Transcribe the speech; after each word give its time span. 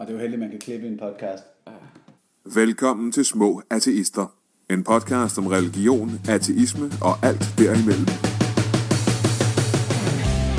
Og 0.00 0.06
det 0.06 0.12
er 0.12 0.16
jo 0.16 0.20
heldigt, 0.20 0.40
man 0.40 0.50
kan 0.50 0.58
klippe 0.58 0.86
en 0.86 0.98
podcast. 0.98 1.44
Velkommen 2.54 3.12
til 3.12 3.24
Små 3.24 3.62
Ateister. 3.70 4.26
En 4.70 4.84
podcast 4.84 5.38
om 5.38 5.46
religion, 5.46 6.10
ateisme 6.28 6.86
og 7.02 7.14
alt 7.28 7.44
derimellem. 7.58 8.06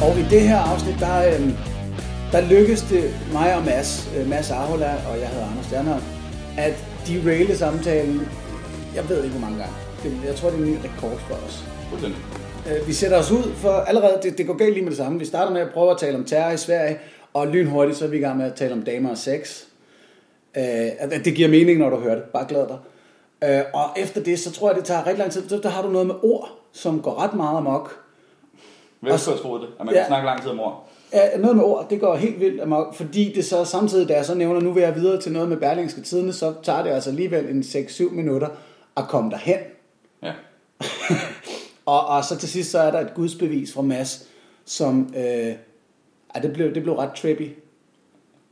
Og 0.06 0.12
i 0.22 0.24
det 0.34 0.42
her 0.50 0.60
afsnit, 0.72 0.96
der, 1.00 1.18
øh, 1.32 1.42
der 2.34 2.42
lykkedes 2.50 2.82
det 2.82 3.04
mig 3.34 3.56
og 3.58 3.64
Mads, 3.66 3.92
øh, 4.18 4.30
Mads 4.30 4.52
Ahola 4.52 4.92
og 5.10 5.20
jeg 5.20 5.30
hedder 5.30 5.48
Anders 5.52 5.66
Stjernholm, 5.66 6.04
at 6.58 6.76
deraile 7.08 7.56
samtalen, 7.58 8.20
jeg 8.96 9.10
ved 9.10 9.24
ikke 9.24 9.38
hvor 9.38 9.46
mange 9.48 9.58
gange. 9.64 9.76
Jeg 10.28 10.36
tror, 10.36 10.50
det 10.50 10.60
er 10.60 10.64
en 10.64 10.72
ny 10.72 10.78
rekord 10.88 11.20
for 11.28 11.36
os. 11.46 11.56
Øh, 12.70 12.88
Vi 12.88 12.94
sætter 12.94 13.18
os 13.18 13.32
ud 13.32 13.54
for 13.56 13.72
allerede, 13.72 14.20
det, 14.24 14.38
det 14.38 14.48
går 14.48 14.58
galt 14.58 14.74
lige 14.74 14.84
med 14.84 14.92
det 14.92 14.98
samme. 14.98 15.20
Vi 15.20 15.26
starter 15.26 15.52
med 15.54 15.62
at 15.62 15.72
prøve 15.74 15.92
at 15.92 15.98
tale 15.98 16.18
om 16.18 16.26
terror 16.26 16.52
i 16.52 16.58
Sverige, 16.58 16.98
og 17.34 17.48
lynhurtigt 17.48 17.98
så 17.98 18.06
er 18.06 18.10
vi 18.10 18.18
i 18.18 18.22
gang 18.22 18.38
med 18.38 18.46
at 18.46 18.54
tale 18.56 18.74
om 18.74 18.82
damer 18.84 19.10
og 19.10 19.18
sex. 19.18 19.64
Øh, 20.58 20.64
det 21.26 21.36
giver 21.36 21.50
mening, 21.50 21.80
når 21.80 21.90
du 21.90 21.96
hører 22.00 22.16
det. 22.16 22.24
Bare 22.24 22.46
glæd 22.50 22.66
dig. 22.68 22.78
Øh, 23.44 23.62
og 23.74 23.84
efter 23.98 24.24
det, 24.24 24.40
så 24.40 24.52
tror 24.52 24.70
jeg, 24.70 24.76
det 24.78 24.86
tager 24.86 25.06
rigtig 25.06 25.20
lang 25.20 25.32
tid. 25.32 25.50
Så 25.50 25.58
der 25.64 25.70
har 25.70 25.82
du 25.82 25.90
noget 25.90 26.08
med 26.08 26.16
ord, 26.24 26.50
som 26.72 27.02
går 27.02 27.24
ret 27.24 27.34
meget 27.34 27.58
amok. 27.58 28.00
Hvem 29.00 29.18
skulle 29.18 29.36
have 29.38 29.44
troet 29.44 29.62
det? 29.62 29.70
At 29.80 29.86
man 29.86 29.96
Ja. 29.96 30.00
kan 30.02 30.08
snakke 30.08 30.26
lang 30.26 30.42
tid 30.42 30.50
om 30.50 30.60
ord. 30.60 30.88
Ja, 31.14 31.38
noget 31.38 31.56
med 31.56 31.64
ord, 31.66 31.90
det 31.90 32.00
går 32.00 32.16
helt 32.16 32.40
vildt 32.40 32.62
amok, 32.62 32.96
fordi 32.96 33.34
det 33.36 33.46
så 33.46 33.66
samtidig, 33.66 34.10
da 34.10 34.14
jeg 34.14 34.26
så 34.26 34.34
nævner, 34.36 34.62
nu 34.62 34.72
vil 34.72 34.84
jeg 34.84 34.96
videre 34.96 35.22
til 35.22 35.32
noget 35.32 35.50
med 35.50 35.58
Berlingske 35.58 36.02
Tidene, 36.02 36.34
så 36.34 36.54
tager 36.64 36.84
det 36.84 36.90
altså 36.90 37.10
alligevel 37.10 37.46
en 37.50 37.62
6-7 37.62 38.10
minutter 38.12 38.48
at 38.98 39.04
komme 39.10 39.32
derhen. 39.32 39.58
Ja. 40.24 40.32
Og, 41.86 42.08
og 42.08 42.24
så 42.26 42.38
til 42.38 42.50
sidst, 42.50 42.72
så 42.72 42.80
er 42.80 42.92
der 42.92 43.00
et 43.00 43.14
gudsbevis 43.16 43.74
fra 43.74 43.82
Mads, 43.82 44.28
som, 44.66 45.14
øh, 45.18 45.54
ja, 46.36 46.42
det 46.42 46.54
blev, 46.54 46.76
det 46.76 46.84
blev 46.84 46.96
ret 46.96 47.14
trippy. 47.14 47.50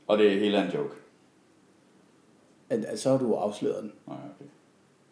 Og 0.08 0.18
det 0.18 0.34
er 0.34 0.40
hele 0.40 0.66
en 0.66 0.72
joke. 0.72 0.96
At, 2.70 2.86
at 2.86 3.00
så 3.00 3.12
har 3.12 3.18
du 3.18 3.34
afsløret 3.34 3.84
den. 3.84 3.92
Nej, 4.08 4.18
okay. 4.18 4.50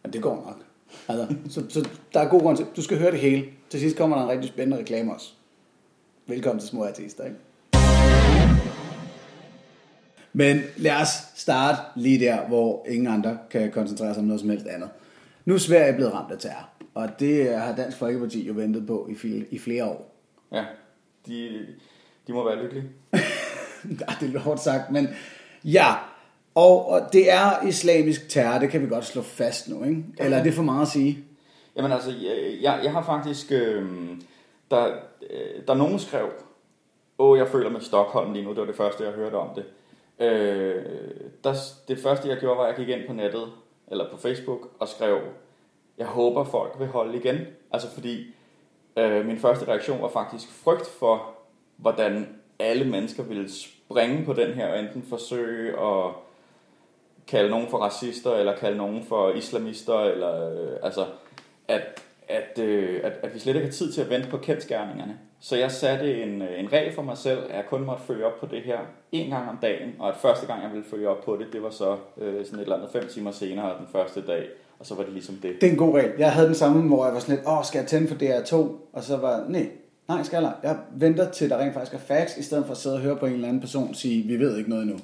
Ja, 0.05 0.09
det 0.09 0.21
går 0.21 0.35
nok. 0.35 0.65
Altså, 1.07 1.35
så, 1.49 1.69
så 1.69 1.89
der 2.13 2.19
er 2.19 2.29
god 2.29 2.41
grund 2.41 2.57
til, 2.57 2.65
du 2.75 2.81
skal 2.81 2.97
høre 2.99 3.11
det 3.11 3.19
hele. 3.19 3.45
Til 3.69 3.79
sidst 3.79 3.97
kommer 3.97 4.17
der 4.17 4.23
en 4.23 4.29
rigtig 4.29 4.49
spændende 4.49 4.77
reklame 4.77 5.13
også. 5.13 5.33
Velkommen 6.27 6.59
til 6.59 6.69
Små 6.69 6.85
Artister, 6.85 7.23
ikke? 7.23 7.37
Men 10.33 10.61
lad 10.77 11.02
os 11.02 11.09
starte 11.35 11.81
lige 11.95 12.19
der, 12.19 12.47
hvor 12.47 12.85
ingen 12.89 13.07
andre 13.07 13.37
kan 13.49 13.71
koncentrere 13.71 14.13
sig 14.13 14.21
om 14.21 14.27
noget 14.27 14.39
som 14.39 14.49
helst 14.49 14.67
andet. 14.67 14.89
Nu 15.45 15.53
er 15.53 15.57
Sverige 15.57 15.93
blevet 15.93 16.13
ramt 16.13 16.31
af 16.31 16.39
terror, 16.39 16.69
og 16.93 17.09
det 17.19 17.57
har 17.57 17.75
Dansk 17.75 17.97
Folkeparti 17.97 18.47
jo 18.47 18.53
ventet 18.53 18.87
på 18.87 19.09
i, 19.23 19.43
i 19.49 19.59
flere 19.59 19.85
år. 19.85 20.15
Ja. 20.52 20.65
De, 21.27 21.65
de 22.28 22.33
må 22.33 22.44
være 22.45 22.61
lykkelige. 22.64 22.89
Ja, 23.83 24.06
det 24.20 24.36
er 24.36 24.39
hårdt 24.39 24.59
sagt, 24.59 24.92
men 24.92 25.08
ja. 25.64 25.95
Og, 26.56 26.89
og 26.89 27.02
det 27.14 27.31
er 27.31 27.67
islamisk 27.67 28.30
terror, 28.30 28.59
det 28.59 28.70
kan 28.70 28.81
vi 28.81 28.88
godt 28.88 29.06
slå 29.06 29.22
fast 29.22 29.70
nu, 29.70 29.83
ikke? 29.83 30.03
Eller 30.17 30.38
er 30.38 30.44
det 30.44 30.53
for 30.53 30.64
meget 30.64 30.81
at 30.81 30.88
sige? 30.88 31.25
Jamen 31.75 31.92
altså, 31.92 32.09
jeg, 32.09 32.58
jeg, 32.61 32.80
jeg 32.83 32.92
har 32.92 33.03
faktisk... 33.03 33.52
Øh, 33.52 33.86
der, 34.72 34.95
øh, 35.30 35.67
der 35.67 35.73
nogen 35.73 36.00
skrev, 36.00 36.30
åh, 37.17 37.38
jeg 37.38 37.48
føler 37.48 37.70
med 37.70 37.81
Stockholm 37.81 38.33
lige 38.33 38.45
nu, 38.45 38.50
det 38.50 38.59
var 38.59 38.66
det 38.66 38.75
første, 38.75 39.03
jeg 39.03 39.14
hørte 39.14 39.36
om 39.36 39.50
det. 39.55 39.66
Øh, 40.25 40.86
der, 41.44 41.53
det 41.88 42.00
første, 42.00 42.30
jeg 42.30 42.38
gjorde, 42.38 42.58
var, 42.58 42.64
at 42.64 42.78
jeg 42.78 42.86
gik 42.86 42.95
ind 42.95 43.08
på 43.08 43.14
nettet, 43.14 43.52
eller 43.88 44.11
på 44.11 44.17
Facebook, 44.17 44.70
og 44.80 44.88
skrev, 44.88 45.20
jeg 45.98 46.08
håber, 46.08 46.44
folk 46.44 46.75
vil 46.80 46.88
holde 46.88 47.17
igen. 47.17 47.38
Altså 47.72 47.94
fordi, 47.94 48.36
øh, 48.98 49.25
min 49.25 49.39
første 49.39 49.67
reaktion 49.67 50.02
var 50.02 50.08
faktisk 50.08 50.52
frygt 50.52 50.88
for, 51.00 51.36
hvordan 51.78 52.28
alle 52.59 52.86
mennesker 52.86 53.23
ville 53.23 53.50
springe 53.52 54.25
på 54.25 54.33
den 54.33 54.53
her, 54.53 54.67
og 54.67 54.80
enten 54.80 55.03
forsøge 55.09 55.80
at 55.80 56.11
kalde 57.28 57.50
nogen 57.50 57.67
for 57.70 57.78
racister, 57.78 58.31
eller 58.31 58.56
kalde 58.56 58.78
nogen 58.78 59.03
for 59.03 59.31
islamister, 59.31 60.00
eller 60.00 60.52
øh, 60.52 60.78
altså, 60.83 61.05
at, 61.67 62.02
at, 62.28 62.59
øh, 62.59 63.00
at, 63.03 63.14
at 63.23 63.33
vi 63.33 63.39
slet 63.39 63.55
ikke 63.55 63.67
har 63.67 63.73
tid 63.73 63.93
til 63.93 64.02
at 64.02 64.10
vente 64.10 64.30
på 64.30 64.37
kendskærningerne. 64.37 65.17
Så 65.39 65.55
jeg 65.55 65.71
satte 65.71 66.23
en, 66.23 66.42
øh, 66.42 66.60
en 66.60 66.73
regel 66.73 66.93
for 66.93 67.02
mig 67.02 67.17
selv, 67.17 67.39
at 67.49 67.55
jeg 67.55 67.66
kun 67.70 67.86
måtte 67.86 68.04
følge 68.04 68.26
op 68.26 68.39
på 68.39 68.45
det 68.45 68.61
her 68.61 68.80
en 69.11 69.30
gang 69.30 69.49
om 69.49 69.58
dagen, 69.61 69.95
og 69.99 70.10
at 70.10 70.16
første 70.16 70.48
gang 70.48 70.64
jeg 70.64 70.71
ville 70.71 70.86
følge 70.89 71.10
op 71.10 71.23
på 71.26 71.37
det, 71.37 71.48
det 71.54 71.64
var 71.64 71.70
så 71.70 71.98
øh, 72.17 72.45
sådan 72.45 72.60
et 72.60 72.64
eller 72.64 72.76
andet 72.76 72.92
fem 72.92 73.08
timer 73.08 73.32
senere 73.32 73.77
den 73.80 73.87
første 73.92 74.27
dag, 74.27 74.48
og 74.80 74.86
så 74.86 74.95
var 74.95 75.04
det 75.04 75.14
ligesom 75.14 75.36
det. 75.36 75.55
Det 75.61 75.67
er 75.67 75.71
en 75.71 75.77
god 75.77 75.95
regel. 75.95 76.11
Jeg 76.17 76.32
havde 76.32 76.48
den 76.48 76.55
samme, 76.55 76.87
hvor 76.87 77.05
jeg 77.05 77.14
var 77.14 77.20
sådan 77.20 77.36
lidt, 77.36 77.48
åh, 77.48 77.64
skal 77.64 77.80
jeg 77.80 77.87
tænde 77.87 78.08
for 78.08 78.16
DR2? 78.16 78.55
Og 78.93 79.04
så 79.04 79.17
var 79.17 79.45
nej, 79.49 79.70
nej, 80.07 80.23
skal 80.23 80.43
jeg. 80.43 80.55
Jeg 80.63 80.79
venter 80.91 81.31
til, 81.31 81.49
der 81.49 81.57
rent 81.57 81.73
faktisk 81.73 81.93
er 81.93 81.97
facts, 81.97 82.37
i 82.37 82.43
stedet 82.43 82.65
for 82.65 82.71
at 82.71 82.77
sidde 82.77 82.95
og 82.95 83.01
høre 83.01 83.15
på 83.15 83.25
en 83.25 83.33
eller 83.33 83.47
anden 83.47 83.61
person 83.61 83.93
sige, 83.93 84.23
vi 84.23 84.39
ved 84.39 84.57
ikke 84.57 84.69
noget 84.69 84.83
endnu. 84.83 84.99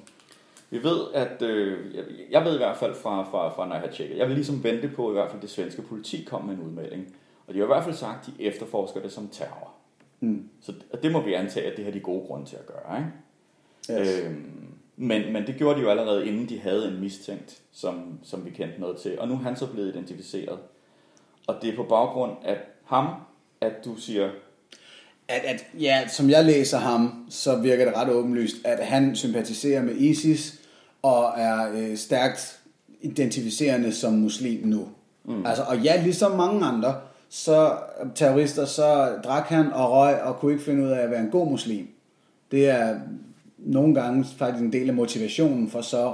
Vi 0.69 0.83
ved, 0.83 0.99
at 1.13 1.41
øh, 1.41 1.95
jeg, 1.95 2.03
jeg 2.31 2.45
ved 2.45 2.53
i 2.53 2.57
hvert 2.57 2.77
fald 2.77 2.95
fra, 2.95 3.23
fra, 3.23 3.49
fra, 3.49 3.67
når 3.67 3.75
jeg 3.75 3.81
har 3.81 3.91
tjekket, 3.91 4.17
jeg 4.17 4.27
vil 4.27 4.35
ligesom 4.35 4.63
vente 4.63 4.87
på 4.87 5.09
i 5.09 5.13
hvert 5.13 5.31
fald 5.31 5.41
det 5.41 5.49
svenske 5.49 5.81
politi 5.81 6.23
kom 6.27 6.45
med 6.45 6.53
en 6.53 6.61
udmelding. 6.61 7.15
Og 7.47 7.53
de 7.53 7.59
har 7.59 7.65
i 7.65 7.67
hvert 7.67 7.83
fald 7.83 7.95
sagt, 7.95 8.27
at 8.27 8.33
de 8.37 8.43
efterforsker 8.43 9.01
det 9.01 9.11
som 9.11 9.27
terror. 9.31 9.71
Mm. 10.19 10.49
Så 10.61 10.73
og 10.93 11.03
det 11.03 11.11
må 11.11 11.21
vi 11.21 11.33
antage, 11.33 11.71
at 11.71 11.77
det 11.77 11.85
har 11.85 11.91
de 11.91 11.99
gode 11.99 12.27
grunde 12.27 12.45
til 12.45 12.55
at 12.55 12.65
gøre. 12.65 12.97
Ikke? 12.97 14.01
Yes. 14.01 14.23
Øhm, 14.23 14.67
men, 14.95 15.33
men 15.33 15.47
det 15.47 15.55
gjorde 15.55 15.79
de 15.79 15.83
jo 15.83 15.89
allerede, 15.89 16.27
inden 16.27 16.49
de 16.49 16.59
havde 16.59 16.87
en 16.87 16.99
mistænkt, 16.99 17.61
som, 17.71 18.19
som 18.23 18.45
vi 18.45 18.49
kendte 18.49 18.81
noget 18.81 18.97
til. 18.97 19.19
Og 19.19 19.27
nu 19.27 19.33
er 19.33 19.39
han 19.39 19.55
så 19.55 19.71
blevet 19.71 19.95
identificeret. 19.95 20.59
Og 21.47 21.55
det 21.61 21.69
er 21.69 21.75
på 21.75 21.83
baggrund 21.83 22.31
af 22.43 22.57
ham, 22.83 23.07
at 23.61 23.85
du 23.85 23.95
siger, 23.95 24.29
At, 25.27 25.41
at, 25.45 25.65
ja, 25.79 26.07
som 26.07 26.29
jeg 26.29 26.45
læser 26.45 26.77
ham, 26.77 27.25
så 27.29 27.55
virker 27.55 27.85
det 27.85 27.95
ret 27.95 28.09
åbenlyst, 28.09 28.55
at 28.65 28.85
han 28.85 29.15
sympatiserer 29.15 29.81
med 29.81 29.95
ISIS 29.95 30.59
og 31.01 31.33
er 31.37 31.71
øh, 31.75 31.97
stærkt 31.97 32.59
identificerende 33.01 33.93
som 33.93 34.13
muslim 34.13 34.67
nu. 34.67 34.87
Mm. 35.25 35.45
Altså, 35.45 35.63
og 35.63 35.79
ja, 35.79 36.01
ligesom 36.03 36.31
mange 36.31 36.65
andre, 36.65 36.95
så 37.29 37.77
terrorister, 38.15 38.65
så 38.65 39.15
drak 39.23 39.47
han 39.47 39.73
og 39.73 39.91
røg 39.91 40.21
og 40.21 40.39
kunne 40.39 40.51
ikke 40.51 40.63
finde 40.63 40.83
ud 40.83 40.89
af 40.89 40.99
at 40.99 41.11
være 41.11 41.21
en 41.21 41.29
god 41.29 41.49
muslim. 41.49 41.87
Det 42.51 42.69
er 42.69 42.99
nogle 43.57 43.95
gange 43.95 44.25
faktisk 44.37 44.63
en 44.63 44.73
del 44.73 44.89
af 44.89 44.95
motivationen 44.95 45.69
for 45.69 45.81
så 45.81 46.13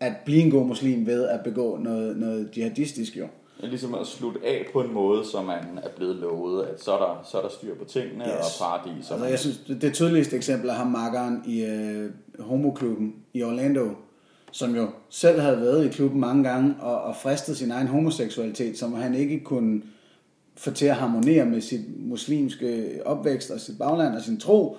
at 0.00 0.12
blive 0.24 0.42
en 0.42 0.50
god 0.50 0.66
muslim 0.66 1.06
ved 1.06 1.28
at 1.28 1.40
begå 1.44 1.76
noget, 1.76 2.16
noget 2.16 2.50
jihadistisk 2.56 3.16
jo. 3.16 3.26
Ligesom 3.68 3.94
at 3.94 4.06
slutte 4.06 4.40
af 4.44 4.66
på 4.72 4.80
en 4.80 4.92
måde, 4.92 5.24
som 5.26 5.44
man 5.44 5.80
er 5.82 5.88
blevet 5.96 6.16
lovet, 6.16 6.64
at 6.64 6.82
så 6.82 6.92
er 6.92 6.98
der, 6.98 7.28
så 7.30 7.38
er 7.38 7.42
der 7.42 7.48
styr 7.48 7.74
på 7.74 7.84
tingene 7.84 8.24
yes. 8.24 8.32
og 8.32 8.66
paradis. 8.66 9.10
Og 9.10 9.14
Altså, 9.14 9.26
jeg 9.26 9.38
synes, 9.38 9.56
det 9.68 9.82
det 9.82 9.94
tydeligste 9.94 10.36
eksempel 10.36 10.68
er 10.70 10.74
ham 10.74 10.86
makkeren 10.86 11.42
i 11.46 11.64
øh, 11.64 12.10
homoklubben 12.38 13.14
i 13.34 13.42
Orlando, 13.42 13.90
som 14.52 14.76
jo 14.76 14.88
selv 15.08 15.40
havde 15.40 15.60
været 15.60 15.86
i 15.86 15.88
klubben 15.88 16.20
mange 16.20 16.44
gange 16.44 16.74
og, 16.80 17.00
og 17.00 17.16
fristet 17.16 17.56
sin 17.56 17.70
egen 17.70 17.86
homoseksualitet, 17.86 18.78
som 18.78 18.92
han 18.92 19.14
ikke 19.14 19.40
kunne 19.40 19.82
få 20.56 20.70
til 20.70 20.86
at 20.86 20.96
harmonere 20.96 21.44
med 21.44 21.60
sit 21.60 22.08
muslimske 22.08 23.00
opvækst 23.04 23.50
og 23.50 23.60
sit 23.60 23.78
bagland 23.78 24.14
og 24.14 24.22
sin 24.22 24.40
tro. 24.40 24.76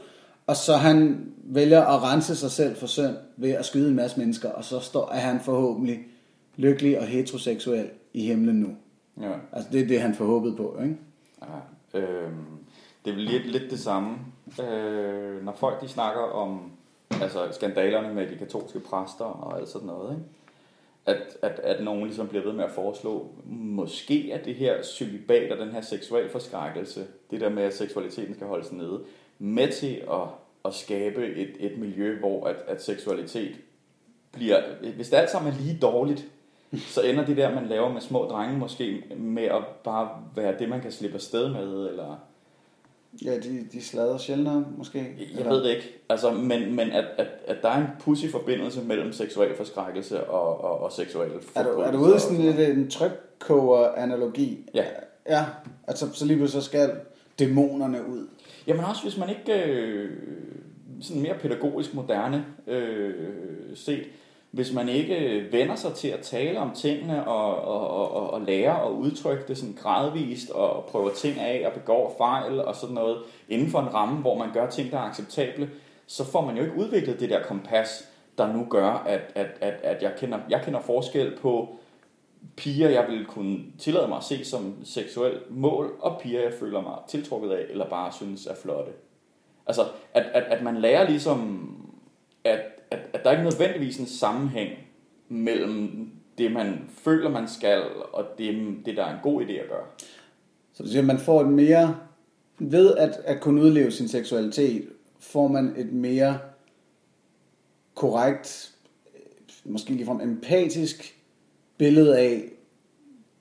Og 0.47 0.55
så 0.55 0.75
han 0.75 1.25
vælger 1.43 1.81
at 1.81 2.03
rense 2.03 2.35
sig 2.35 2.51
selv 2.51 2.75
for 2.75 2.87
synd 2.87 3.15
ved 3.37 3.49
at 3.49 3.65
skyde 3.65 3.89
en 3.89 3.95
masse 3.95 4.19
mennesker, 4.19 4.49
og 4.49 4.63
så 4.63 4.79
står, 4.79 5.11
er 5.11 5.19
han 5.19 5.39
forhåbentlig 5.39 5.99
lykkelig 6.57 6.99
og 6.99 7.05
heteroseksuel 7.05 7.89
i 8.13 8.27
himlen 8.27 8.55
nu. 8.55 8.75
ja. 9.21 9.33
Altså 9.51 9.69
det 9.71 9.81
er 9.81 9.87
det, 9.87 10.01
han 10.01 10.15
forhåbede 10.15 10.55
på, 10.55 10.77
ikke? 10.83 10.97
Ja, 11.41 11.99
øhm, 11.99 12.45
det 13.05 13.13
er 13.13 13.17
lidt, 13.17 13.47
lidt 13.47 13.71
det 13.71 13.79
samme, 13.79 14.17
øh, 14.63 15.45
når 15.45 15.53
folk 15.53 15.81
de 15.81 15.87
snakker 15.87 16.21
om 16.21 16.71
altså 17.21 17.47
skandalerne 17.51 18.13
med 18.13 18.29
de 18.29 18.35
katolske 18.35 18.79
præster 18.79 19.25
og 19.25 19.59
alt 19.59 19.69
sådan 19.69 19.87
noget, 19.87 20.11
ikke? 20.11 20.23
At, 21.05 21.37
at, 21.41 21.59
at 21.59 21.83
nogen 21.83 22.03
ligesom 22.03 22.27
bliver 22.27 22.43
ved 22.43 22.53
med 22.53 22.63
at 22.63 22.71
foreslå, 22.71 23.27
måske 23.45 24.31
at 24.33 24.45
det 24.45 24.55
her 24.55 24.83
celibat 24.83 25.51
og 25.51 25.57
den 25.57 25.69
her 25.69 25.81
seksuel 25.81 26.29
forskrækkelse, 26.29 27.07
det 27.31 27.41
der 27.41 27.49
med, 27.49 27.63
at 27.63 27.73
seksualiteten 27.73 28.33
skal 28.35 28.47
holdes 28.47 28.71
nede, 28.71 29.03
med 29.39 29.71
til 29.71 30.01
at, 30.11 30.27
at 30.65 30.73
skabe 30.73 31.35
et, 31.35 31.55
et 31.59 31.77
miljø, 31.77 32.19
hvor 32.19 32.47
at, 32.47 32.55
at 32.67 32.83
seksualitet 32.83 33.55
bliver, 34.31 34.61
hvis 34.95 35.09
det 35.09 35.17
alt 35.17 35.29
sammen 35.29 35.53
er 35.53 35.57
lige 35.57 35.77
dårligt, 35.81 36.27
så 36.77 37.01
ender 37.01 37.25
det 37.25 37.37
der, 37.37 37.55
man 37.55 37.65
laver 37.65 37.93
med 37.93 38.01
små 38.01 38.19
drenge 38.25 38.57
måske 38.57 39.03
med 39.17 39.43
at 39.43 39.63
bare 39.83 40.09
være 40.35 40.55
det, 40.59 40.69
man 40.69 40.81
kan 40.81 40.91
slippe 40.91 41.15
afsted 41.15 41.49
med, 41.49 41.89
eller 41.89 42.15
Ja, 43.25 43.35
de, 43.39 43.67
de 43.73 43.81
slader 43.81 44.17
sjældnere 44.17 44.65
måske. 44.77 45.15
jeg 45.37 45.45
ved 45.45 45.63
det 45.63 45.69
ikke. 45.69 45.99
Altså, 46.09 46.31
men, 46.31 46.75
men 46.75 46.91
at, 46.91 47.05
at, 47.17 47.27
at 47.47 47.57
der 47.61 47.69
er 47.69 47.77
en 47.77 47.87
pussy 47.99 48.25
forbindelse 48.25 48.83
mellem 48.83 49.13
seksuel 49.13 49.55
forskrækkelse 49.55 50.23
og, 50.23 50.63
og, 50.63 50.81
og 50.81 50.91
seksuel 50.91 51.29
Er 51.55 51.63
du, 51.63 51.69
er 51.69 51.91
du 51.91 51.97
ude 51.97 52.15
i 52.15 52.19
sådan 52.19 52.37
lidt 52.37 52.59
en 52.59 52.89
trykkoger-analogi? 52.89 54.69
Ja. 54.73 54.83
Ja, 55.29 55.45
altså 55.87 56.09
så 56.13 56.25
lige 56.25 56.37
pludselig 56.37 56.63
så 56.63 56.69
skal 56.69 56.91
dæmonerne 57.39 58.07
ud. 58.07 58.27
Jamen 58.67 58.85
også 58.85 59.03
hvis 59.03 59.17
man 59.17 59.29
ikke 59.29 59.63
øh, 59.63 60.11
sådan 61.01 61.21
mere 61.21 61.35
pædagogisk 61.41 61.93
moderne 61.93 62.45
øh, 62.67 63.13
set, 63.75 64.03
hvis 64.51 64.73
man 64.73 64.89
ikke 64.89 65.47
vender 65.51 65.75
sig 65.75 65.93
til 65.93 66.07
at 66.07 66.19
tale 66.19 66.59
om 66.59 66.71
tingene 66.71 67.27
og, 67.27 67.55
og, 67.55 68.13
og, 68.13 68.29
og, 68.29 68.41
lære 68.41 68.85
at 68.85 68.91
udtrykke 68.91 69.43
det 69.47 69.57
sådan 69.57 69.75
gradvist 69.81 70.49
og 70.49 70.85
prøver 70.85 71.09
ting 71.09 71.39
af 71.39 71.67
og 71.67 71.73
begår 71.73 72.15
fejl 72.17 72.59
og 72.61 72.75
sådan 72.75 72.95
noget 72.95 73.17
inden 73.49 73.69
for 73.69 73.79
en 73.79 73.93
ramme, 73.93 74.21
hvor 74.21 74.37
man 74.37 74.53
gør 74.53 74.69
ting, 74.69 74.91
der 74.91 74.97
er 74.97 75.09
acceptable, 75.09 75.69
så 76.07 76.25
får 76.25 76.45
man 76.45 76.57
jo 76.57 76.63
ikke 76.63 76.77
udviklet 76.77 77.19
det 77.19 77.29
der 77.29 77.43
kompas, 77.43 78.07
der 78.37 78.53
nu 78.53 78.65
gør, 78.69 79.03
at, 79.07 79.21
at, 79.35 79.47
at, 79.61 79.73
at 79.83 80.03
jeg, 80.03 80.13
kender, 80.17 80.39
jeg 80.49 80.61
kender 80.65 80.79
forskel 80.79 81.37
på 81.41 81.75
piger, 82.55 82.89
jeg 82.89 83.05
vil 83.09 83.25
kunne 83.25 83.59
tillade 83.79 84.07
mig 84.07 84.17
at 84.17 84.23
se 84.23 84.45
som 84.45 84.75
seksuel 84.83 85.39
mål, 85.49 85.95
og 85.99 86.21
piger, 86.21 86.41
jeg 86.41 86.53
føler 86.59 86.81
mig 86.81 86.97
tiltrukket 87.07 87.51
af, 87.51 87.65
eller 87.69 87.89
bare 87.89 88.11
synes 88.11 88.45
er 88.45 88.55
flotte. 88.55 88.91
Altså, 89.67 89.81
at, 90.13 90.23
at, 90.33 90.43
at 90.43 90.63
man 90.63 90.77
lærer 90.77 91.09
ligesom, 91.09 91.69
at, 92.43 92.61
at, 92.91 92.99
at 93.13 93.23
der 93.23 93.29
er 93.29 93.31
ikke 93.31 93.43
nødvendigvis 93.49 93.97
en 93.97 94.05
sammenhæng 94.05 94.69
mellem 95.29 96.09
det, 96.37 96.51
man 96.51 96.89
føler, 96.89 97.29
man 97.29 97.47
skal, 97.47 97.81
og 98.13 98.25
det, 98.37 98.75
det 98.85 98.97
der 98.97 99.05
er 99.05 99.13
en 99.13 99.19
god 99.23 99.41
idé 99.41 99.51
at 99.51 99.69
gøre. 99.69 99.85
Så 100.73 100.83
du 100.83 100.89
siger, 100.89 101.01
at 101.01 101.07
man 101.07 101.19
får 101.19 101.41
et 101.41 101.47
mere, 101.47 101.95
ved 102.59 102.95
at, 102.95 103.09
at 103.25 103.41
kunne 103.41 103.61
udleve 103.61 103.91
sin 103.91 104.07
seksualitet, 104.07 104.87
får 105.19 105.47
man 105.47 105.73
et 105.77 105.93
mere 105.93 106.39
korrekt, 107.95 108.71
måske 109.65 109.89
ligefrem 109.93 110.21
empatisk 110.21 111.17
billede 111.77 112.17
af, 112.19 112.43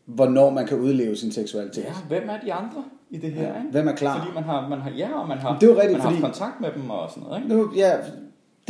hvornår 0.05 0.51
man 0.51 0.67
kan 0.67 0.79
udleve 0.79 1.17
sin 1.17 1.33
seksualitet. 1.33 1.85
Ja, 1.85 1.93
hvem 2.09 2.29
er 2.29 2.41
de 2.41 2.53
andre 2.53 2.85
i 3.11 3.17
det 3.19 3.33
her? 3.33 3.57
Ikke? 3.59 3.71
Hvem 3.71 3.89
er 3.89 3.93
klar? 3.97 4.19
Fordi 4.19 4.35
man 4.35 4.45
har, 4.45 4.69
man 4.69 4.81
har, 4.81 4.91
ja, 4.91 5.19
og 5.21 5.29
man 5.29 5.39
har, 5.39 5.59
Det 5.59 5.69
er 5.69 5.73
jo 5.75 5.81
rigtigt, 5.81 5.93
man 5.93 6.01
har 6.01 6.11
fordi- 6.11 6.21
kontakt 6.23 6.61
med 6.61 6.73
dem 6.73 6.91
og 6.91 7.11
sådan 7.11 7.23
noget. 7.23 7.43
Ikke? 7.43 7.55
Nu, 7.57 7.73
ja, 7.77 7.99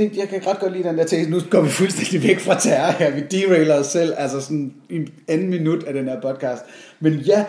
det, 0.00 0.16
jeg 0.16 0.28
kan 0.28 0.46
ret 0.46 0.60
godt 0.60 0.72
lide 0.72 0.88
den 0.88 0.98
der 0.98 1.04
tese. 1.04 1.30
Nu 1.30 1.38
går 1.50 1.60
vi 1.60 1.68
fuldstændig 1.68 2.28
væk 2.28 2.38
fra 2.40 2.60
terror 2.60 2.92
her. 2.92 3.10
Vi 3.14 3.20
derailer 3.30 3.74
os 3.78 3.86
selv, 3.86 4.12
altså 4.16 4.40
sådan 4.40 4.74
en 4.90 5.08
anden 5.28 5.50
minut 5.50 5.84
af 5.84 5.94
den 5.94 6.04
her 6.08 6.20
podcast. 6.20 6.62
Men 7.00 7.12
ja, 7.12 7.44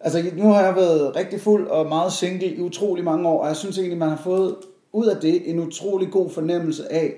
altså 0.00 0.22
nu 0.36 0.48
har 0.48 0.64
jeg 0.64 0.76
været 0.76 1.16
rigtig 1.16 1.40
fuld 1.40 1.66
og 1.66 1.88
meget 1.88 2.12
single 2.12 2.46
i 2.54 2.60
utrolig 2.60 3.04
mange 3.04 3.28
år, 3.28 3.42
og 3.42 3.48
jeg 3.48 3.56
synes 3.56 3.78
egentlig, 3.78 3.98
man 3.98 4.08
har 4.08 4.20
fået 4.24 4.54
ud 4.92 5.06
af 5.06 5.16
det 5.16 5.50
en 5.50 5.58
utrolig 5.60 6.10
god 6.10 6.30
fornemmelse 6.30 6.92
af, 6.92 7.12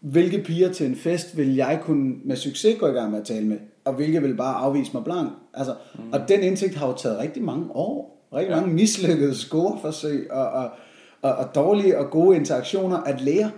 hvilke 0.00 0.38
piger 0.42 0.72
til 0.72 0.86
en 0.86 0.96
fest 0.96 1.36
vil 1.36 1.54
jeg 1.54 1.80
kunne 1.82 2.14
med 2.24 2.36
succes 2.36 2.76
gå 2.80 2.86
i 2.86 2.90
gang 2.90 3.10
med 3.10 3.20
at 3.20 3.26
tale 3.26 3.46
med, 3.46 3.56
og 3.84 3.92
hvilke 3.92 4.22
vil 4.22 4.34
bare 4.34 4.54
afvise 4.54 4.90
mig 4.94 5.04
blank. 5.04 5.28
Altså, 5.54 5.74
mm. 5.94 6.00
Og 6.12 6.20
den 6.28 6.40
indsigt 6.42 6.74
har 6.74 6.86
jo 6.86 6.92
taget 6.92 7.18
rigtig 7.18 7.42
mange 7.42 7.64
år, 7.74 8.26
rigtig 8.34 8.50
Ja. 8.50 8.60
mange 8.60 8.74
mislykkede 8.74 9.34
scoreforsøg, 9.34 10.28
og, 10.30 10.46
og, 10.50 10.68
og, 11.22 11.32
og 11.34 11.54
dårlige 11.54 11.98
og 11.98 12.10
gode 12.10 12.36
interaktioner 12.36 12.96
at 12.96 13.20
lære. 13.20 13.50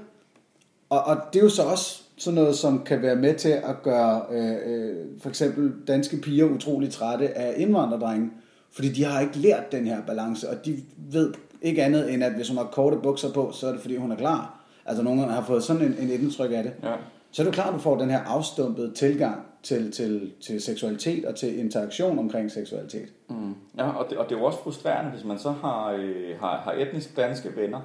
Og, 0.91 1.00
og 1.00 1.17
det 1.33 1.38
er 1.38 1.43
jo 1.43 1.49
så 1.49 1.62
også 1.62 2.03
sådan 2.17 2.35
noget, 2.35 2.56
som 2.56 2.85
kan 2.85 3.03
være 3.03 3.17
med 3.17 3.35
til 3.35 3.49
at 3.49 3.83
gøre 3.83 4.23
øh, 4.31 4.56
øh, 4.67 4.97
for 5.21 5.29
eksempel 5.29 5.73
danske 5.87 6.17
piger 6.17 6.44
utrolig 6.44 6.91
trætte 6.91 7.38
af 7.38 7.55
indvandrerdrenge. 7.56 8.31
Fordi 8.73 8.88
de 8.88 9.05
har 9.05 9.21
ikke 9.21 9.38
lært 9.38 9.73
den 9.73 9.87
her 9.87 10.03
balance, 10.06 10.50
og 10.50 10.67
de 10.67 10.77
ved 10.97 11.35
ikke 11.62 11.85
andet 11.85 12.12
end, 12.12 12.25
at 12.25 12.33
hvis 12.33 12.49
hun 12.49 12.56
har 12.56 12.65
korte 12.65 12.97
bukser 12.97 13.33
på, 13.33 13.53
så 13.53 13.67
er 13.67 13.73
det 13.73 13.81
fordi 13.81 13.97
hun 13.97 14.12
er 14.12 14.17
klar. 14.17 14.61
Altså 14.87 15.03
nogen 15.03 15.21
har 15.21 15.44
fået 15.44 15.62
sådan 15.62 15.83
en, 15.83 15.97
en 16.00 16.11
indtryk 16.11 16.53
af 16.53 16.62
det. 16.62 16.73
Ja. 16.83 16.94
Så 17.31 17.43
er 17.43 17.44
det 17.44 17.55
klart, 17.55 17.69
at 17.69 17.75
du 17.75 17.79
får 17.79 17.99
den 17.99 18.11
her 18.11 18.19
afstumpede 18.19 18.93
tilgang 18.94 19.41
til, 19.62 19.93
til, 19.93 20.33
til 20.41 20.62
seksualitet 20.62 21.25
og 21.25 21.35
til 21.35 21.59
interaktion 21.59 22.19
omkring 22.19 22.50
seksualitet. 22.50 23.09
Mm. 23.29 23.55
Ja, 23.79 23.88
og 23.91 24.11
det, 24.11 24.19
og 24.19 24.25
det 24.29 24.35
er 24.35 24.38
jo 24.38 24.44
også 24.44 24.59
frustrerende, 24.59 25.11
hvis 25.11 25.25
man 25.25 25.38
så 25.38 25.50
har, 25.50 25.93
øh, 25.93 26.41
har, 26.41 26.56
har 26.56 26.73
etnisk 26.73 27.17
danske 27.17 27.56
venner, 27.56 27.81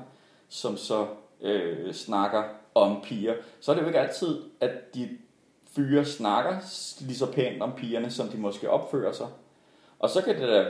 som 0.50 0.77
så 0.77 1.06
øh, 1.42 1.94
snakker 1.94 2.44
om 2.75 3.01
piger, 3.03 3.33
så 3.59 3.71
er 3.71 3.75
det 3.75 3.81
jo 3.81 3.88
ikke 3.88 4.00
altid, 4.00 4.41
at 4.59 4.95
de 4.95 5.09
fyre 5.75 6.06
snakker 6.06 6.51
lige 7.01 7.18
så 7.18 7.31
pænt 7.31 7.62
om 7.62 7.71
pigerne, 7.77 8.12
som 8.12 8.27
de 8.27 8.38
måske 8.38 8.69
opfører 8.69 9.12
sig. 9.12 9.27
Og 10.00 10.09
så 10.09 10.21
kan 10.21 10.35
det 10.35 10.50
da 10.50 10.65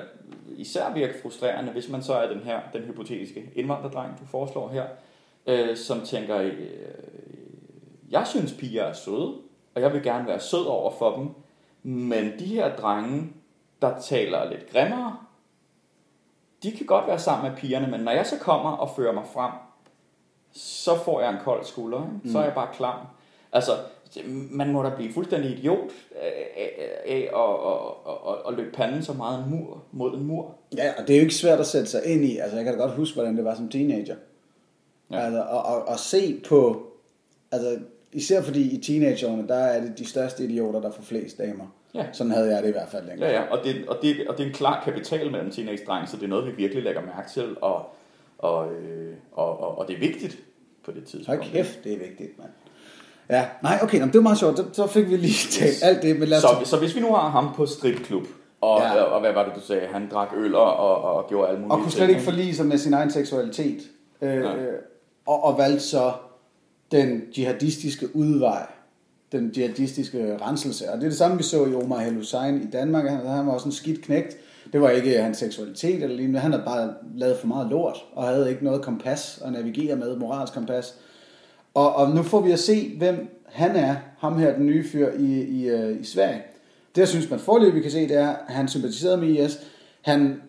især 0.57 0.93
virke 0.93 1.21
frustrerende, 1.21 1.71
hvis 1.71 1.89
man 1.89 2.03
så 2.03 2.13
er 2.13 2.27
den 2.33 2.39
her, 2.39 2.59
den 2.73 2.81
hypotetiske 2.81 3.51
indvandrerdreng, 3.55 4.19
du 4.19 4.25
foreslår 4.25 4.69
her, 4.69 4.85
øh, 5.47 5.77
som 5.77 6.01
tænker, 6.01 6.37
øh, 6.37 6.53
jeg 8.09 8.27
synes 8.27 8.53
piger 8.53 8.83
er 8.83 8.93
søde, 8.93 9.33
og 9.75 9.81
jeg 9.81 9.93
vil 9.93 10.03
gerne 10.03 10.27
være 10.27 10.39
sød 10.39 10.65
over 10.65 10.91
for 10.91 11.15
dem, 11.15 11.29
men 11.83 12.39
de 12.39 12.45
her 12.45 12.75
drenge, 12.75 13.33
der 13.81 13.99
taler 13.99 14.49
lidt 14.49 14.69
grimmere, 14.71 15.17
de 16.63 16.71
kan 16.71 16.85
godt 16.85 17.07
være 17.07 17.19
sammen 17.19 17.51
med 17.51 17.59
pigerne, 17.59 17.87
men 17.87 17.99
når 17.99 18.11
jeg 18.11 18.25
så 18.25 18.39
kommer 18.39 18.71
og 18.71 18.89
fører 18.95 19.13
mig 19.13 19.25
frem, 19.33 19.51
så 20.53 20.95
får 21.05 21.21
jeg 21.21 21.29
en 21.29 21.39
kold 21.43 21.65
skulder, 21.65 22.11
ikke? 22.15 22.31
så 22.31 22.39
er 22.39 22.43
jeg 22.43 22.53
bare 22.53 22.67
klam. 22.73 22.97
Altså, 23.53 23.71
man 24.51 24.71
må 24.71 24.83
da 24.83 24.91
blive 24.95 25.13
fuldstændig 25.13 25.51
idiot 25.51 25.89
af, 27.05 27.29
at, 27.33 28.47
at, 28.47 28.53
løbe 28.53 28.71
panden 28.71 29.03
så 29.03 29.13
meget 29.13 29.43
en 29.43 29.49
mur, 29.49 29.83
mod 29.91 30.13
en 30.17 30.23
mur. 30.23 30.55
Ja, 30.77 30.93
og 30.97 31.07
det 31.07 31.13
er 31.13 31.17
jo 31.17 31.21
ikke 31.21 31.35
svært 31.35 31.59
at 31.59 31.65
sætte 31.65 31.87
sig 31.87 32.05
ind 32.05 32.25
i. 32.25 32.37
Altså, 32.37 32.55
jeg 32.55 32.65
kan 32.65 32.73
da 32.73 32.79
godt 32.79 32.91
huske, 32.91 33.15
hvordan 33.15 33.37
det 33.37 33.45
var 33.45 33.55
som 33.55 33.69
teenager. 33.69 34.15
Ja. 35.11 35.17
Ja. 35.17 35.25
Altså, 35.25 35.41
og, 35.41 35.63
og, 35.63 35.87
og 35.87 35.99
se 35.99 36.41
på... 36.47 36.87
Altså, 37.51 37.79
især 38.11 38.41
fordi 38.41 38.75
i 38.75 38.81
teenageårene, 38.81 39.47
der 39.47 39.55
er 39.55 39.81
det 39.81 39.97
de 39.97 40.05
største 40.05 40.43
idioter, 40.43 40.81
der 40.81 40.91
får 40.91 41.03
flest 41.03 41.37
damer. 41.37 41.65
Ja. 41.93 42.05
Sådan 42.11 42.31
havde 42.31 42.55
jeg 42.55 42.63
det 42.63 42.69
i 42.69 42.71
hvert 42.71 42.89
fald 42.89 43.07
dengang. 43.07 43.31
Ja, 43.31 43.41
ja, 43.41 43.51
og 43.51 43.63
det, 43.63 43.87
og 43.87 43.97
det, 44.01 44.27
og 44.27 44.37
det 44.37 44.43
er 44.43 44.47
en 44.47 44.53
klar 44.53 44.81
kapital 44.85 45.31
mellem 45.31 45.51
teenage-drenge, 45.51 46.07
så 46.07 46.17
det 46.17 46.23
er 46.23 46.27
noget, 46.27 46.45
vi 46.45 46.51
virkelig 46.51 46.83
lægger 46.83 47.01
mærke 47.01 47.29
til, 47.29 47.55
og, 47.61 47.95
og, 48.41 48.71
øh, 48.73 49.13
og, 49.31 49.59
og, 49.59 49.77
og 49.77 49.87
det 49.87 49.95
er 49.95 49.99
vigtigt 49.99 50.37
på 50.85 50.91
det 50.91 51.03
tidspunkt. 51.03 51.27
Hold 51.27 51.51
kæft, 51.51 51.83
det 51.83 51.93
er 51.93 51.97
vigtigt, 51.97 52.37
mand. 52.39 52.49
Ja, 53.29 53.45
nej, 53.63 53.79
okay, 53.83 53.99
nå, 53.99 54.05
men 54.05 54.13
det 54.13 54.17
var 54.17 54.23
meget 54.23 54.37
sjovt. 54.37 54.57
Så, 54.57 54.65
så 54.73 54.87
fik 54.87 55.09
vi 55.09 55.17
lige 55.17 55.49
talt 55.51 55.83
alt 55.83 56.01
det, 56.03 56.19
men 56.19 56.27
lad 56.27 56.37
os... 56.37 56.43
Så, 56.43 56.69
så 56.69 56.77
hvis 56.77 56.95
vi 56.95 56.99
nu 56.99 57.13
har 57.13 57.29
ham 57.29 57.53
på 57.55 57.65
stripklub, 57.65 58.23
og, 58.61 58.79
Ja. 58.79 59.01
og, 59.03 59.11
og 59.13 59.19
hvad 59.21 59.33
var 59.33 59.45
det, 59.45 59.55
du 59.55 59.61
sagde? 59.61 59.87
Han 59.93 60.09
drak 60.11 60.27
øl 60.37 60.55
og, 60.55 60.75
og, 60.77 61.01
og 61.01 61.27
gjorde 61.29 61.47
alle 61.47 61.59
mulige 61.61 61.73
og 61.73 61.81
kunne 61.81 61.91
slet 61.91 61.99
ting, 62.07 62.09
ikke 62.09 62.23
forlige 62.23 62.55
sig 62.55 62.65
med 62.65 62.77
sin 62.77 62.93
egen 62.93 63.11
seksualitet. 63.11 63.81
Øh, 64.21 64.39
Nej. 64.43 64.55
øh, 64.55 64.73
og, 65.25 65.43
og 65.43 65.57
valgte 65.57 65.79
så 65.79 66.11
den 66.91 67.21
jihadistiske 67.37 68.15
udvej, 68.15 68.67
den 69.31 69.51
jihadistiske 69.57 70.37
renselse. 70.41 70.91
Og 70.91 70.97
det 70.97 71.03
er 71.03 71.09
det 71.09 71.17
samme, 71.17 71.37
vi 71.37 71.43
så 71.43 71.65
i 71.65 71.73
Omar 71.75 72.01
El 72.01 72.15
Hussein 72.15 72.61
i 72.61 72.71
Danmark. 72.71 73.07
Han, 73.09 73.25
han 73.25 73.47
var 73.47 73.53
også 73.53 73.65
en 73.65 73.71
skidt 73.71 74.01
knægt. 74.01 74.37
Det 74.73 74.81
var 74.81 74.89
ikke 74.89 75.21
hans 75.21 75.37
seksualitet 75.37 76.03
eller 76.03 76.15
lignende. 76.15 76.39
Han 76.39 76.51
havde 76.51 76.65
bare 76.65 76.93
lavet 77.15 77.37
for 77.37 77.47
meget 77.47 77.69
lort, 77.69 77.97
og 78.13 78.23
havde 78.23 78.49
ikke 78.49 78.63
noget 78.63 78.81
kompas 78.81 79.41
at 79.45 79.51
navigere 79.51 79.95
med, 79.95 80.15
moralsk 80.15 80.53
kompas. 80.53 80.95
Og, 81.73 81.95
og 81.95 82.09
nu 82.09 82.23
får 82.23 82.41
vi 82.41 82.51
at 82.51 82.59
se, 82.59 82.97
hvem 82.97 83.41
han 83.45 83.75
er, 83.75 83.95
ham 84.17 84.37
her, 84.37 84.55
den 84.55 84.65
nye 84.65 84.89
fyr 84.89 85.09
i, 85.19 85.41
i, 85.41 85.67
øh, 85.69 86.01
i 86.01 86.03
Sverige. 86.03 86.41
Det, 86.95 87.01
jeg 87.01 87.07
synes, 87.07 87.29
man 87.29 87.39
forløbig 87.39 87.75
vi 87.75 87.81
kan 87.81 87.91
se, 87.91 88.07
det 88.07 88.17
er, 88.17 88.29
at 88.29 88.53
han 88.53 88.67
sympatiserede 88.67 89.17
med 89.17 89.27
IS. 89.27 89.59
Han, 90.01 90.41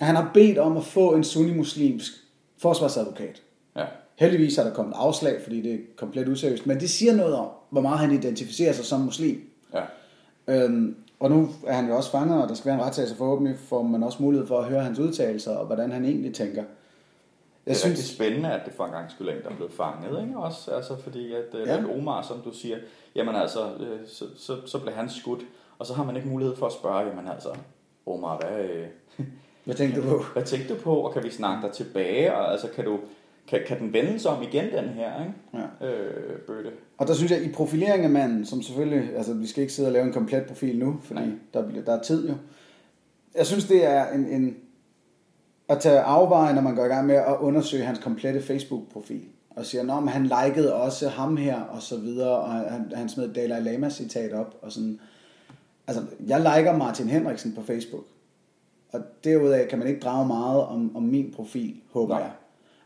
han 0.00 0.16
har 0.16 0.30
bedt 0.34 0.58
om 0.58 0.76
at 0.76 0.84
få 0.84 1.14
en 1.14 1.24
sunni-muslimsk 1.24 2.12
forsvarsadvokat. 2.58 3.42
Ja. 3.76 3.84
Heldigvis 4.16 4.58
er 4.58 4.64
der 4.64 4.74
kommet 4.74 4.94
afslag, 4.96 5.40
fordi 5.42 5.60
det 5.60 5.74
er 5.74 5.78
komplet 5.96 6.28
useriøst, 6.28 6.66
men 6.66 6.80
det 6.80 6.90
siger 6.90 7.16
noget 7.16 7.34
om, 7.34 7.48
hvor 7.70 7.80
meget 7.80 7.98
han 7.98 8.12
identificerer 8.12 8.72
sig 8.72 8.84
som 8.84 9.00
muslim. 9.00 9.40
ja. 9.74 9.82
Øhm, 10.48 10.96
og 11.20 11.30
nu 11.30 11.48
er 11.66 11.72
han 11.72 11.88
jo 11.88 11.96
også 11.96 12.10
fanget, 12.10 12.42
og 12.42 12.48
der 12.48 12.54
skal 12.54 12.66
være 12.68 12.78
en 12.80 12.84
retssag, 12.84 13.08
så 13.08 13.16
forhåbentlig 13.16 13.58
får 13.58 13.82
man 13.82 14.02
også 14.02 14.22
mulighed 14.22 14.46
for 14.46 14.58
at 14.58 14.64
høre 14.64 14.80
hans 14.82 14.98
udtalelser, 14.98 15.56
og 15.56 15.66
hvordan 15.66 15.92
han 15.92 16.04
egentlig 16.04 16.34
tænker. 16.34 16.62
Det 16.62 16.68
Jeg 17.66 17.72
er 17.72 17.84
rigtig 17.84 18.04
synes, 18.04 18.14
spændende, 18.16 18.52
at 18.52 18.60
det 18.66 18.72
for 18.74 18.84
en 18.84 18.90
gang 18.92 19.10
en, 19.20 19.26
der 19.26 19.50
er 19.50 19.56
blevet 19.56 19.72
fanget, 19.72 20.22
ikke? 20.22 20.38
Også, 20.38 20.70
altså, 20.70 20.96
fordi 21.02 21.32
at, 21.32 21.44
Ja. 21.54 21.58
ja. 21.58 21.78
at 21.78 21.84
Omar, 21.98 22.22
som 22.22 22.40
du 22.40 22.52
siger, 22.52 22.76
jamen 23.14 23.34
altså, 23.34 23.60
øh, 23.80 23.98
så, 24.06 24.24
så, 24.36 24.56
så 24.66 24.78
blev 24.78 24.94
han 24.94 25.08
skudt, 25.10 25.40
og 25.78 25.86
så 25.86 25.94
har 25.94 26.04
man 26.04 26.16
ikke 26.16 26.28
mulighed 26.28 26.56
for 26.56 26.66
at 26.66 26.72
spørge, 26.72 27.00
jamen 27.08 27.28
altså, 27.28 27.48
Omar, 28.06 28.36
hvad, 28.36 28.64
øh, 28.64 28.86
hvad 29.64 29.74
tænkte 29.74 30.02
du 30.02 30.08
på? 30.08 30.24
hvad 30.32 30.44
tænkte 30.44 30.74
du 30.74 30.80
på, 30.80 30.94
og 30.94 31.12
kan 31.12 31.22
vi 31.24 31.30
snakke 31.30 31.66
dig 31.66 31.74
tilbage, 31.74 32.34
og 32.34 32.52
altså, 32.52 32.68
kan 32.74 32.84
du, 32.84 32.98
kan, 33.48 33.60
kan 33.66 33.78
den 33.78 33.92
vendes 33.92 34.26
om 34.26 34.42
igen, 34.42 34.64
den 34.64 34.88
her, 34.88 35.20
ikke? 35.20 35.64
Ja. 35.80 35.86
Øh, 35.86 36.38
bøtte. 36.38 36.70
Og 36.98 37.06
der 37.06 37.14
synes 37.14 37.32
jeg, 37.32 37.42
i 37.42 37.52
profilering 37.52 38.04
af 38.04 38.10
manden, 38.10 38.44
som 38.44 38.62
selvfølgelig, 38.62 39.16
altså 39.16 39.34
vi 39.34 39.46
skal 39.46 39.60
ikke 39.60 39.72
sidde 39.72 39.88
og 39.88 39.92
lave 39.92 40.06
en 40.06 40.12
komplet 40.12 40.46
profil 40.46 40.78
nu, 40.78 40.98
fordi 41.02 41.20
Nej. 41.20 41.30
der, 41.54 41.68
bliver, 41.68 41.84
der 41.84 41.92
er 41.92 42.02
tid 42.02 42.28
jo. 42.28 42.34
Jeg 43.34 43.46
synes, 43.46 43.64
det 43.64 43.84
er 43.84 44.12
en, 44.12 44.26
en 44.26 44.56
at 45.68 45.78
tage 45.80 46.00
afveje, 46.00 46.54
når 46.54 46.62
man 46.62 46.74
går 46.74 46.84
i 46.84 46.88
gang 46.88 47.06
med 47.06 47.14
at 47.14 47.36
undersøge 47.40 47.84
hans 47.84 47.98
komplette 47.98 48.42
Facebook-profil. 48.42 49.22
Og 49.50 49.66
siger, 49.66 50.00
men 50.00 50.08
han 50.08 50.22
likede 50.22 50.74
også 50.74 51.08
ham 51.08 51.36
her, 51.36 51.60
og 51.60 51.82
så 51.82 51.98
videre, 51.98 52.38
og 52.38 52.50
han, 52.50 52.92
han 52.94 53.08
smed 53.08 53.34
Dalai 53.34 53.60
Lama-citat 53.60 54.32
op, 54.32 54.58
og 54.62 54.72
sådan. 54.72 55.00
Altså, 55.86 56.02
jeg 56.26 56.38
liker 56.38 56.76
Martin 56.76 57.08
Henriksen 57.08 57.54
på 57.54 57.62
Facebook. 57.62 58.04
Og 58.92 59.00
derudaf 59.24 59.68
kan 59.68 59.78
man 59.78 59.88
ikke 59.88 60.00
drage 60.00 60.26
meget 60.26 60.62
om, 60.62 60.96
om 60.96 61.02
min 61.02 61.32
profil, 61.36 61.80
håber 61.92 62.14
Nej. 62.14 62.22
jeg. 62.22 62.32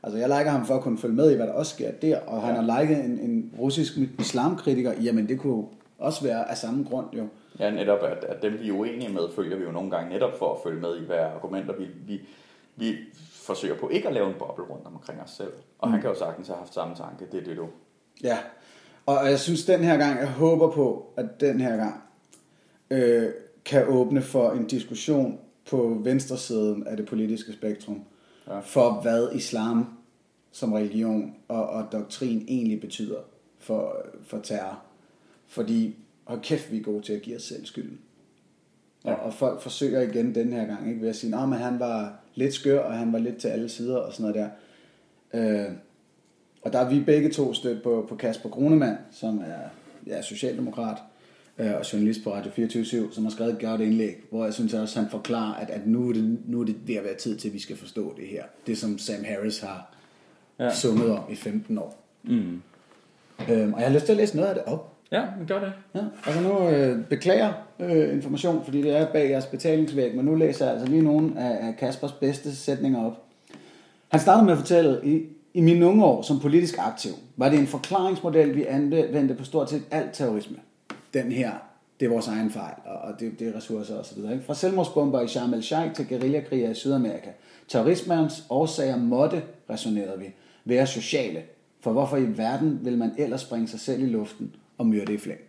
Altså, 0.03 0.19
jeg 0.19 0.29
liker 0.29 0.51
ham 0.51 0.67
for 0.67 0.75
at 0.75 0.81
kunne 0.83 0.99
følge 0.99 1.15
med 1.15 1.31
i, 1.33 1.37
hvad 1.37 1.47
der 1.47 1.53
også 1.53 1.75
sker 1.75 1.91
der, 1.91 2.21
og 2.21 2.43
han 2.43 2.55
Ja. 2.55 2.61
har 2.73 2.81
liket 2.83 3.05
en, 3.05 3.19
en 3.19 3.55
russisk 3.59 3.93
islamkritiker, 4.21 4.93
jamen 5.03 5.29
det 5.29 5.39
kunne 5.41 5.65
også 5.99 6.25
være 6.25 6.51
af 6.51 6.57
samme 6.57 6.85
grund 6.91 7.07
jo. 7.13 7.27
Ja, 7.59 7.71
netop, 7.71 7.99
at, 8.03 8.25
at 8.25 8.43
dem 8.43 8.53
vi 8.61 8.69
er 8.69 8.73
uenige 8.73 9.13
med, 9.13 9.23
følger 9.37 9.57
vi 9.57 9.65
jo 9.65 9.71
nogle 9.73 9.91
gange 9.91 10.11
netop 10.11 10.39
for 10.39 10.53
at 10.55 10.59
følge 10.65 10.81
med 10.81 10.97
i, 11.03 11.05
hvad 11.07 11.17
er 11.17 11.27
argumenter 11.27 11.75
vi, 11.79 11.87
vi, 12.07 12.21
vi 12.77 12.97
forsøger 13.33 13.75
på 13.79 13.89
ikke 13.89 14.09
at 14.09 14.15
lave 14.15 14.29
en 14.29 14.35
boble 14.39 14.65
rundt 14.65 14.87
omkring 14.87 15.21
os 15.21 15.31
selv. 15.31 15.53
Og 15.79 15.89
mm. 15.89 15.93
han 15.93 16.01
kan 16.01 16.11
jo 16.11 16.17
sagtens 16.19 16.49
have 16.49 16.59
haft 16.59 16.75
samme 16.75 16.95
tanke, 16.95 17.27
det 17.33 17.41
er 17.41 17.45
det 17.45 17.57
du. 17.57 17.67
Ja, 18.23 18.39
og 19.07 19.31
jeg 19.31 19.39
synes 19.39 19.65
den 19.65 19.81
her 19.85 19.97
gang, 19.97 20.19
jeg 20.19 20.29
håber 20.29 20.71
på, 20.71 21.13
at 21.17 21.41
den 21.41 21.61
her 21.61 21.77
gang 21.77 22.03
øh, 22.91 23.29
kan 23.65 23.87
åbne 23.89 24.23
for 24.23 24.51
en 24.51 24.67
diskussion 24.67 25.39
på 25.71 25.97
venstresiden 26.05 26.87
af 26.87 26.97
det 26.97 27.07
politiske 27.07 27.53
spektrum, 27.53 28.05
Ja. 28.47 28.61
for 28.61 29.01
hvad 29.03 29.29
islam 29.35 29.87
som 30.53 30.73
religion 30.73 31.35
og, 31.49 31.67
og 31.67 31.93
doktrin 31.93 32.45
egentlig 32.49 32.81
betyder 32.81 33.19
for, 33.59 34.07
for 34.23 34.39
terror. 34.39 34.83
Fordi, 35.47 35.97
hold 36.25 36.41
kæft, 36.41 36.73
vi 36.73 36.79
er 36.79 36.83
gode 36.83 37.03
til 37.03 37.13
at 37.13 37.23
give 37.23 37.37
os 37.37 37.43
selv 37.43 37.67
skylden. 37.67 38.01
Ja. 39.05 39.15
Og, 39.15 39.27
og 39.27 39.35
folk 39.35 39.61
forsøger 39.61 40.01
igen 40.01 40.35
den 40.35 40.53
her 40.53 40.67
gang, 40.67 40.89
ikke, 40.89 41.01
ved 41.01 41.09
at 41.09 41.17
sige, 41.17 41.37
at 41.37 41.59
han 41.59 41.79
var 41.79 42.21
lidt 42.35 42.55
skør, 42.55 42.81
og 42.81 42.95
han 42.95 43.13
var 43.13 43.19
lidt 43.19 43.37
til 43.37 43.49
alle 43.49 43.69
sider, 43.69 43.97
og 43.97 44.13
sådan 44.13 44.33
noget 44.33 44.51
der. 45.33 45.69
Øh, 45.69 45.73
og 46.63 46.73
der 46.73 46.79
er 46.79 46.89
vi 46.91 47.01
begge 47.01 47.31
to 47.31 47.55
stødt 47.55 47.83
på, 47.83 48.07
på 48.09 48.17
Kasper 48.17 48.49
Grunemann, 48.49 48.97
som 49.11 49.39
er 49.39 49.69
ja, 50.07 50.23
socialdemokrat, 50.23 50.99
øh, 51.59 51.75
og 51.75 51.93
journalist 51.93 52.25
på 52.25 52.35
Radio 52.35 52.51
24 52.51 53.09
som 53.13 53.25
har 53.25 53.31
skrevet 53.31 53.53
et 53.53 53.61
godt 53.61 53.81
indlæg, 53.81 54.17
hvor 54.31 54.45
jeg 54.45 54.55
synes 54.55 54.75
også, 54.75 55.01
han 55.01 55.11
forklarer, 55.11 55.55
at, 55.55 55.71
at 55.71 55.87
nu, 55.87 56.09
er 56.09 56.13
det, 56.13 56.39
nu 56.47 56.61
er 56.61 56.65
det 56.65 56.77
ved 56.87 56.95
at 56.95 57.05
være 57.05 57.15
tid 57.15 57.37
til, 57.37 57.49
at 57.49 57.55
vi 57.55 57.59
skal 57.59 57.77
forstå 57.77 58.15
det 58.17 58.29
her. 58.29 58.45
Det 58.67 58.79
som 58.79 58.99
Sam 58.99 59.25
Harris 59.25 59.61
har 59.61 59.95
ja. 60.59 60.75
sunget 60.75 61.11
om 61.11 61.25
i 61.31 61.35
15 61.35 61.79
år. 61.79 62.05
Mm. 62.23 62.63
Øhm, 63.51 63.73
og 63.75 63.81
jeg 63.81 63.89
har 63.89 63.95
lyst 63.95 64.05
til 64.05 64.13
at 64.13 64.19
læse 64.19 64.37
noget 64.37 64.49
af 64.49 64.55
det 64.55 64.65
op. 64.65 64.93
Ja, 65.13 65.23
men 65.39 65.47
gør 65.47 65.61
det. 65.61 65.73
Ja, 65.95 66.01
altså 66.27 66.43
nu 66.43 66.69
øh, 66.69 67.05
beklager 67.05 67.53
øh, 67.81 68.15
information, 68.15 68.65
fordi 68.65 68.83
det 68.83 68.97
er 68.97 69.13
bag 69.13 69.31
jeres 69.31 69.47
betalingsvæg, 69.47 70.17
men 70.17 70.25
nu 70.25 70.35
læser 70.35 70.65
jeg 70.65 70.75
altså 70.75 70.89
lige 70.89 71.03
nogle 71.03 71.41
af, 71.41 71.67
af 71.67 71.77
Kaspers 71.77 72.13
bedste 72.13 72.57
sætninger 72.57 73.05
op. 73.05 73.23
Han 74.09 74.21
startede 74.21 74.45
med 74.45 74.53
at 74.53 74.59
fortælle, 74.59 75.01
i, 75.05 75.23
i 75.55 75.61
mine 75.61 75.87
unge 75.87 76.05
år 76.05 76.23
som 76.23 76.41
politisk 76.41 76.75
aktiv, 76.79 77.13
var 77.37 77.49
det 77.49 77.59
en 77.59 77.67
forklaringsmodel, 77.67 78.57
vi 78.57 78.65
anvendte 78.65 79.35
på 79.35 79.45
stort 79.45 79.71
set 79.71 79.83
alt 79.91 80.13
terrorisme. 80.13 80.57
Den 81.15 81.33
her, 81.33 81.53
det 82.01 82.07
er 82.07 82.11
vores 82.11 82.29
egen 82.29 82.51
fejl, 82.51 82.75
og 82.85 83.21
det, 83.21 83.39
det 83.39 83.49
er 83.49 83.57
ressourcer 83.57 83.99
osv. 83.99 84.19
Fra 84.47 84.55
selvmordsbomber 84.55 85.21
i 85.21 85.29
Sharm 85.29 85.55
el-Sheikh 85.55 85.95
til 85.95 86.09
guerillakriger 86.09 86.71
i 86.71 86.75
Sydamerika. 86.75 87.31
Terrorismens 87.69 88.45
årsager 88.51 88.97
måtte, 88.97 89.43
resonerede 89.71 90.19
vi, 90.19 90.35
være 90.65 90.87
sociale. 90.87 91.43
For 91.81 91.93
hvorfor 91.93 92.17
i 92.17 92.39
verden 92.39 92.81
vil 92.83 92.99
man 92.99 93.11
ellers 93.19 93.41
springe 93.41 93.69
sig 93.69 93.81
selv 93.81 94.03
i 94.03 94.07
luften 94.07 94.55
og 94.79 94.87
myrde 94.87 95.15
i 95.15 95.19
flæng? 95.19 95.41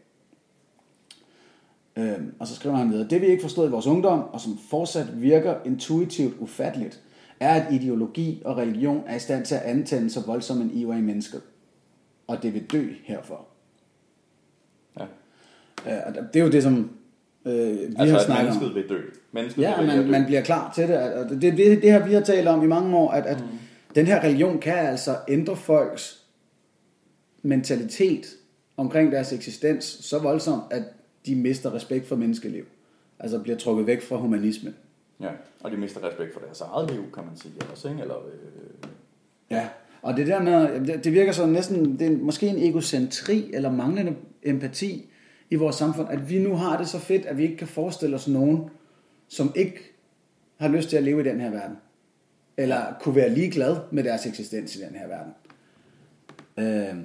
Øhm, 1.95 2.33
og 2.39 2.47
så 2.47 2.55
skriver 2.55 2.75
han 2.75 2.91
videre, 2.91 3.07
det 3.07 3.21
vi 3.21 3.25
ikke 3.25 3.41
forstod 3.41 3.67
i 3.67 3.71
vores 3.71 3.87
ungdom, 3.87 4.19
og 4.19 4.41
som 4.41 4.57
fortsat 4.69 5.21
virker 5.21 5.55
intuitivt 5.65 6.35
ufatteligt, 6.39 7.01
er, 7.39 7.53
at 7.53 7.73
ideologi 7.73 8.41
og 8.45 8.57
religion 8.57 9.03
er 9.07 9.15
i 9.15 9.19
stand 9.19 9.45
til 9.45 9.55
at 9.55 9.61
antænde 9.61 10.09
så 10.09 10.21
voldsom 10.25 10.61
en 10.61 10.71
iver 10.73 10.95
i 10.95 11.01
mennesket. 11.01 11.41
Og 12.27 12.43
det 12.43 12.53
vil 12.53 12.71
dø 12.71 12.87
herfor. 13.03 13.52
Og 15.85 16.15
det 16.33 16.39
er 16.39 16.43
jo 16.43 16.51
det, 16.51 16.63
som 16.63 16.89
øh, 17.45 17.53
vi 17.53 17.95
altså, 17.97 18.15
har 18.15 18.23
snakket 18.23 18.49
om. 18.49 18.55
mennesket 18.55 18.75
vil 18.75 18.89
dø. 18.89 19.01
Mennesket 19.31 19.61
ja, 19.61 19.77
vil 19.77 19.87
man, 19.87 19.97
dø. 19.97 20.11
man 20.11 20.25
bliver 20.25 20.41
klar 20.41 20.71
til 20.75 20.87
det. 20.87 20.97
Og 21.13 21.29
det, 21.29 21.41
det, 21.41 21.57
det, 21.57 21.81
det 21.81 21.91
har 21.91 22.07
vi 22.07 22.13
har 22.13 22.21
talt 22.21 22.47
om 22.47 22.63
i 22.63 22.67
mange 22.67 22.97
år, 22.97 23.11
at, 23.11 23.25
at 23.25 23.39
mm. 23.39 23.57
den 23.95 24.05
her 24.05 24.23
religion 24.23 24.59
kan 24.59 24.73
altså 24.73 25.15
ændre 25.27 25.55
folks 25.55 26.23
mentalitet 27.41 28.25
omkring 28.77 29.11
deres 29.11 29.33
eksistens 29.33 29.85
så 29.85 30.19
voldsomt, 30.19 30.63
at 30.71 30.83
de 31.25 31.35
mister 31.35 31.73
respekt 31.73 32.07
for 32.07 32.15
menneskeliv. 32.15 32.65
Altså 33.19 33.39
bliver 33.39 33.57
trukket 33.57 33.87
væk 33.87 34.01
fra 34.01 34.15
humanismen. 34.15 34.75
Ja, 35.21 35.29
og 35.59 35.71
de 35.71 35.77
mister 35.77 36.07
respekt 36.07 36.33
for 36.33 36.39
deres 36.39 36.61
eget 36.61 36.91
liv, 36.91 37.03
kan 37.13 37.23
man 37.23 37.37
sige 37.37 37.53
også, 37.71 37.89
ikke? 37.89 38.01
Eller, 38.01 38.15
øh... 38.15 38.89
Ja, 39.49 39.67
og 40.01 40.17
det 40.17 40.27
der 40.27 40.41
med, 40.41 40.97
det 40.97 41.13
virker 41.13 41.31
så 41.31 41.45
næsten, 41.45 41.99
det 41.99 42.07
er 42.07 42.17
måske 42.17 42.47
en 42.47 42.69
egocentri 42.69 43.51
eller 43.53 43.71
manglende 43.71 44.15
empati 44.43 45.09
i 45.49 45.55
vores 45.55 45.75
samfund, 45.75 46.09
at 46.09 46.29
vi 46.29 46.39
nu 46.39 46.55
har 46.55 46.77
det 46.77 46.87
så 46.87 46.99
fedt, 46.99 47.25
at 47.25 47.37
vi 47.37 47.43
ikke 47.43 47.57
kan 47.57 47.67
forestille 47.67 48.15
os 48.15 48.27
nogen, 48.27 48.69
som 49.27 49.51
ikke 49.55 49.79
har 50.57 50.67
lyst 50.67 50.89
til 50.89 50.97
at 50.97 51.03
leve 51.03 51.21
i 51.21 51.23
den 51.23 51.39
her 51.39 51.49
verden. 51.49 51.77
Eller 52.57 52.81
kunne 52.99 53.15
være 53.15 53.29
ligeglad 53.29 53.77
med 53.91 54.03
deres 54.03 54.25
eksistens 54.25 54.75
i 54.75 54.79
den 54.79 54.95
her 54.95 55.07
verden. 55.07 55.33
Øh, 56.57 57.03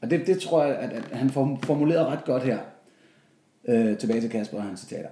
og 0.00 0.10
det, 0.10 0.26
det 0.26 0.38
tror 0.38 0.64
jeg, 0.64 0.76
at, 0.76 0.92
at 0.92 1.04
han 1.18 1.30
formulerede 1.30 2.06
ret 2.06 2.24
godt 2.24 2.42
her. 2.42 2.58
Øh, 3.68 3.98
tilbage 3.98 4.20
til 4.20 4.30
Kasper 4.30 4.56
og 4.56 4.62
hans 4.62 4.80
citater. 4.80 5.08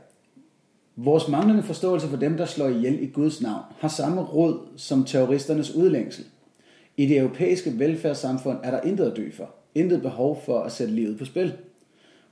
Vores 0.97 1.29
manglende 1.29 1.63
forståelse 1.63 2.09
for 2.09 2.17
dem, 2.17 2.37
der 2.37 2.47
slår 2.47 2.69
ihjel 2.69 3.03
i 3.03 3.07
Guds 3.07 3.43
navn, 3.43 3.63
har 3.79 3.89
samme 3.89 4.21
råd 4.21 4.59
som 4.77 5.05
terroristernes 5.05 5.75
udlængsel. 5.75 6.25
I 6.97 7.07
det 7.07 7.19
europæiske 7.19 7.79
velfærdssamfund 7.79 8.59
er 8.63 8.71
der 8.71 8.81
intet 8.81 9.11
at 9.11 9.17
dø 9.17 9.31
for. 9.31 9.55
Intet 9.75 10.03
behov 10.03 10.43
for 10.45 10.61
at 10.61 10.73
sætte 10.73 10.95
livet 10.95 11.19
på 11.19 11.25
spil. 11.25 11.53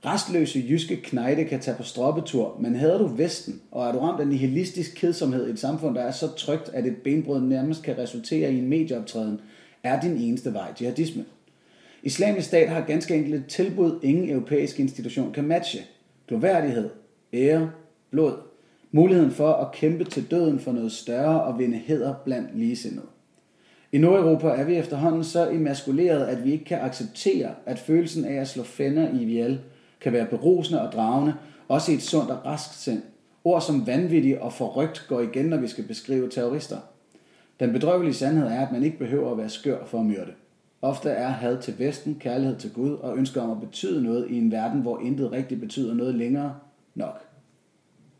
Restløse 0.05 0.65
jyske 0.69 0.95
knejde 0.95 1.45
kan 1.45 1.59
tage 1.59 1.77
på 1.77 1.83
stroppetur, 1.83 2.57
men 2.59 2.75
havde 2.75 2.99
du 2.99 3.07
Vesten, 3.07 3.61
og 3.71 3.87
er 3.87 3.91
du 3.91 3.99
ramt 3.99 4.21
af 4.21 4.27
nihilistisk 4.27 4.95
kedsomhed 4.95 5.47
i 5.47 5.51
et 5.51 5.59
samfund, 5.59 5.95
der 5.95 6.01
er 6.01 6.11
så 6.11 6.27
trygt, 6.27 6.69
at 6.73 6.85
et 6.85 6.97
benbrud 7.03 7.41
nærmest 7.41 7.83
kan 7.83 7.97
resultere 7.97 8.53
i 8.53 8.57
en 8.57 8.69
medieoptræden, 8.69 9.41
er 9.83 10.01
din 10.01 10.17
eneste 10.17 10.53
vej 10.53 10.73
jihadisme. 10.81 11.25
Islamisk 12.03 12.47
stat 12.47 12.69
har 12.69 12.81
ganske 12.81 13.15
enkelt 13.15 13.35
et 13.35 13.45
tilbud, 13.47 13.99
ingen 14.03 14.29
europæisk 14.29 14.79
institution 14.79 15.33
kan 15.33 15.43
matche. 15.43 15.79
Gloværdighed, 16.27 16.89
ære, 17.33 17.71
blod, 18.11 18.33
muligheden 18.91 19.31
for 19.31 19.53
at 19.53 19.71
kæmpe 19.71 20.03
til 20.03 20.31
døden 20.31 20.59
for 20.59 20.71
noget 20.71 20.91
større 20.91 21.43
og 21.43 21.59
vinde 21.59 21.77
heder 21.77 22.13
blandt 22.25 22.57
ligesindede. 22.57 23.05
I 23.91 23.97
Nordeuropa 23.97 24.47
er 24.47 24.63
vi 24.63 24.75
efterhånden 24.75 25.23
så 25.23 25.49
emaskuleret, 25.49 26.25
at 26.25 26.45
vi 26.45 26.51
ikke 26.51 26.65
kan 26.65 26.79
acceptere, 26.81 27.49
at 27.65 27.79
følelsen 27.79 28.25
af 28.25 28.41
at 28.41 28.47
slå 28.47 28.63
fænder 28.63 29.09
i 29.09 29.21
ihjel 29.21 29.59
kan 30.03 30.13
være 30.13 30.25
berusende 30.25 30.81
og 30.81 30.91
dragende, 30.91 31.35
også 31.67 31.91
i 31.91 31.95
et 31.95 32.01
sundt 32.01 32.31
og 32.31 32.45
raskt 32.45 32.75
sind. 32.75 33.03
Ord 33.43 33.61
som 33.61 33.87
vanvittig 33.87 34.41
og 34.41 34.53
forrygt 34.53 35.05
går 35.09 35.19
igen, 35.19 35.45
når 35.45 35.57
vi 35.57 35.67
skal 35.67 35.83
beskrive 35.83 36.29
terrorister. 36.29 36.77
Den 37.59 37.73
bedrøvelige 37.73 38.13
sandhed 38.13 38.47
er, 38.47 38.65
at 38.65 38.71
man 38.71 38.83
ikke 38.83 38.97
behøver 38.97 39.31
at 39.31 39.37
være 39.37 39.49
skør 39.49 39.85
for 39.85 39.99
at 39.99 40.05
myrde. 40.05 40.33
Ofte 40.81 41.09
er 41.09 41.27
had 41.27 41.61
til 41.61 41.79
Vesten, 41.79 42.19
kærlighed 42.19 42.57
til 42.57 42.73
Gud 42.73 42.93
og 42.93 43.17
ønsker 43.17 43.41
om 43.41 43.51
at 43.51 43.59
betyde 43.59 44.03
noget 44.03 44.29
i 44.29 44.37
en 44.37 44.51
verden, 44.51 44.81
hvor 44.81 44.99
intet 44.99 45.31
rigtigt 45.31 45.59
betyder 45.59 45.93
noget 45.93 46.15
længere 46.15 46.55
nok. 46.95 47.25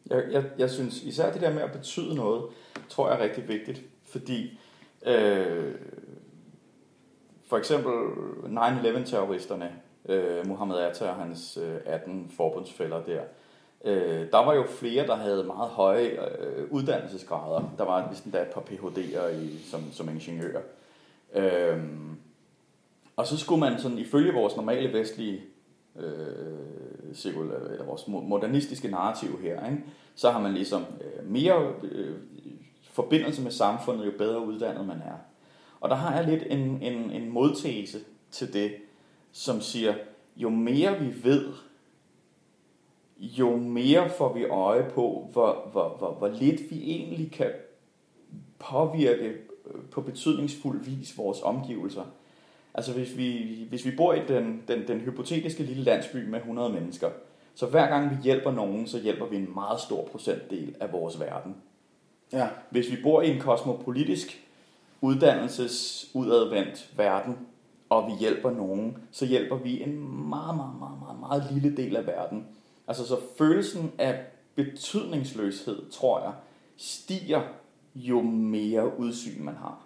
Jeg, 0.09 0.23
jeg, 0.31 0.43
jeg 0.57 0.69
synes 0.69 1.03
især 1.03 1.31
det 1.31 1.41
der 1.41 1.53
med 1.53 1.61
at 1.61 1.71
betyde 1.71 2.15
noget, 2.15 2.43
tror 2.89 3.09
jeg 3.09 3.19
er 3.19 3.23
rigtig 3.23 3.47
vigtigt, 3.47 3.81
fordi 4.05 4.59
øh, 5.05 5.75
for 7.49 7.57
eksempel 7.57 7.91
9-11 8.43 9.05
terroristerne, 9.05 9.71
øh, 10.09 10.47
Mohammed 10.47 10.77
Atta 10.77 11.09
og 11.09 11.15
hans 11.15 11.57
øh, 11.57 11.75
18 11.85 12.31
forbundsfælder 12.37 13.03
der, 13.03 13.21
øh, 13.83 14.31
der 14.31 14.45
var 14.45 14.53
jo 14.53 14.65
flere, 14.67 15.07
der 15.07 15.15
havde 15.15 15.43
meget 15.43 15.69
høje 15.69 16.07
øh, 16.39 16.71
uddannelsesgrader. 16.71 17.73
Der 17.77 17.83
var 17.83 18.09
vist 18.09 18.23
endda 18.23 18.41
et 18.41 18.47
par 18.47 18.61
PhD'er 18.61 19.27
i, 19.27 19.59
som, 19.71 19.91
som 19.91 20.09
ingeniører. 20.09 20.61
Øh, 21.35 21.83
og 23.15 23.27
så 23.27 23.37
skulle 23.37 23.59
man 23.59 23.79
sådan 23.79 23.97
ifølge 23.97 24.33
vores 24.33 24.55
normale 24.55 24.93
vestlige 24.93 25.41
øh, 25.95 26.03
eller 27.35 27.85
vores 27.85 28.07
modernistiske 28.07 28.87
narrativ 28.87 29.39
her, 29.41 29.69
ikke? 29.69 29.83
så 30.15 30.31
har 30.31 30.39
man 30.39 30.53
ligesom 30.53 30.85
øh, 31.01 31.31
mere 31.31 31.73
øh, 31.83 32.15
forbindelse 32.91 33.41
med 33.41 33.51
samfundet, 33.51 34.05
jo 34.05 34.11
bedre 34.17 34.45
uddannet 34.45 34.85
man 34.85 34.97
er. 34.97 35.17
Og 35.79 35.89
der 35.89 35.95
har 35.95 36.15
jeg 36.15 36.25
lidt 36.25 36.43
en, 36.49 36.81
en, 36.81 37.11
en 37.11 37.29
modtese 37.29 37.99
til 38.31 38.53
det, 38.53 38.71
som 39.33 39.61
siger, 39.61 39.93
jo 40.35 40.49
mere 40.49 40.99
vi 40.99 41.23
ved, 41.23 41.53
jo 43.17 43.57
mere 43.57 44.09
får 44.09 44.33
vi 44.33 44.45
øje 44.45 44.89
på, 44.89 45.29
hvor, 45.31 45.69
hvor, 45.71 45.95
hvor, 45.97 46.13
hvor 46.13 46.27
lidt 46.27 46.71
vi 46.71 46.81
egentlig 46.83 47.31
kan 47.31 47.51
påvirke 48.59 49.27
øh, 49.27 49.81
på 49.91 50.01
betydningsfuld 50.01 50.83
vis 50.83 51.17
vores 51.17 51.41
omgivelser. 51.41 52.03
Altså 52.73 52.93
hvis 52.93 53.17
vi, 53.17 53.57
hvis 53.69 53.85
vi 53.85 53.91
bor 53.95 54.13
i 54.13 54.21
den, 54.27 54.63
den, 54.67 54.87
den 54.87 54.99
hypotetiske 54.99 55.63
lille 55.63 55.83
landsby 55.83 56.25
med 56.25 56.39
100 56.39 56.69
mennesker, 56.69 57.09
så 57.55 57.65
hver 57.65 57.87
gang 57.87 58.09
vi 58.09 58.15
hjælper 58.23 58.51
nogen, 58.51 58.87
så 58.87 58.99
hjælper 58.99 59.25
vi 59.25 59.35
en 59.35 59.53
meget 59.53 59.81
stor 59.81 60.05
procentdel 60.05 60.75
af 60.79 60.91
vores 60.91 61.19
verden. 61.19 61.55
Ja. 62.33 62.47
Hvis 62.69 62.91
vi 62.91 62.97
bor 63.03 63.21
i 63.21 63.29
en 63.29 63.39
kosmopolitisk 63.39 64.43
uddannelses 65.01 66.05
udadvendt 66.13 66.89
verden, 66.97 67.37
og 67.93 68.07
vi 68.07 68.13
hjælper 68.19 68.51
nogen, 68.51 68.97
så 69.11 69.25
hjælper 69.25 69.55
vi 69.55 69.83
en 69.83 70.29
meget, 70.29 70.55
meget, 70.55 70.79
meget, 70.79 70.99
meget, 70.99 71.19
meget 71.19 71.51
lille 71.51 71.77
del 71.77 71.95
af 71.95 72.07
verden. 72.07 72.47
Altså 72.87 73.07
så 73.07 73.17
følelsen 73.37 73.91
af 73.97 74.25
betydningsløshed, 74.55 75.89
tror 75.91 76.19
jeg, 76.19 76.33
stiger 76.77 77.41
jo 77.95 78.21
mere 78.21 78.99
udsyn 78.99 79.43
man 79.43 79.55
har. 79.55 79.81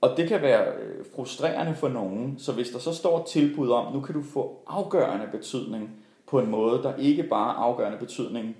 Og 0.00 0.16
det 0.16 0.28
kan 0.28 0.42
være 0.42 0.74
øh, 0.74 1.04
frustrerende 1.14 1.74
for 1.74 1.88
nogen, 1.88 2.38
så 2.38 2.52
hvis 2.52 2.70
der 2.70 2.78
så 2.78 2.92
står 2.92 3.20
et 3.20 3.26
tilbud 3.26 3.70
om, 3.70 3.92
nu 3.92 4.00
kan 4.00 4.14
du 4.14 4.22
få 4.22 4.62
afgørende 4.66 5.26
betydning 5.32 5.90
på 6.26 6.40
en 6.40 6.50
måde, 6.50 6.82
der 6.82 6.96
ikke 6.96 7.22
bare 7.22 7.54
afgørende 7.54 7.98
betydning 7.98 8.56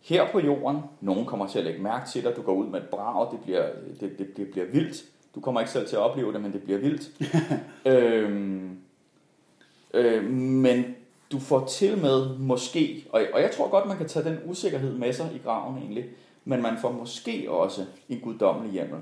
her 0.00 0.32
på 0.32 0.40
jorden. 0.40 0.80
Nogen 1.00 1.26
kommer 1.26 1.46
til 1.46 1.58
at 1.58 1.64
lægge 1.64 1.82
mærke 1.82 2.10
til 2.10 2.24
dig, 2.24 2.36
du 2.36 2.42
går 2.42 2.54
ud 2.54 2.66
med 2.66 2.80
et 2.80 2.88
brag, 2.88 3.32
det 3.32 3.40
bliver, 3.40 3.66
det, 4.00 4.18
det, 4.18 4.36
det 4.36 4.50
bliver 4.50 4.66
vildt. 4.66 5.04
Du 5.34 5.40
kommer 5.40 5.60
ikke 5.60 5.72
selv 5.72 5.88
til 5.88 5.96
at 5.96 6.02
opleve 6.02 6.32
det, 6.32 6.40
men 6.40 6.52
det 6.52 6.62
bliver 6.62 6.78
vildt. 6.78 7.10
øhm, 7.86 8.78
øh, 9.94 10.24
men 10.32 10.84
du 11.32 11.38
får 11.38 11.66
til 11.66 11.98
med 11.98 12.38
måske, 12.38 13.06
og, 13.10 13.22
og 13.34 13.40
jeg 13.40 13.50
tror 13.50 13.68
godt, 13.68 13.86
man 13.86 13.96
kan 13.96 14.08
tage 14.08 14.24
den 14.24 14.38
usikkerhed 14.44 14.94
med 14.94 15.12
sig 15.12 15.30
i 15.34 15.38
graven 15.38 15.78
egentlig, 15.78 16.04
men 16.44 16.62
man 16.62 16.78
får 16.80 16.92
måske 16.92 17.50
også 17.50 17.84
en 18.08 18.20
guddommelig 18.20 18.72
hjemmel. 18.72 18.98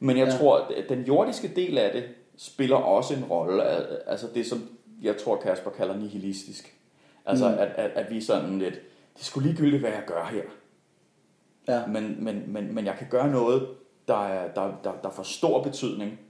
Men 0.00 0.18
jeg 0.18 0.28
ja. 0.28 0.36
tror, 0.36 0.56
at 0.58 0.88
den 0.88 1.02
jordiske 1.02 1.52
del 1.56 1.78
af 1.78 1.92
det, 1.92 2.04
spiller 2.36 2.76
også 2.76 3.14
en 3.14 3.24
rolle. 3.24 3.64
Altså 4.08 4.26
det, 4.34 4.46
som 4.46 4.68
jeg 5.02 5.16
tror 5.16 5.36
Kasper 5.36 5.70
kalder 5.70 5.96
nihilistisk. 5.96 6.74
Altså 7.26 7.48
mm. 7.48 7.54
at, 7.54 7.68
at, 7.68 7.90
at 7.90 8.10
vi 8.10 8.20
sådan 8.20 8.58
lidt, 8.58 8.74
det 9.16 9.24
skulle 9.24 9.48
ligegyldigt, 9.48 9.80
hvad 9.80 9.90
jeg 9.90 10.02
gør 10.06 10.24
her. 10.32 10.42
Ja. 11.68 11.86
Men, 11.86 12.24
men, 12.24 12.44
men, 12.46 12.74
men 12.74 12.84
jeg 12.86 12.94
kan 12.98 13.06
gøre 13.10 13.30
noget, 13.30 13.68
der, 14.08 14.26
er, 14.26 14.54
der, 14.54 14.72
der, 14.84 14.92
der 15.02 15.10
får 15.10 15.22
stor 15.22 15.62
betydning. 15.62 16.20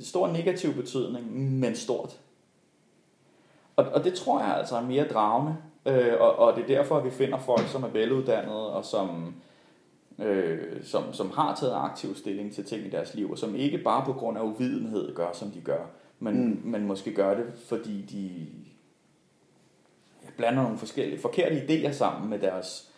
Stor 0.00 0.28
negativ 0.28 0.74
betydning, 0.74 1.58
men 1.58 1.76
stort. 1.76 2.20
Og, 3.76 3.84
og 3.84 4.04
det 4.04 4.14
tror 4.14 4.40
jeg 4.40 4.56
altså 4.56 4.76
er 4.76 4.82
mere 4.82 5.08
dragende. 5.08 5.56
Øh, 5.86 6.20
og, 6.20 6.36
og 6.36 6.56
det 6.56 6.62
er 6.62 6.66
derfor, 6.66 6.96
at 6.96 7.04
vi 7.04 7.10
finder 7.10 7.38
folk, 7.38 7.68
som 7.68 7.82
er 7.82 7.88
veluddannede, 7.88 8.72
og 8.72 8.84
som, 8.84 9.34
øh, 10.18 10.84
som, 10.84 11.12
som 11.12 11.30
har 11.30 11.54
taget 11.54 11.74
aktiv 11.74 12.16
stilling 12.16 12.52
til 12.52 12.64
ting 12.64 12.86
i 12.86 12.90
deres 12.90 13.14
liv, 13.14 13.30
og 13.30 13.38
som 13.38 13.54
ikke 13.54 13.78
bare 13.78 14.04
på 14.04 14.12
grund 14.12 14.38
af 14.38 14.42
uvidenhed 14.42 15.14
gør, 15.14 15.32
som 15.32 15.50
de 15.50 15.60
gør, 15.60 15.86
men, 16.18 16.48
mm. 16.48 16.60
men 16.64 16.86
måske 16.86 17.14
gør 17.14 17.34
det, 17.34 17.46
fordi 17.68 18.02
de 18.02 18.46
blander 20.36 20.62
nogle 20.62 20.78
forskellige, 20.78 21.20
forkerte 21.20 21.56
idéer 21.56 21.92
sammen 21.92 22.30
med 22.30 22.38
deres 22.38 22.90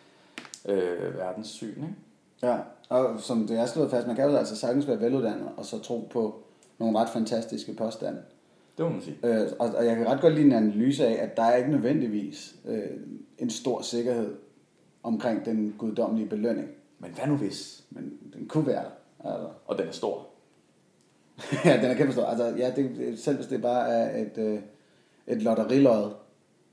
øh, 0.65 1.17
verdenssyn. 1.17 1.83
Ikke? 1.83 1.95
Ja, 2.43 2.57
og 2.89 3.19
som 3.19 3.47
det 3.47 3.59
er 3.59 3.65
slået 3.65 3.91
fast, 3.91 4.07
man 4.07 4.15
kan 4.15 4.29
jo 4.29 4.35
altså 4.35 4.55
sagtens 4.55 4.87
være 4.87 5.01
veluddannet, 5.01 5.49
og 5.57 5.65
så 5.65 5.79
tro 5.79 6.07
på 6.11 6.43
nogle 6.79 6.99
ret 6.99 7.09
fantastiske 7.09 7.73
påstande. 7.73 8.21
Det 8.77 8.85
må 8.85 8.91
man 8.91 9.01
sige. 9.01 9.17
Øh, 9.23 9.47
og, 9.59 9.69
og 9.69 9.85
jeg 9.85 9.95
kan 9.95 10.07
ret 10.07 10.21
godt 10.21 10.33
lide 10.33 10.45
en 10.45 10.51
analyse 10.51 11.07
af, 11.07 11.23
at 11.23 11.37
der 11.37 11.43
er 11.43 11.55
ikke 11.55 11.71
nødvendigvis 11.71 12.55
øh, 12.67 12.89
en 13.37 13.49
stor 13.49 13.81
sikkerhed 13.81 14.35
omkring 15.03 15.45
den 15.45 15.75
guddommelige 15.77 16.29
belønning. 16.29 16.67
Men 16.99 17.11
hvad 17.11 17.27
nu 17.27 17.35
hvis? 17.35 17.83
Men 17.89 18.19
den 18.33 18.47
kunne 18.47 18.67
være 18.67 18.83
der. 18.83 19.31
Altså. 19.31 19.49
Og 19.65 19.77
den 19.77 19.87
er 19.87 19.91
stor. 19.91 20.27
ja, 21.65 21.77
den 21.81 21.85
er 21.85 21.93
kæmpe 21.93 22.13
stor. 22.13 22.25
Altså, 22.25 22.53
ja, 22.57 22.71
det, 22.75 23.19
selv 23.19 23.35
hvis 23.35 23.47
det 23.47 23.61
bare 23.61 23.89
er 23.89 24.21
et, 24.21 24.37
øh, 24.37 24.59
et 25.27 25.41
lotteriløjet, 25.41 26.13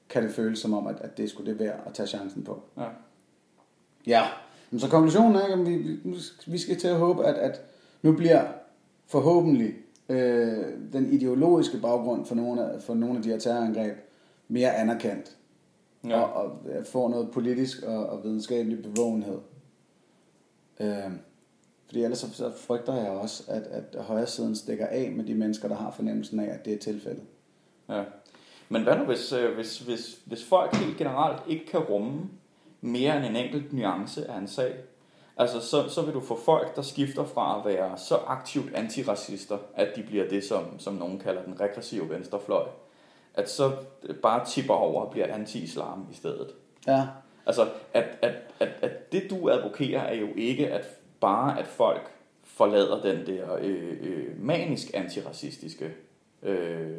kan 0.08 0.22
det 0.22 0.30
føles 0.30 0.58
som 0.58 0.74
om, 0.74 0.86
at, 0.86 1.00
at 1.00 1.18
det 1.18 1.30
skulle 1.30 1.50
det 1.50 1.60
være 1.60 1.74
at 1.86 1.94
tage 1.94 2.06
chancen 2.06 2.44
på. 2.44 2.62
Ja. 2.78 2.86
Ja, 4.06 4.22
men 4.70 4.80
så 4.80 4.88
konklusionen 4.88 5.36
er, 5.36 5.44
at 5.44 5.66
vi, 5.66 6.00
vi 6.46 6.58
skal 6.58 6.78
til 6.78 6.88
at 6.88 6.96
håbe, 6.96 7.24
at, 7.24 7.34
at 7.34 7.60
nu 8.02 8.12
bliver 8.12 8.44
forhåbentlig 9.06 9.74
øh, 10.08 10.64
den 10.92 11.12
ideologiske 11.12 11.78
baggrund 11.78 12.26
for 12.26 12.34
nogle, 12.34 12.64
af, 12.64 12.82
for 12.82 12.94
nogle 12.94 13.16
af 13.16 13.22
de 13.22 13.28
her 13.28 13.38
terrorangreb 13.38 13.96
mere 14.48 14.74
anerkendt. 14.74 15.36
Ja. 16.04 16.20
Og, 16.20 16.42
og 16.42 16.86
får 16.86 17.08
noget 17.08 17.30
politisk 17.30 17.82
og, 17.82 18.06
og 18.06 18.24
videnskabelig 18.24 18.82
bevågenhed. 18.82 19.38
Øh, 20.80 21.12
fordi 21.86 22.02
ellers 22.02 22.18
så, 22.18 22.34
så 22.34 22.52
frygter 22.56 22.94
jeg 22.94 23.10
også, 23.10 23.44
at, 23.48 23.62
at 23.62 24.04
højre 24.04 24.26
siden 24.26 24.56
stikker 24.56 24.86
af 24.86 25.12
med 25.16 25.24
de 25.24 25.34
mennesker, 25.34 25.68
der 25.68 25.74
har 25.74 25.90
fornemmelsen 25.90 26.40
af, 26.40 26.54
at 26.54 26.64
det 26.64 26.72
er 26.72 26.78
tilfældet. 26.78 27.22
Ja. 27.88 28.04
Men 28.68 28.82
hvad 28.82 28.96
nu, 28.96 29.04
hvis, 29.04 29.32
øh, 29.32 29.54
hvis, 29.54 29.78
hvis, 29.78 30.20
hvis 30.24 30.44
folk 30.44 30.74
helt 30.74 30.96
generelt 30.96 31.42
ikke 31.48 31.66
kan 31.66 31.80
rumme 31.80 32.20
mere 32.80 33.16
end 33.16 33.24
en 33.24 33.36
enkelt 33.36 33.72
nuance 33.72 34.30
af 34.30 34.38
en 34.38 34.48
sag, 34.48 34.74
altså 35.36 35.60
så, 35.60 35.88
så 35.88 36.02
vil 36.02 36.14
du 36.14 36.20
få 36.20 36.40
folk, 36.44 36.76
der 36.76 36.82
skifter 36.82 37.24
fra 37.24 37.58
at 37.58 37.74
være 37.74 37.98
så 37.98 38.16
aktivt 38.16 38.74
antiracister, 38.74 39.58
at 39.74 39.96
de 39.96 40.02
bliver 40.02 40.28
det, 40.28 40.44
som, 40.44 40.78
som 40.78 40.94
nogen 40.94 41.18
kalder 41.18 41.42
den 41.42 41.60
regressive 41.60 42.10
venstrefløj, 42.10 42.66
at 43.34 43.50
så 43.50 43.72
bare 44.22 44.46
tipper 44.46 44.74
over 44.74 45.02
og 45.02 45.10
bliver 45.10 45.34
anti-islam 45.34 46.06
i 46.12 46.14
stedet. 46.14 46.48
Ja. 46.86 47.06
Altså, 47.46 47.68
at, 47.94 48.18
at, 48.22 48.34
at, 48.60 48.68
at 48.82 49.12
det 49.12 49.30
du 49.30 49.50
advokerer 49.50 50.00
er 50.00 50.14
jo 50.14 50.28
ikke 50.36 50.70
at 50.70 50.86
bare, 51.20 51.58
at 51.58 51.66
folk 51.66 52.10
forlader 52.44 53.02
den 53.02 53.26
der 53.26 53.54
øh, 53.60 53.96
øh, 54.00 54.40
manisk 54.44 54.90
antiracistiske 54.94 55.94
øh, 56.42 56.90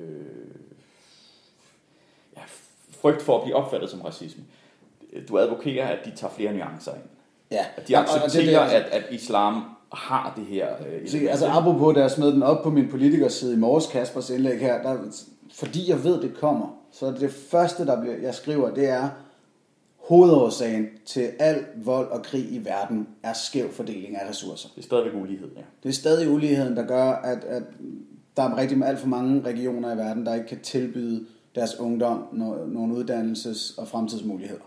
ja, 2.37 2.41
frygt 2.91 3.21
for 3.21 3.37
at 3.37 3.43
blive 3.43 3.55
opfattet 3.55 3.89
som 3.89 4.01
racisme. 4.01 4.43
Du 5.29 5.39
advokerer, 5.39 5.87
at 5.87 5.99
de 6.05 6.11
tager 6.15 6.33
flere 6.33 6.53
nuancer 6.53 6.91
ind. 6.91 7.03
Ja. 7.51 7.65
At 7.77 7.87
de 7.87 7.97
accepterer, 7.97 8.51
ja, 8.51 8.77
det, 8.77 8.85
det, 8.85 8.91
at, 8.91 9.03
at 9.03 9.03
islam 9.11 9.63
har 9.93 10.33
det 10.35 10.45
her... 10.45 10.67
Øh, 10.71 11.09
så, 11.09 11.17
altså 11.29 11.47
apropos, 11.47 11.95
da 11.95 12.01
jeg 12.01 12.11
smed 12.11 12.31
den 12.33 12.43
op 12.43 12.63
på 12.63 12.69
min 12.69 12.87
politikerside 12.89 13.53
i 13.53 13.57
morges, 13.57 13.87
Kaspers 13.87 14.29
indlæg 14.29 14.59
her, 14.59 14.81
der, 14.81 14.97
fordi 15.53 15.89
jeg 15.89 16.03
ved, 16.03 16.21
det 16.21 16.33
kommer, 16.39 16.77
så 16.91 17.11
det 17.11 17.31
første, 17.31 17.85
der 17.85 18.01
bliver, 18.01 18.15
jeg 18.15 18.35
skriver, 18.35 18.73
det 18.73 18.89
er, 18.89 19.09
hovedårsagen 19.97 20.87
til 21.05 21.29
al 21.39 21.65
vold 21.75 22.07
og 22.07 22.23
krig 22.23 22.51
i 22.51 22.65
verden 22.65 23.07
er 23.23 23.33
skæv 23.33 23.71
fordeling 23.71 24.15
af 24.15 24.29
ressourcer. 24.29 24.69
Det 24.75 24.81
er 24.81 24.85
stadigvæk 24.85 25.21
ulighed, 25.21 25.49
ja. 25.55 25.61
Det 25.83 25.89
er 25.89 25.93
stadig 25.93 26.29
uligheden, 26.29 26.75
der 26.75 26.83
gør, 26.87 27.11
at, 27.11 27.43
at 27.43 27.63
der 28.37 28.43
er 28.43 28.57
rigtig 28.57 28.83
alt 28.85 28.99
for 28.99 29.07
mange 29.07 29.41
regioner 29.41 29.93
i 29.93 29.97
verden, 29.97 30.25
der 30.25 30.33
ikke 30.33 30.47
kan 30.47 30.59
tilbyde 30.59 31.25
deres 31.55 31.79
ungdom 31.79 32.27
nogle 32.67 32.93
uddannelses- 32.93 33.81
og 33.81 33.87
fremtidsmuligheder. 33.87 34.61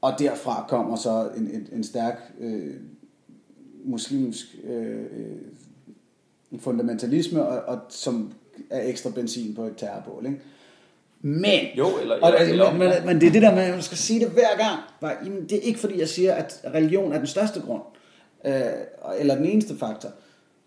Og 0.00 0.12
derfra 0.18 0.64
kommer 0.68 0.96
så 0.96 1.30
en, 1.36 1.50
en, 1.50 1.68
en 1.72 1.84
stærk 1.84 2.32
øh, 2.40 2.74
muslimsk 3.84 4.46
øh, 4.64 5.00
øh, 5.00 6.60
fundamentalisme, 6.60 7.46
og, 7.46 7.62
og, 7.74 7.80
som 7.88 8.32
er 8.70 8.88
ekstra 8.88 9.10
benzin 9.10 9.54
på 9.54 9.64
et 9.64 9.76
terrorbål. 9.76 10.26
Ikke? 10.26 10.40
Men, 11.20 11.64
jo, 11.78 11.86
eller, 12.00 12.14
eller, 12.14 12.26
og, 12.26 12.48
eller, 12.48 12.72
men, 12.72 12.78
men, 12.78 13.06
men 13.06 13.20
det 13.20 13.26
er 13.26 13.32
det 13.32 13.42
der 13.42 13.54
med, 13.54 13.62
at 13.62 13.70
man 13.70 13.82
skal 13.82 13.98
sige 13.98 14.20
det 14.20 14.28
hver 14.28 14.56
gang. 14.56 14.80
Bare, 15.00 15.16
jamen, 15.24 15.42
det 15.48 15.52
er 15.52 15.62
ikke 15.62 15.78
fordi, 15.78 15.98
jeg 15.98 16.08
siger, 16.08 16.34
at 16.34 16.60
religion 16.74 17.12
er 17.12 17.18
den 17.18 17.26
største 17.26 17.60
grund, 17.60 17.82
øh, 18.44 18.62
eller 19.18 19.34
den 19.34 19.44
eneste 19.44 19.76
faktor. 19.76 20.10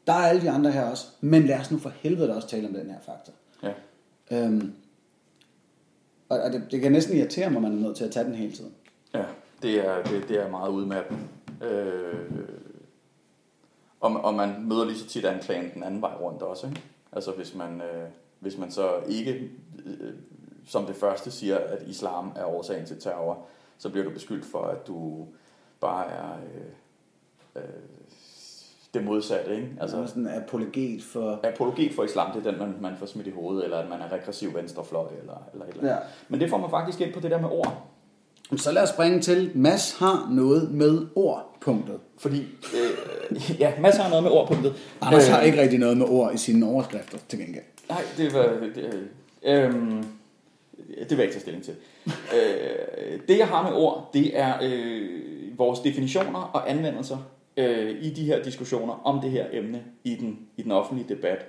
Der 0.08 0.14
er 0.14 0.28
alle 0.28 0.42
de 0.42 0.50
andre 0.50 0.72
her 0.72 0.84
også. 0.84 1.06
Men 1.22 1.44
lad 1.44 1.60
os 1.60 1.72
nu 1.72 1.78
for 1.78 1.92
helvede 2.02 2.36
også 2.36 2.48
tale 2.48 2.68
om 2.68 2.74
den 2.74 2.90
her 2.90 3.00
faktor. 3.06 3.34
Ja. 3.64 3.74
Øhm, 4.32 4.74
og, 6.30 6.40
og 6.40 6.52
det, 6.52 6.64
det 6.72 6.82
kan 6.82 6.92
næsten 6.92 7.18
irritere 7.18 7.50
mig, 7.50 7.58
at 7.58 7.64
man 7.64 7.72
er 7.72 7.82
nødt 7.82 7.98
til 7.98 8.04
at 8.04 8.12
tage 8.12 8.26
den 8.26 8.36
hele 8.36 8.52
tiden. 8.52 8.72
Det 9.62 9.88
er, 9.88 10.04
det, 10.04 10.28
det 10.28 10.38
er 10.38 10.50
meget 10.50 10.70
udmattende. 10.70 11.22
Øh, 11.62 12.30
og, 14.00 14.12
og 14.12 14.34
man 14.34 14.56
møder 14.68 14.86
lige 14.86 14.98
så 14.98 15.08
tit 15.08 15.26
anklagen 15.26 15.74
den 15.74 15.84
anden 15.84 16.02
vej 16.02 16.14
rundt 16.22 16.42
også. 16.42 16.68
Ikke? 16.68 16.82
Altså 17.12 17.32
hvis 17.32 17.56
man, 17.56 17.82
øh, 17.82 18.10
hvis 18.40 18.58
man 18.58 18.72
så 18.72 18.92
ikke 19.08 19.50
øh, 19.86 20.14
som 20.70 20.86
det 20.86 20.96
første 20.96 21.32
siger, 21.32 21.58
at 21.58 21.82
islam 21.88 22.32
er 22.36 22.46
årsagen 22.46 22.86
til 22.86 23.02
terror, 23.02 23.46
så 23.78 23.90
bliver 23.90 24.04
du 24.04 24.10
beskyldt 24.10 24.46
for, 24.46 24.62
at 24.62 24.88
du 24.88 25.28
bare 25.80 26.06
er 26.12 26.30
øh, 26.56 27.64
øh, 27.64 27.70
det 28.94 29.04
modsatte. 29.04 29.56
Ikke? 29.56 29.78
Altså, 29.82 30.08
sådan 30.08 30.24
en 30.24 30.44
apologet 30.44 31.04
for... 31.04 31.40
Apologet 31.44 31.94
for 31.96 32.04
islam, 32.04 32.32
det 32.32 32.48
er 32.48 32.52
den, 32.52 32.60
man, 32.60 32.76
man 32.82 32.98
får 32.98 33.06
smidt 33.06 33.28
i 33.28 33.32
hovedet, 33.32 33.64
eller 33.64 33.78
at 33.78 33.90
man 33.90 34.02
er 34.02 34.12
regressiv 34.12 34.54
venstrefløj, 34.54 35.08
eller, 35.20 35.44
eller 35.54 35.66
et 35.66 35.70
eller 35.70 35.84
andet. 35.84 35.94
Ja. 35.94 35.98
Men 36.30 36.40
det 36.40 36.50
får 36.50 36.58
man 36.58 36.70
faktisk 36.70 37.02
ind 37.02 37.14
på 37.14 37.20
det 37.20 37.32
der 37.32 37.42
med 37.42 37.50
ord. 37.50 37.86
Så 38.58 38.72
lad 38.72 38.84
os 38.84 38.90
springe 38.90 39.22
til, 39.22 39.52
Mads 39.56 39.96
har 40.00 40.28
noget 40.32 40.72
med 40.72 41.08
ordpunktet. 41.16 42.00
Fordi, 42.18 42.48
øh, 42.74 43.60
ja, 43.60 43.74
Mads 43.82 43.98
har 43.98 44.10
noget 44.10 44.24
med 44.24 44.32
ordpunktet. 44.32 44.74
Anders 45.02 45.28
øh, 45.28 45.34
har 45.34 45.42
ikke 45.42 45.62
rigtig 45.62 45.80
noget 45.80 45.98
med 45.98 46.06
ord 46.10 46.34
i 46.34 46.38
sine 46.38 46.66
overskrifter, 46.66 47.18
til 47.30 47.40
gengæld. 47.40 47.64
Nej, 47.90 48.02
det 48.18 48.34
var... 48.34 48.44
Det, 48.76 49.10
øh, 49.44 49.74
det 51.00 51.10
vil 51.10 51.18
jeg 51.18 51.24
ikke 51.24 51.34
tage 51.34 51.40
stilling 51.42 51.64
til. 51.64 51.74
øh, 52.08 53.20
det 53.28 53.38
jeg 53.38 53.48
har 53.48 53.64
med 53.64 53.72
ord, 53.74 54.10
det 54.14 54.40
er 54.40 54.54
øh, 54.64 55.10
vores 55.58 55.80
definitioner 55.80 56.40
og 56.40 56.72
anvendelser 56.72 57.18
øh, 57.58 58.04
i 58.04 58.10
de 58.10 58.24
her 58.24 58.44
diskussioner 58.44 59.02
om 59.04 59.22
det 59.22 59.32
her 59.32 59.46
emne 59.52 59.84
i 60.04 60.16
den, 60.16 60.40
i 60.58 60.62
den 60.62 60.72
offentlige 60.72 61.16
debat. 61.16 61.46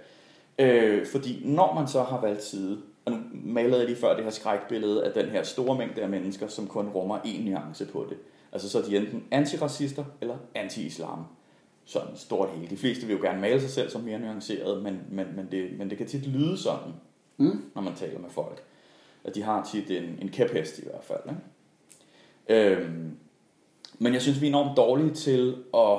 Øh, 0.58 1.06
fordi 1.06 1.42
når 1.44 1.74
man 1.74 1.88
så 1.88 2.02
har 2.02 2.20
valgt 2.20 2.44
side, 2.44 2.78
og 3.04 3.12
nu 3.12 3.18
malede 3.32 3.78
jeg 3.78 3.86
lige 3.86 3.96
før 3.96 4.14
det 4.14 4.24
her 4.24 4.30
skrækbillede 4.30 5.04
af 5.04 5.12
den 5.12 5.30
her 5.30 5.42
store 5.42 5.78
mængde 5.78 6.02
af 6.02 6.08
mennesker, 6.08 6.48
som 6.48 6.66
kun 6.66 6.88
rummer 6.88 7.18
en 7.24 7.44
nuance 7.44 7.86
på 7.86 8.06
det. 8.08 8.16
Altså 8.52 8.68
så 8.68 8.78
er 8.78 8.82
de 8.82 8.96
enten 8.96 9.24
antiracister 9.30 10.04
eller 10.20 10.36
anti-islam. 10.54 11.24
Sådan 11.84 12.16
stort 12.16 12.48
hele. 12.50 12.70
De 12.70 12.76
fleste 12.76 13.06
vil 13.06 13.16
jo 13.16 13.22
gerne 13.22 13.40
male 13.40 13.60
sig 13.60 13.70
selv 13.70 13.90
som 13.90 14.00
mere 14.00 14.18
nuanceret, 14.18 14.82
men, 14.82 15.00
men, 15.10 15.26
men, 15.36 15.48
det, 15.50 15.78
men 15.78 15.90
det 15.90 15.98
kan 15.98 16.06
tit 16.06 16.26
lyde 16.26 16.58
sådan, 16.58 16.92
mm. 17.36 17.64
når 17.74 17.82
man 17.82 17.94
taler 17.94 18.18
med 18.18 18.30
folk 18.30 18.62
at 19.24 19.34
de 19.34 19.42
har 19.42 19.68
tit 19.72 19.90
en, 19.90 20.18
en 20.22 20.28
kæphest 20.28 20.78
i 20.78 20.82
hvert 20.82 21.04
fald. 21.04 21.20
Ikke? 21.28 22.72
Øhm, 22.76 23.16
men 23.98 24.12
jeg 24.12 24.22
synes, 24.22 24.40
vi 24.40 24.46
er 24.46 24.50
enormt 24.50 24.76
dårlige 24.76 25.14
til 25.14 25.56
at, 25.74 25.98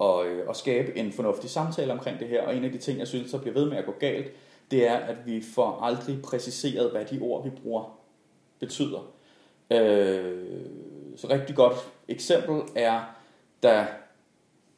at, 0.00 0.48
at 0.48 0.56
skabe 0.56 0.98
en 0.98 1.12
fornuftig 1.12 1.50
samtale 1.50 1.92
omkring 1.92 2.20
det 2.20 2.28
her, 2.28 2.42
og 2.42 2.56
en 2.56 2.64
af 2.64 2.72
de 2.72 2.78
ting, 2.78 2.98
jeg 2.98 3.08
synes, 3.08 3.30
der 3.30 3.38
bliver 3.38 3.54
ved 3.54 3.68
med 3.68 3.76
at 3.76 3.86
gå 3.86 3.94
galt, 4.00 4.32
det 4.70 4.88
er, 4.88 4.96
at 4.96 5.16
vi 5.26 5.42
får 5.54 5.80
aldrig 5.82 6.22
præciseret, 6.22 6.90
hvad 6.90 7.04
de 7.04 7.18
ord, 7.20 7.44
vi 7.44 7.50
bruger, 7.50 7.98
betyder. 8.60 9.12
Øh, 9.70 10.46
så 11.16 11.26
rigtig 11.30 11.56
godt 11.56 11.74
eksempel 12.08 12.60
er, 12.74 13.00
da 13.62 13.86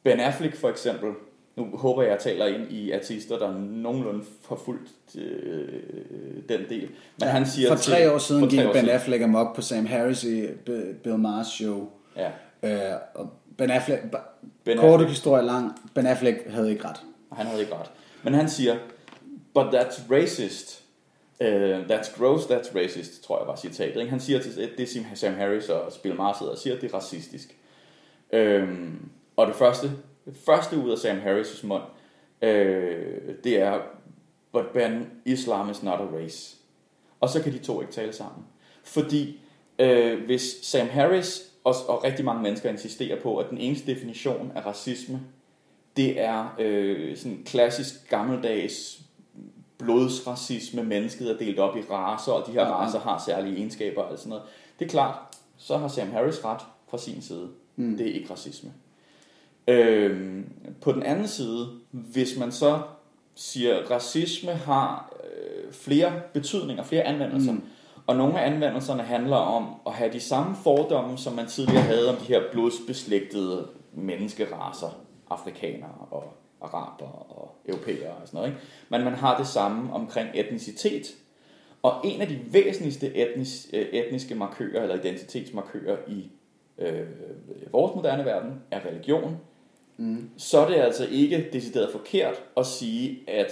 Ben 0.03 0.19
Affleck 0.19 0.55
for 0.55 0.69
eksempel 0.69 1.11
nu 1.55 1.77
håber 1.77 2.01
jeg, 2.01 2.11
at 2.11 2.25
jeg 2.25 2.33
taler 2.33 2.45
ind 2.45 2.71
i 2.71 2.91
artister, 2.91 3.39
der 3.39 3.53
nogenlunde 3.57 4.23
har 4.49 4.55
fulgt 4.55 4.91
øh, 5.15 5.67
den 6.49 6.59
del. 6.69 6.81
Men 6.81 6.89
ja, 7.21 7.27
han 7.27 7.45
siger 7.45 7.69
for 7.69 7.75
tre 7.75 8.11
år 8.11 8.17
siden 8.17 8.49
gik 8.49 8.59
Ben 8.73 8.89
Affleck 8.89 9.23
amok 9.23 9.55
på 9.55 9.61
Sam 9.61 9.85
Harris 9.85 10.23
i 10.23 10.47
Bill 11.03 11.15
Maher's 11.15 11.55
show. 11.55 11.89
Ja. 12.15 12.29
Øh, 12.63 12.99
og 13.15 13.29
Ben 13.57 13.71
Affleck, 13.71 14.01
ben 14.63 14.77
korte 14.77 14.91
Affleck. 14.91 15.09
historie 15.09 15.45
lang, 15.45 15.71
Ben 15.95 16.05
Affleck 16.05 16.49
havde 16.49 16.71
ikke 16.71 16.87
ret. 16.87 17.01
Han 17.31 17.45
havde 17.45 17.61
ikke 17.61 17.75
ret. 17.75 17.91
Men 18.23 18.33
han 18.33 18.49
siger, 18.49 18.75
but 19.53 19.71
that's 19.71 19.99
racist. 20.11 20.81
Uh, 21.41 21.87
that's 21.87 22.17
gross, 22.17 22.45
that's 22.45 22.75
racist, 22.75 23.23
tror 23.23 23.39
jeg 23.39 23.47
var 23.47 23.55
citatet. 23.55 23.99
Ikke? 23.99 24.09
Han 24.09 24.19
siger 24.19 24.39
til 24.39 24.55
det, 24.77 24.97
er 24.97 25.15
Sam 25.15 25.33
Harris 25.33 25.69
og 25.69 25.91
Bill 26.03 26.15
Maher 26.15 26.37
sidder 26.37 26.51
og 26.51 26.57
siger, 26.57 26.75
at 26.75 26.81
det 26.81 26.91
er 26.91 26.97
racistisk. 26.97 27.55
Øhm, 28.33 29.09
og 29.35 29.47
det 29.47 29.55
første, 29.55 29.87
det 30.25 30.37
første 30.45 30.77
ud 30.77 30.91
af 30.91 30.97
Sam 30.97 31.17
Harris' 31.17 31.67
mund, 31.67 31.83
øh, 32.41 33.35
det 33.43 33.57
er, 33.57 33.79
but 34.51 34.65
Ben, 34.73 35.09
Islam 35.25 35.69
is 35.69 35.83
not 35.83 35.99
a 35.99 36.15
race. 36.15 36.57
Og 37.19 37.29
så 37.29 37.43
kan 37.43 37.53
de 37.53 37.59
to 37.59 37.81
ikke 37.81 37.93
tale 37.93 38.13
sammen. 38.13 38.45
Fordi 38.83 39.39
øh, 39.79 40.25
hvis 40.25 40.57
Sam 40.61 40.87
Harris 40.87 41.51
og, 41.63 41.75
og 41.87 42.03
rigtig 42.03 42.25
mange 42.25 42.43
mennesker 42.43 42.69
insisterer 42.69 43.21
på, 43.21 43.37
at 43.37 43.49
den 43.49 43.57
eneste 43.57 43.93
definition 43.93 44.51
af 44.55 44.65
racisme, 44.65 45.21
det 45.97 46.19
er 46.19 46.55
øh, 46.59 47.17
sådan 47.17 47.43
klassisk 47.45 48.09
gammeldags 48.09 49.01
blodsracisme, 49.83 50.83
mennesket 50.83 51.31
er 51.31 51.37
delt 51.37 51.59
op 51.59 51.77
i 51.77 51.81
raser, 51.81 52.31
og 52.31 52.47
de 52.47 52.51
her 52.51 52.65
raser 52.65 52.99
har 52.99 53.23
særlige 53.25 53.57
egenskaber 53.57 54.01
og 54.01 54.17
sådan 54.17 54.29
noget. 54.29 54.43
Det 54.79 54.85
er 54.85 54.89
klart, 54.89 55.15
så 55.57 55.77
har 55.77 55.87
Sam 55.87 56.11
Harris 56.11 56.45
ret 56.45 56.61
fra 56.89 56.97
sin 56.97 57.21
side. 57.21 57.47
Mm. 57.75 57.97
Det 57.97 58.09
er 58.09 58.13
ikke 58.13 58.31
racisme. 58.31 58.71
Øhm, 59.67 60.45
på 60.81 60.91
den 60.91 61.03
anden 61.03 61.27
side, 61.27 61.69
hvis 61.91 62.37
man 62.39 62.51
så 62.51 62.81
siger, 63.35 63.77
at 63.77 63.91
racisme 63.91 64.51
har 64.51 65.13
øh, 65.23 65.73
flere 65.73 66.11
betydninger, 66.33 66.83
flere 66.83 67.03
anvendelser, 67.03 67.51
mm. 67.51 67.63
og 68.07 68.15
nogle 68.15 68.41
af 68.41 68.51
anvendelserne 68.51 69.03
handler 69.03 69.37
om 69.37 69.75
at 69.87 69.93
have 69.93 70.13
de 70.13 70.19
samme 70.19 70.55
fordomme, 70.55 71.17
som 71.17 71.33
man 71.33 71.47
tidligere 71.47 71.83
havde 71.83 72.09
om 72.09 72.15
de 72.15 72.25
her 72.25 72.41
blodsbeslægtede 72.51 73.67
menneskeraser, 73.93 74.89
afrikanere 75.29 76.07
og 76.11 76.40
araber 76.61 77.05
og 77.05 77.55
europæere 77.65 78.11
og 78.11 78.27
sådan 78.27 78.37
noget. 78.37 78.49
Ikke? 78.49 78.61
Men 78.89 79.03
man 79.03 79.13
har 79.13 79.37
det 79.37 79.47
samme 79.47 79.93
omkring 79.93 80.29
etnicitet. 80.33 81.15
Og 81.83 81.93
en 82.03 82.21
af 82.21 82.27
de 82.27 82.39
væsentligste 82.51 83.15
etnis, 83.15 83.69
øh, 83.73 83.81
etniske 83.81 84.35
markører 84.35 84.83
eller 84.83 84.95
identitetsmarkører 84.95 85.97
i 86.07 86.31
øh, 86.77 87.07
vores 87.71 87.95
moderne 87.95 88.25
verden 88.25 88.53
er 88.71 88.85
religion. 88.85 89.37
Mm. 89.97 90.29
Så 90.37 90.59
er 90.59 90.67
det 90.67 90.75
altså 90.75 91.07
ikke 91.11 91.49
decideret 91.53 91.91
forkert 91.91 92.43
at 92.57 92.65
sige, 92.65 93.19
at 93.27 93.51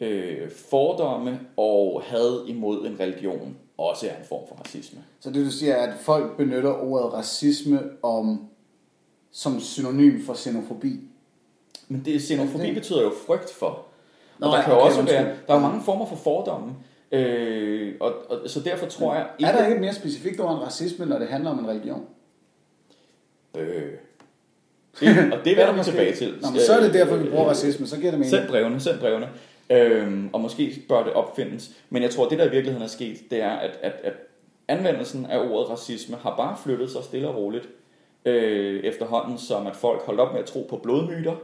øh, 0.00 0.50
fordomme 0.50 1.40
og 1.56 2.02
had 2.02 2.46
imod 2.46 2.86
en 2.86 3.00
religion 3.00 3.56
også 3.78 4.06
er 4.08 4.16
en 4.16 4.24
form 4.24 4.48
for 4.48 4.54
racisme. 4.54 5.04
Så 5.20 5.30
det 5.30 5.46
du 5.46 5.50
siger 5.50 5.74
er, 5.74 5.92
at 5.92 5.98
folk 5.98 6.36
benytter 6.36 6.72
ordet 6.72 7.12
racisme 7.12 7.80
om, 8.02 8.48
som 9.30 9.60
synonym 9.60 10.22
for 10.22 10.34
xenofobi? 10.34 11.00
Men 11.88 12.02
det, 12.04 12.22
xenofobi 12.22 12.66
det? 12.66 12.74
betyder 12.74 13.02
jo 13.02 13.12
frygt 13.26 13.52
for. 13.52 13.86
Nå, 14.38 14.46
og 14.46 14.56
der 14.56 14.62
kan 14.62 14.72
okay, 14.72 14.86
også 14.86 15.02
være, 15.02 15.34
der 15.46 15.54
er 15.54 15.60
mange 15.60 15.82
former 15.84 16.06
for 16.06 16.16
fordomme. 16.16 16.74
Øh, 17.12 17.94
og, 18.00 18.14
og, 18.28 18.50
så 18.50 18.60
derfor 18.60 18.86
tror 18.86 19.14
jeg... 19.14 19.26
Ikke, 19.38 19.48
er 19.48 19.56
der 19.56 19.64
ikke 19.64 19.74
et 19.74 19.80
mere 19.80 19.94
specifikt 19.94 20.40
ord 20.40 20.54
end 20.54 20.62
racisme, 20.62 21.06
når 21.06 21.18
det 21.18 21.28
handler 21.28 21.50
om 21.50 21.58
en 21.58 21.68
religion? 21.68 22.04
Øh, 23.56 23.92
det, 25.00 25.32
og 25.32 25.38
det 25.44 25.56
vender 25.56 25.72
vi 25.78 25.84
tilbage 25.84 26.14
til. 26.14 26.34
Nå, 26.42 26.50
men 26.50 26.60
så 26.60 26.72
er 26.72 26.80
det 26.80 26.94
derfor, 26.94 27.16
vi 27.16 27.30
bruger 27.30 27.44
racisme, 27.44 27.86
så 27.86 27.96
giver 27.96 28.10
det 28.10 28.18
mening. 28.18 28.30
Send 28.30 28.48
brevene, 28.48 28.80
send 28.80 28.98
brevene. 28.98 29.28
Øhm, 29.70 30.30
og 30.32 30.40
måske 30.40 30.82
bør 30.88 31.02
det 31.02 31.12
opfindes. 31.12 31.70
Men 31.90 32.02
jeg 32.02 32.10
tror, 32.10 32.28
det 32.28 32.38
der 32.38 32.44
i 32.44 32.50
virkeligheden 32.50 32.82
er 32.82 32.90
sket, 32.90 33.30
det 33.30 33.42
er, 33.42 33.50
at, 33.50 33.78
at, 33.82 33.92
at 34.04 34.12
anvendelsen 34.68 35.26
af 35.26 35.38
ordet 35.38 35.70
racisme 35.70 36.16
har 36.16 36.36
bare 36.36 36.56
flyttet 36.64 36.90
sig 36.90 37.04
stille 37.04 37.28
og 37.28 37.36
roligt 37.36 37.68
øh, 38.24 38.84
efterhånden, 38.84 39.38
som 39.38 39.66
at 39.66 39.76
folk 39.76 40.02
holdt 40.02 40.20
op 40.20 40.32
med 40.32 40.40
at 40.40 40.46
tro 40.46 40.66
på 40.70 40.76
blodmyter, 40.76 41.34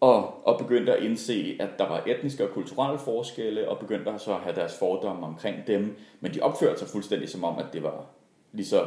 og, 0.00 0.46
og 0.46 0.58
begyndte 0.58 0.96
at 0.96 1.02
indse, 1.02 1.56
at 1.60 1.68
der 1.78 1.88
var 1.88 2.02
etniske 2.06 2.44
og 2.48 2.50
kulturelle 2.50 2.98
forskelle, 2.98 3.68
og 3.68 3.78
begyndte 3.78 4.18
så 4.18 4.34
at 4.34 4.40
have 4.40 4.56
deres 4.56 4.78
fordomme 4.78 5.26
omkring 5.26 5.66
dem, 5.66 5.96
men 6.20 6.34
de 6.34 6.40
opførte 6.40 6.78
sig 6.78 6.88
fuldstændig 6.88 7.28
som 7.28 7.44
om, 7.44 7.58
at 7.58 7.66
det 7.72 7.82
var 7.82 8.06
lige 8.52 8.66
så 8.66 8.86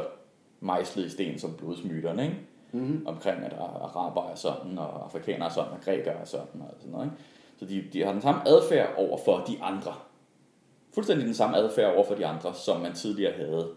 mejslet 0.60 1.04
i 1.04 1.08
sten 1.08 1.38
som 1.38 1.54
blodsmyterne, 1.58 2.22
ikke? 2.22 2.36
Mm-hmm. 2.72 3.06
omkring 3.06 3.44
at 3.44 3.52
araber 3.52 4.30
er 4.30 4.34
sådan, 4.34 4.78
og 4.78 5.04
afrikanere 5.04 5.48
er 5.48 5.52
sådan, 5.52 5.72
og 5.72 5.80
grækere 5.84 6.14
er 6.14 6.24
sådan, 6.24 6.60
og 6.60 6.74
sådan 6.78 6.92
noget. 6.92 7.06
Ikke? 7.06 7.16
Så 7.58 7.64
de, 7.64 7.84
de 7.92 8.04
har 8.04 8.12
den 8.12 8.22
samme 8.22 8.48
adfærd 8.48 8.94
over 8.96 9.18
for 9.24 9.44
de 9.48 9.62
andre. 9.62 9.94
Fuldstændig 10.94 11.26
den 11.26 11.34
samme 11.34 11.56
adfærd 11.56 11.94
over 11.94 12.04
for 12.04 12.14
de 12.14 12.26
andre, 12.26 12.54
som 12.54 12.80
man 12.80 12.92
tidligere 12.92 13.32
havde 13.32 13.68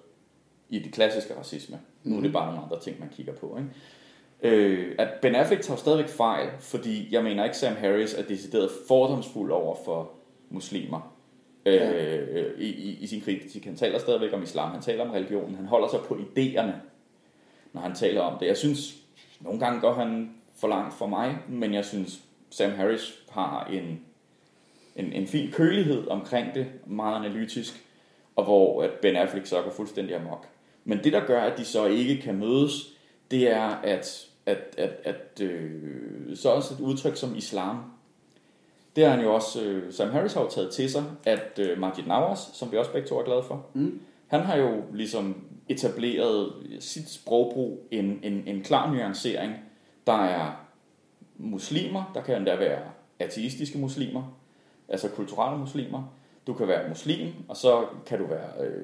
i 0.70 0.80
det 0.80 0.94
klassiske 0.94 1.38
racisme. 1.40 1.76
Mm-hmm. 1.76 2.12
Nu 2.12 2.18
er 2.18 2.22
det 2.22 2.30
mhm. 2.30 2.34
bare 2.34 2.46
nogle 2.46 2.64
andre 2.64 2.80
ting, 2.80 3.00
man 3.00 3.10
kigger 3.10 3.34
på. 3.34 3.58
Ikke? 3.58 3.70
Øh, 4.44 4.96
at 4.98 5.08
Ben 5.22 5.36
Affleck 5.36 5.62
tager 5.62 5.78
stadigvæk 5.78 6.10
fejl, 6.10 6.50
fordi 6.60 7.08
jeg 7.12 7.24
mener 7.24 7.44
ikke, 7.44 7.58
Sam 7.58 7.76
Harris 7.76 8.14
er 8.14 8.24
decideret 8.24 8.70
fordomsfuld 8.88 9.52
over 9.52 9.76
for 9.86 10.12
muslimer. 10.50 11.14
Ja. 11.66 11.92
Øh, 11.92 12.60
i, 12.60 12.68
i, 12.68 12.98
I 13.02 13.08
sin 13.08 13.22
kritik. 13.22 13.66
Han 13.66 13.76
taler 13.76 14.00
stadigvæk 14.00 14.34
om 14.34 14.44
islam, 14.44 14.72
han 14.72 14.82
taler 14.82 15.06
om 15.06 15.12
religionen, 15.12 15.56
han 15.56 15.66
holder 15.66 15.88
sig 15.88 16.00
på 16.00 16.16
idéerne, 16.16 16.74
når 17.74 17.82
han 17.82 17.96
taler 17.96 18.22
om 18.22 18.40
det. 18.40 18.46
Jeg 18.46 18.58
synes, 18.58 18.96
nogle 19.40 19.60
gange 19.60 19.82
går 19.82 19.94
han 19.94 20.34
for 20.56 20.68
langt 20.68 20.94
for 20.94 21.08
mig, 21.08 21.38
men 21.50 21.74
jeg 21.74 21.86
synes, 21.86 22.20
Sam 22.50 22.72
Harris 22.72 23.20
har 23.30 23.66
en, 23.66 24.02
en, 24.96 25.14
en 25.14 25.28
fin 25.28 25.52
kølighed 25.52 26.08
omkring 26.08 26.56
det, 26.56 26.68
meget 26.86 27.26
analytisk, 27.26 27.84
og 28.36 28.44
hvor 28.44 28.84
at 28.84 28.92
Ben 28.92 29.16
Affleck 29.16 29.46
så 29.46 29.62
går 29.62 29.72
fuldstændig 29.72 30.16
amok. 30.16 30.48
Men 30.86 31.00
det, 31.04 31.14
der 31.14 31.26
gør, 31.26 31.42
at 31.42 31.58
de 31.58 31.66
så 31.66 31.86
ikke 31.86 32.22
kan 32.22 32.36
mødes, 32.36 32.74
det 33.32 33.52
er, 33.52 33.70
at 33.84 34.28
at, 34.46 34.76
at, 34.78 34.92
at 35.04 35.42
øh, 35.42 36.36
så 36.36 36.50
også 36.50 36.74
et 36.74 36.80
udtryk 36.80 37.16
som 37.16 37.36
islam. 37.36 37.78
Det 38.96 39.04
er 39.04 39.10
han 39.10 39.22
jo 39.22 39.34
også, 39.34 39.64
øh, 39.64 39.94
Sam 39.94 40.10
Harris 40.10 40.34
har 40.34 40.42
jo 40.42 40.50
taget 40.50 40.72
til 40.72 40.90
sig, 40.90 41.04
at 41.26 41.60
øh, 41.60 41.80
Majid 41.80 42.04
Nawaz, 42.08 42.40
som 42.54 42.72
vi 42.72 42.78
også 42.78 42.92
begge 42.92 43.08
to 43.08 43.20
er 43.20 43.24
glade 43.24 43.44
for, 43.44 43.66
mm. 43.74 44.02
han 44.28 44.42
har 44.42 44.56
jo 44.56 44.84
ligesom 44.94 45.36
etableret 45.70 46.54
sit 46.80 47.10
sprogbrug 47.10 47.88
en, 47.92 48.20
en, 48.24 48.44
en 48.48 48.64
klar 48.64 48.92
nuancering. 48.92 49.54
Der 50.08 50.24
er 50.24 50.66
muslimer, 51.38 52.12
der 52.14 52.22
kan 52.22 52.38
endda 52.38 52.56
være 52.56 52.82
ateistiske 53.20 53.78
muslimer, 53.78 54.38
altså 54.90 55.10
kulturelle 55.10 55.60
muslimer. 55.60 56.14
Du 56.48 56.54
kan 56.54 56.68
være 56.68 56.90
muslim, 56.90 57.28
og 57.48 57.58
så 57.58 57.86
kan 58.06 58.20
du 58.20 58.26
være 58.26 58.68
øh, 58.68 58.84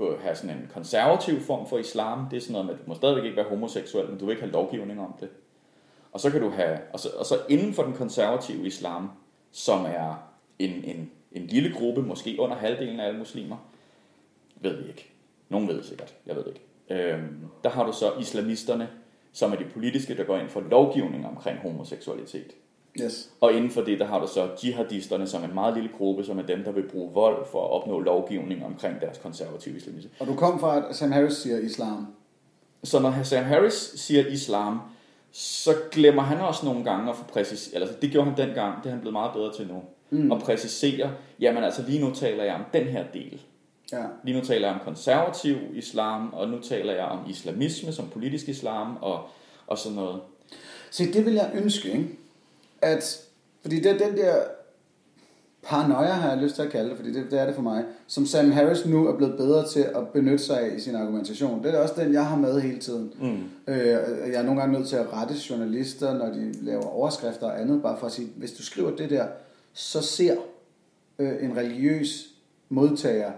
gå, 0.00 0.16
have 0.16 0.36
sådan 0.36 0.56
en 0.56 0.70
konservativ 0.72 1.40
form 1.40 1.66
for 1.66 1.78
islam. 1.78 2.28
Det 2.30 2.36
er 2.36 2.40
sådan 2.40 2.52
noget 2.52 2.66
med, 2.66 2.74
at 2.74 2.80
du 2.80 2.84
må 2.86 2.94
stadigvæk 2.94 3.24
ikke 3.24 3.36
være 3.36 3.48
homoseksuel, 3.48 4.08
men 4.08 4.18
du 4.18 4.24
vil 4.24 4.32
ikke 4.32 4.42
have 4.42 4.52
lovgivning 4.52 5.00
om 5.00 5.14
det. 5.20 5.28
Og 6.12 6.20
så 6.20 6.30
kan 6.30 6.40
du 6.40 6.50
have, 6.50 6.78
og 6.92 7.00
så, 7.00 7.08
og 7.18 7.26
så 7.26 7.34
inden 7.48 7.74
for 7.74 7.82
den 7.82 7.92
konservative 7.92 8.66
islam, 8.66 9.10
som 9.50 9.84
er 9.84 10.30
en, 10.58 10.84
en, 10.84 11.10
en 11.32 11.46
lille 11.46 11.74
gruppe, 11.74 12.02
måske 12.02 12.36
under 12.38 12.56
halvdelen 12.56 13.00
af 13.00 13.06
alle 13.06 13.18
muslimer, 13.18 13.56
ved 14.56 14.76
vi 14.82 14.88
ikke. 14.88 15.10
Nogen 15.48 15.68
ved 15.68 15.76
det 15.76 15.84
sikkert, 15.84 16.14
jeg 16.26 16.36
ved 16.36 16.44
det 16.44 16.50
ikke. 16.50 17.14
Øhm, 17.14 17.46
der 17.64 17.70
har 17.70 17.86
du 17.86 17.92
så 17.92 18.12
islamisterne, 18.20 18.88
som 19.32 19.52
er 19.52 19.56
de 19.56 19.64
politiske, 19.64 20.16
der 20.16 20.24
går 20.24 20.36
ind 20.36 20.48
for 20.48 20.60
lovgivning 20.60 21.26
omkring 21.26 21.58
homoseksualitet. 21.58 22.52
Yes. 23.00 23.30
Og 23.40 23.52
inden 23.52 23.70
for 23.70 23.80
det, 23.80 23.98
der 23.98 24.06
har 24.06 24.20
du 24.20 24.26
så 24.26 24.48
jihadisterne, 24.64 25.26
som 25.26 25.42
er 25.42 25.48
en 25.48 25.54
meget 25.54 25.74
lille 25.74 25.90
gruppe, 25.98 26.24
som 26.24 26.38
er 26.38 26.42
dem, 26.42 26.64
der 26.64 26.72
vil 26.72 26.82
bruge 26.82 27.12
vold 27.12 27.46
for 27.46 27.64
at 27.64 27.70
opnå 27.70 28.00
lovgivning 28.00 28.64
omkring 28.64 29.00
deres 29.00 29.18
konservative 29.18 29.76
islamisme. 29.76 30.10
Og 30.18 30.26
du 30.26 30.34
kom 30.34 30.60
fra, 30.60 30.88
at 30.88 30.96
Sam 30.96 31.12
Harris 31.12 31.32
siger 31.32 31.58
islam. 31.58 32.06
Så 32.84 33.00
når 33.00 33.22
Sam 33.22 33.44
Harris 33.44 33.92
siger 33.96 34.26
islam, 34.26 34.80
så 35.32 35.74
glemmer 35.90 36.22
han 36.22 36.40
også 36.40 36.66
nogle 36.66 36.84
gange 36.84 37.10
at 37.10 37.16
få 37.16 37.24
præcisere, 37.24 37.80
altså 37.80 37.96
det 38.02 38.10
gjorde 38.10 38.30
han 38.30 38.36
dengang, 38.46 38.78
det 38.82 38.86
er 38.86 38.90
han 38.90 39.00
blevet 39.00 39.12
meget 39.12 39.32
bedre 39.32 39.52
til 39.52 39.66
nu, 39.66 39.82
mm. 40.10 40.32
at 40.32 40.38
præcisere, 40.38 41.10
jamen 41.40 41.64
altså 41.64 41.82
lige 41.88 42.04
nu 42.04 42.14
taler 42.14 42.44
jeg 42.44 42.54
om 42.54 42.64
den 42.72 42.84
her 42.86 43.04
del. 43.14 43.40
Ja. 43.92 44.02
Lige 44.24 44.38
nu 44.38 44.44
taler 44.44 44.68
jeg 44.68 44.74
om 44.74 44.80
konservativ 44.84 45.56
islam, 45.74 46.32
og 46.32 46.48
nu 46.48 46.58
taler 46.58 46.92
jeg 46.92 47.04
om 47.04 47.18
islamisme 47.28 47.92
som 47.92 48.08
politisk 48.08 48.48
islam, 48.48 48.96
og, 49.00 49.28
og 49.66 49.78
sådan 49.78 49.96
noget. 49.96 50.20
Se, 50.90 51.12
det 51.12 51.26
vil 51.26 51.34
jeg 51.34 51.50
ønske, 51.54 51.92
ikke? 51.92 52.08
At, 52.82 53.20
fordi 53.62 53.76
det 53.80 53.86
er 53.86 53.98
den 53.98 54.16
der 54.16 54.34
paranoia, 55.62 56.12
har 56.12 56.30
jeg 56.30 56.42
lyst 56.42 56.54
til 56.54 56.62
at 56.62 56.70
kalde 56.70 56.90
det, 56.90 56.96
fordi 56.96 57.12
det, 57.12 57.30
det 57.30 57.40
er 57.40 57.46
det 57.46 57.54
for 57.54 57.62
mig, 57.62 57.84
som 58.06 58.26
Sam 58.26 58.50
Harris 58.50 58.86
nu 58.86 59.06
er 59.08 59.16
blevet 59.16 59.36
bedre 59.36 59.68
til 59.68 59.80
at 59.80 60.08
benytte 60.08 60.44
sig 60.44 60.60
af 60.60 60.76
i 60.76 60.80
sin 60.80 60.94
argumentation. 60.94 61.64
Det 61.64 61.74
er 61.74 61.78
også 61.78 61.94
den, 61.96 62.12
jeg 62.12 62.26
har 62.26 62.36
med 62.36 62.60
hele 62.60 62.78
tiden. 62.78 63.12
Mm. 63.20 63.72
Øh, 63.72 63.76
jeg 64.26 64.34
er 64.34 64.42
nogle 64.42 64.60
gange 64.60 64.78
nødt 64.78 64.88
til 64.88 64.96
at 64.96 65.12
rette 65.12 65.34
journalister, 65.50 66.18
når 66.18 66.26
de 66.26 66.52
laver 66.62 66.86
overskrifter 66.86 67.46
og 67.46 67.60
andet, 67.60 67.82
bare 67.82 67.96
for 67.98 68.06
at 68.06 68.12
sige, 68.12 68.28
hvis 68.36 68.52
du 68.52 68.62
skriver 68.62 68.96
det 68.96 69.10
der, 69.10 69.26
så 69.72 70.02
ser 70.02 70.36
øh, 71.18 71.44
en 71.44 71.56
religiøs 71.56 72.26
modtager 72.68 73.32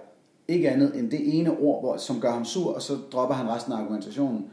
ikke 0.49 0.71
andet 0.71 0.93
end 0.95 1.11
det 1.11 1.39
ene 1.39 1.51
ord, 1.51 1.83
hvor, 1.83 1.97
som 1.97 2.21
gør 2.21 2.31
ham 2.31 2.45
sur, 2.45 2.75
og 2.75 2.83
så 2.83 2.99
dropper 3.13 3.35
han 3.35 3.49
resten 3.49 3.73
af 3.73 3.77
argumentationen. 3.77 4.45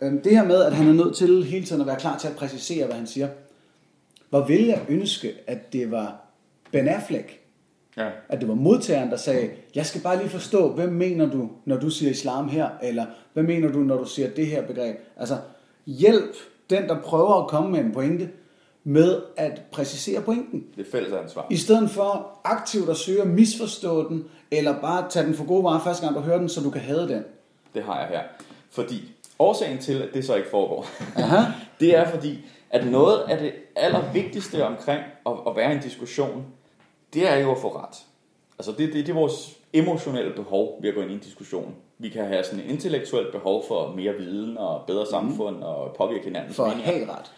Øh, 0.00 0.12
det 0.24 0.36
her 0.36 0.44
med, 0.44 0.62
at 0.62 0.72
han 0.72 0.88
er 0.88 0.92
nødt 0.92 1.16
til 1.16 1.44
hele 1.44 1.66
tiden 1.66 1.80
at 1.80 1.86
være 1.86 2.00
klar 2.00 2.18
til 2.18 2.28
at 2.28 2.36
præcisere, 2.36 2.86
hvad 2.86 2.96
han 2.96 3.06
siger, 3.06 3.28
hvor 4.34 4.44
ville 4.44 4.66
jeg 4.66 4.80
ønske, 4.88 5.32
at 5.46 5.72
det 5.72 5.90
var 5.90 6.16
Ben 6.72 6.88
Affleck, 6.88 7.40
ja. 7.96 8.10
at 8.28 8.40
det 8.40 8.48
var 8.48 8.54
modtageren, 8.54 9.10
der 9.10 9.16
sagde, 9.16 9.50
jeg 9.74 9.86
skal 9.86 10.00
bare 10.00 10.18
lige 10.18 10.28
forstå, 10.28 10.72
hvem 10.72 10.88
mener 10.88 11.30
du, 11.30 11.50
når 11.64 11.76
du 11.76 11.90
siger 11.90 12.10
islam 12.10 12.48
her, 12.48 12.68
eller 12.82 13.06
hvad 13.32 13.42
mener 13.42 13.72
du, 13.72 13.78
når 13.78 13.96
du 13.96 14.04
siger 14.04 14.30
det 14.30 14.46
her 14.46 14.66
begreb? 14.66 14.96
Altså, 15.16 15.36
hjælp 15.86 16.34
den, 16.70 16.88
der 16.88 17.00
prøver 17.00 17.42
at 17.42 17.48
komme 17.48 17.70
med 17.70 17.80
en 17.80 17.92
pointe, 17.92 18.30
med 18.84 19.22
at 19.36 19.62
præcisere 19.72 20.20
pointen. 20.20 20.64
Det 20.76 20.86
er 20.86 20.90
fælles 20.90 21.12
ansvar. 21.12 21.46
I 21.50 21.56
stedet 21.56 21.90
for 21.90 22.38
aktivt 22.44 22.88
at 22.88 22.96
søge 22.96 23.22
at 23.22 23.28
misforstå 23.28 24.08
den, 24.08 24.24
eller 24.50 24.80
bare 24.80 25.10
tage 25.10 25.26
den 25.26 25.34
for 25.34 25.44
gode 25.44 25.64
varer 25.64 25.80
første 25.84 26.06
gang, 26.06 26.16
du 26.16 26.20
hører 26.20 26.38
den, 26.38 26.48
så 26.48 26.60
du 26.60 26.70
kan 26.70 26.80
have 26.80 27.08
den. 27.08 27.22
Det 27.74 27.82
har 27.82 28.00
jeg 28.00 28.08
her. 28.08 28.22
Fordi 28.70 29.12
årsagen 29.38 29.78
til, 29.78 30.02
at 30.02 30.08
det 30.14 30.24
så 30.24 30.34
ikke 30.34 30.50
foregår, 30.50 30.86
Aha. 31.16 31.52
det 31.80 31.96
er 31.96 32.10
fordi, 32.10 32.38
at 32.74 32.86
noget 32.86 33.18
af 33.28 33.38
det 33.38 33.52
allervigtigste 33.76 34.66
omkring 34.66 35.02
at, 35.26 35.32
at 35.46 35.56
være 35.56 35.72
i 35.72 35.74
en 35.76 35.82
diskussion, 35.82 36.46
det 37.14 37.28
er 37.28 37.36
jo 37.36 37.50
at 37.52 37.58
få 37.58 37.68
ret. 37.76 37.96
Altså 38.58 38.72
det, 38.72 38.78
det, 38.92 39.06
det 39.06 39.08
er 39.08 39.14
vores 39.14 39.56
emotionelle 39.72 40.32
behov 40.36 40.78
ved 40.82 40.88
at 40.88 40.94
gå 40.94 41.00
ind 41.00 41.10
i 41.10 41.14
en 41.14 41.20
diskussion. 41.20 41.74
Vi 41.98 42.08
kan 42.08 42.24
have 42.26 42.44
sådan 42.44 42.60
et 42.60 42.70
intellektuelt 42.70 43.32
behov 43.32 43.64
for 43.68 43.92
mere 43.96 44.12
viden 44.12 44.58
og 44.58 44.82
bedre 44.86 45.06
samfund 45.06 45.62
og 45.62 45.94
påvirke 45.96 46.24
hinanden. 46.24 46.54
For 46.54 46.64
at 46.64 46.72
have 46.72 47.10
ret, 47.10 47.32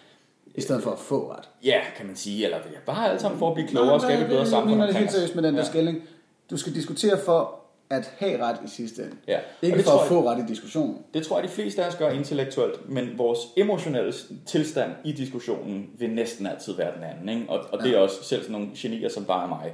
i 0.55 0.61
stedet 0.61 0.83
for 0.83 0.90
at 0.90 0.99
få 0.99 1.33
ret. 1.33 1.49
Ja, 1.64 1.81
kan 1.96 2.07
man 2.07 2.16
sige. 2.16 2.44
Eller 2.44 2.57
ja, 2.57 2.79
bare 2.87 3.11
alt 3.11 3.20
sammen 3.20 3.38
for 3.38 3.49
at 3.49 3.55
blive 3.55 3.68
klogere 3.68 3.92
og 3.92 4.01
skabe 4.01 4.22
et 4.22 4.29
bedre 4.29 4.46
samfund 4.46 4.70
Jeg 4.70 4.77
mener 4.79 4.87
det 4.87 4.96
helt 4.96 5.12
seriøst 5.12 5.35
med 5.35 5.42
den 5.42 5.55
der 5.55 5.61
os. 5.61 5.66
skælling. 5.66 6.03
Du 6.51 6.57
skal 6.57 6.75
diskutere 6.75 7.18
for 7.25 7.61
at 7.90 8.12
have 8.18 8.42
ret 8.42 8.57
i 8.64 8.68
sidste 8.68 9.03
ende. 9.03 9.16
Ja. 9.29 9.38
Ikke 9.62 9.83
for 9.83 9.90
at 9.90 10.01
jeg- 10.01 10.09
få 10.09 10.29
ret 10.31 10.38
i 10.38 10.46
diskussionen. 10.49 10.99
Det 11.14 11.27
tror 11.27 11.37
jeg, 11.38 11.44
de 11.49 11.53
fleste 11.55 11.85
af 11.85 11.88
os 11.88 11.94
gør 11.96 12.11
intellektuelt, 12.11 12.88
men 12.90 13.18
vores 13.18 13.38
emotionelle 13.57 14.12
tilstand 14.46 14.92
i 15.05 15.12
diskussionen 15.12 15.90
vil 15.99 16.11
næsten 16.11 16.46
altid 16.46 16.72
være 16.72 16.94
den 16.94 17.03
anden. 17.05 17.29
Ikke? 17.29 17.51
Og, 17.53 17.61
og 17.72 17.83
det 17.85 17.94
er 17.94 17.99
også 17.99 18.22
selv 18.25 18.42
sådan 18.42 18.53
nogle 18.53 18.68
genier, 18.77 19.09
som 19.09 19.25
bare 19.25 19.49
mig. 19.49 19.72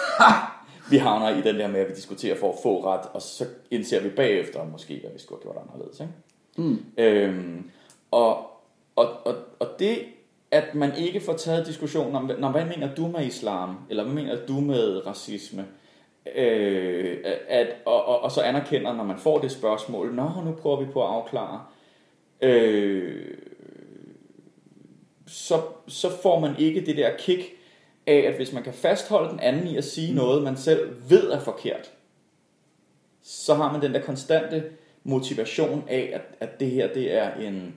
vi 0.90 0.96
havner 0.96 1.28
i 1.38 1.40
den 1.40 1.58
der 1.58 1.68
med, 1.68 1.80
at 1.80 1.88
vi 1.88 1.94
diskuterer 1.94 2.36
for 2.36 2.48
at 2.52 2.58
få 2.62 2.84
ret, 2.84 3.06
og 3.12 3.22
så 3.22 3.44
indser 3.70 4.00
vi 4.00 4.08
bagefter 4.08 4.64
måske, 4.64 4.94
at 5.06 5.14
vi 5.14 5.18
skulle 5.18 5.40
have 5.44 5.52
gjort 5.52 5.64
anderledes. 5.68 6.00
Ikke? 6.00 6.12
Mm. 6.56 6.84
Øhm, 6.98 7.70
og, 8.10 8.36
og, 8.96 9.26
og, 9.26 9.34
og 9.58 9.68
det, 9.78 9.98
at 10.50 10.74
man 10.74 10.96
ikke 10.96 11.20
får 11.20 11.32
taget 11.32 11.66
diskussionen 11.66 12.16
om, 12.16 12.30
når, 12.38 12.50
hvad 12.50 12.64
mener 12.64 12.94
du 12.94 13.06
med 13.06 13.26
islam, 13.26 13.76
eller 13.90 14.02
hvad 14.04 14.14
mener 14.14 14.36
du 14.48 14.60
med 14.60 15.06
racisme, 15.06 15.66
øh, 16.36 16.99
at, 17.48 17.68
og, 17.84 18.04
og, 18.04 18.22
og 18.22 18.30
så 18.30 18.40
anerkender, 18.40 18.92
når 18.92 19.04
man 19.04 19.18
får 19.18 19.38
det 19.38 19.50
spørgsmål, 19.50 20.14
nå, 20.14 20.30
nu 20.44 20.52
prøver 20.52 20.80
vi 20.80 20.92
på 20.92 21.02
at 21.02 21.10
afklare, 21.10 21.64
øh, 22.42 23.34
så, 25.26 25.60
så 25.88 26.10
får 26.22 26.40
man 26.40 26.54
ikke 26.58 26.86
det 26.86 26.96
der 26.96 27.10
kick 27.18 27.42
af, 28.06 28.16
at 28.16 28.34
hvis 28.34 28.52
man 28.52 28.62
kan 28.62 28.72
fastholde 28.72 29.30
den 29.30 29.40
anden 29.40 29.66
i 29.66 29.76
at 29.76 29.84
sige 29.84 30.14
noget, 30.14 30.42
man 30.42 30.56
selv 30.56 30.96
ved 31.08 31.30
er 31.30 31.40
forkert, 31.40 31.90
så 33.22 33.54
har 33.54 33.72
man 33.72 33.82
den 33.82 33.94
der 33.94 34.00
konstante 34.00 34.64
motivation 35.04 35.84
af, 35.88 36.10
at, 36.14 36.48
at 36.48 36.60
det 36.60 36.70
her 36.70 36.92
det 36.92 37.14
er 37.14 37.34
en 37.34 37.74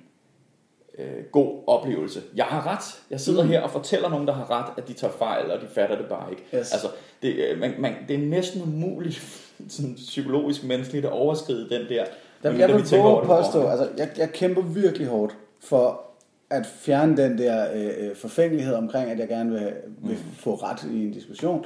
øh, 0.97 1.23
god 1.31 1.63
oplevelse. 1.67 2.21
Jeg 2.35 2.45
har 2.45 2.67
ret. 2.67 3.01
Jeg 3.09 3.19
sidder 3.19 3.43
her 3.43 3.61
og 3.61 3.71
fortæller 3.71 4.09
nogen, 4.09 4.27
der 4.27 4.33
har 4.33 4.51
ret, 4.51 4.73
at 4.77 4.87
de 4.87 4.93
tager 4.93 5.13
fejl, 5.13 5.51
og 5.51 5.61
de 5.61 5.67
fatter 5.67 5.97
det 5.97 6.05
bare 6.05 6.31
ikke. 6.31 6.43
Yes. 6.43 6.73
Altså, 6.73 6.87
det, 7.23 7.35
øh, 7.35 7.59
man, 7.59 7.73
man, 7.79 7.93
det 8.07 8.13
er 8.13 8.19
næsten 8.27 8.61
umuligt 8.61 9.15
sådan 9.69 9.93
psykologisk 9.95 10.63
menneskeligt 10.63 11.05
at 11.05 11.11
overskride 11.11 11.69
den 11.69 11.81
der. 11.89 12.03
Medmindre 12.43 12.67
jeg 12.69 12.77
vi 12.77 12.83
vil 12.91 12.99
over 12.99 13.21
at 13.21 13.27
påstå, 13.27 13.67
altså 13.67 13.89
jeg, 13.97 14.09
jeg 14.17 14.31
kæmper 14.33 14.61
virkelig 14.61 15.07
hårdt 15.07 15.37
for 15.63 16.01
at 16.49 16.65
fjerne 16.65 17.17
den 17.17 17.37
der 17.37 17.65
øh, 17.73 17.85
øh, 18.09 18.15
forfængelighed 18.15 18.73
omkring, 18.75 19.11
at 19.11 19.19
jeg 19.19 19.27
gerne 19.27 19.49
vil, 19.51 19.71
vil 20.01 20.15
Mm. 20.17 20.17
få 20.37 20.55
ret 20.55 20.83
i 20.93 21.05
en 21.05 21.11
diskussion, 21.11 21.65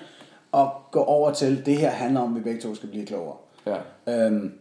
og 0.51 0.71
gå 0.91 0.99
over 1.03 1.33
til, 1.33 1.65
det 1.65 1.77
her 1.77 1.89
handler 1.89 2.21
om, 2.21 2.31
at 2.31 2.39
vi 2.39 2.43
begge 2.43 2.61
to 2.61 2.75
skal 2.75 2.89
blive 2.89 3.05
klogere. 3.05 3.35
Ja. 3.67 4.25
Øhm, 4.25 4.51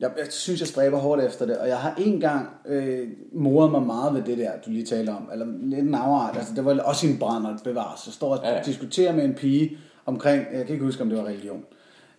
jeg, 0.00 0.10
jeg 0.18 0.26
synes, 0.30 0.60
jeg 0.60 0.68
stræber 0.68 0.98
hårdt 0.98 1.22
efter 1.22 1.46
det, 1.46 1.58
og 1.58 1.68
jeg 1.68 1.76
har 1.76 1.94
en 1.98 2.20
gang 2.20 2.48
øh, 2.66 3.08
moret 3.32 3.70
mig 3.70 3.82
meget 3.82 4.14
ved 4.14 4.22
det 4.22 4.38
der, 4.38 4.50
du 4.66 4.70
lige 4.70 4.84
taler 4.86 5.14
om, 5.14 5.28
eller 5.32 5.46
lidt 5.62 5.80
en 5.80 5.94
afart, 5.94 6.36
altså 6.36 6.52
det 6.56 6.64
var 6.64 6.80
også 6.80 7.06
en 7.06 7.12
et 7.12 7.60
bevares. 7.64 8.06
Jeg 8.06 8.12
står 8.12 8.36
og 8.36 8.40
Ja, 8.44 8.54
ja. 8.56 8.62
diskuterer 8.62 9.12
med 9.14 9.24
en 9.24 9.34
pige 9.34 9.78
omkring, 10.08 10.46
jeg 10.52 10.66
kan 10.66 10.72
ikke 10.74 10.84
huske, 10.84 11.02
om 11.02 11.08
det 11.08 11.18
var 11.18 11.24
religion, 11.24 11.64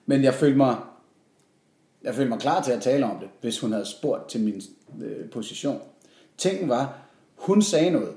men 0.06 0.24
jeg 0.24 0.34
følte 0.34 0.58
mig, 0.58 0.76
jeg 2.04 2.16
følte 2.16 2.30
mig 2.30 2.40
klar 2.40 2.62
til 2.62 2.72
at 2.72 2.82
tale 2.82 3.06
om 3.06 3.20
det, 3.20 3.30
hvis 3.42 3.60
hun 3.60 3.72
havde 3.72 3.86
spurgt 3.86 4.30
til 4.30 4.42
min 4.42 4.62
øh, 5.02 5.30
position. 5.30 5.80
Tingen 6.38 6.70
var, 6.70 6.98
hun 7.36 7.62
sagde 7.62 7.92
noget, 7.92 8.12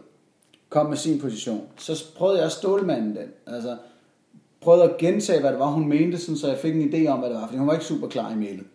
kom 0.69 0.87
med 0.87 0.97
sin 0.97 1.21
position, 1.21 1.69
så 1.77 2.05
prøvede 2.17 2.39
jeg 2.39 2.47
at 2.47 2.53
stålmanden 2.53 3.17
den, 3.17 3.29
altså 3.47 3.77
prøvede 4.61 4.85
at 4.85 4.97
gentage, 4.99 5.41
hvad 5.41 5.51
det 5.51 5.59
var, 5.59 5.67
hun 5.67 5.89
mente, 5.89 6.19
sådan, 6.19 6.37
så 6.37 6.49
jeg 6.49 6.59
fik 6.59 6.77
en 6.77 6.95
idé 6.95 7.09
om, 7.09 7.19
hvad 7.19 7.29
det 7.29 7.37
var, 7.37 7.47
fordi 7.47 7.59
hun 7.59 7.67
var 7.67 7.73
ikke 7.73 7.85
super 7.85 8.09
klar 8.09 8.33
i 8.33 8.37
mailet. 8.37 8.67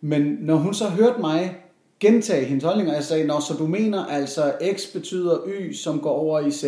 Men 0.00 0.22
når 0.40 0.56
hun 0.56 0.74
så 0.74 0.88
hørte 0.88 1.20
mig 1.20 1.56
gentage 2.00 2.44
hendes 2.44 2.64
holdning, 2.64 2.88
og 2.88 2.94
jeg 2.94 3.04
sagde, 3.04 3.26
Nå, 3.26 3.40
så 3.40 3.54
du 3.54 3.66
mener 3.66 4.04
altså, 4.04 4.52
x 4.76 4.92
betyder 4.92 5.38
y, 5.46 5.72
som 5.72 6.00
går 6.00 6.10
over 6.10 6.40
i 6.40 6.50
z, 6.50 6.64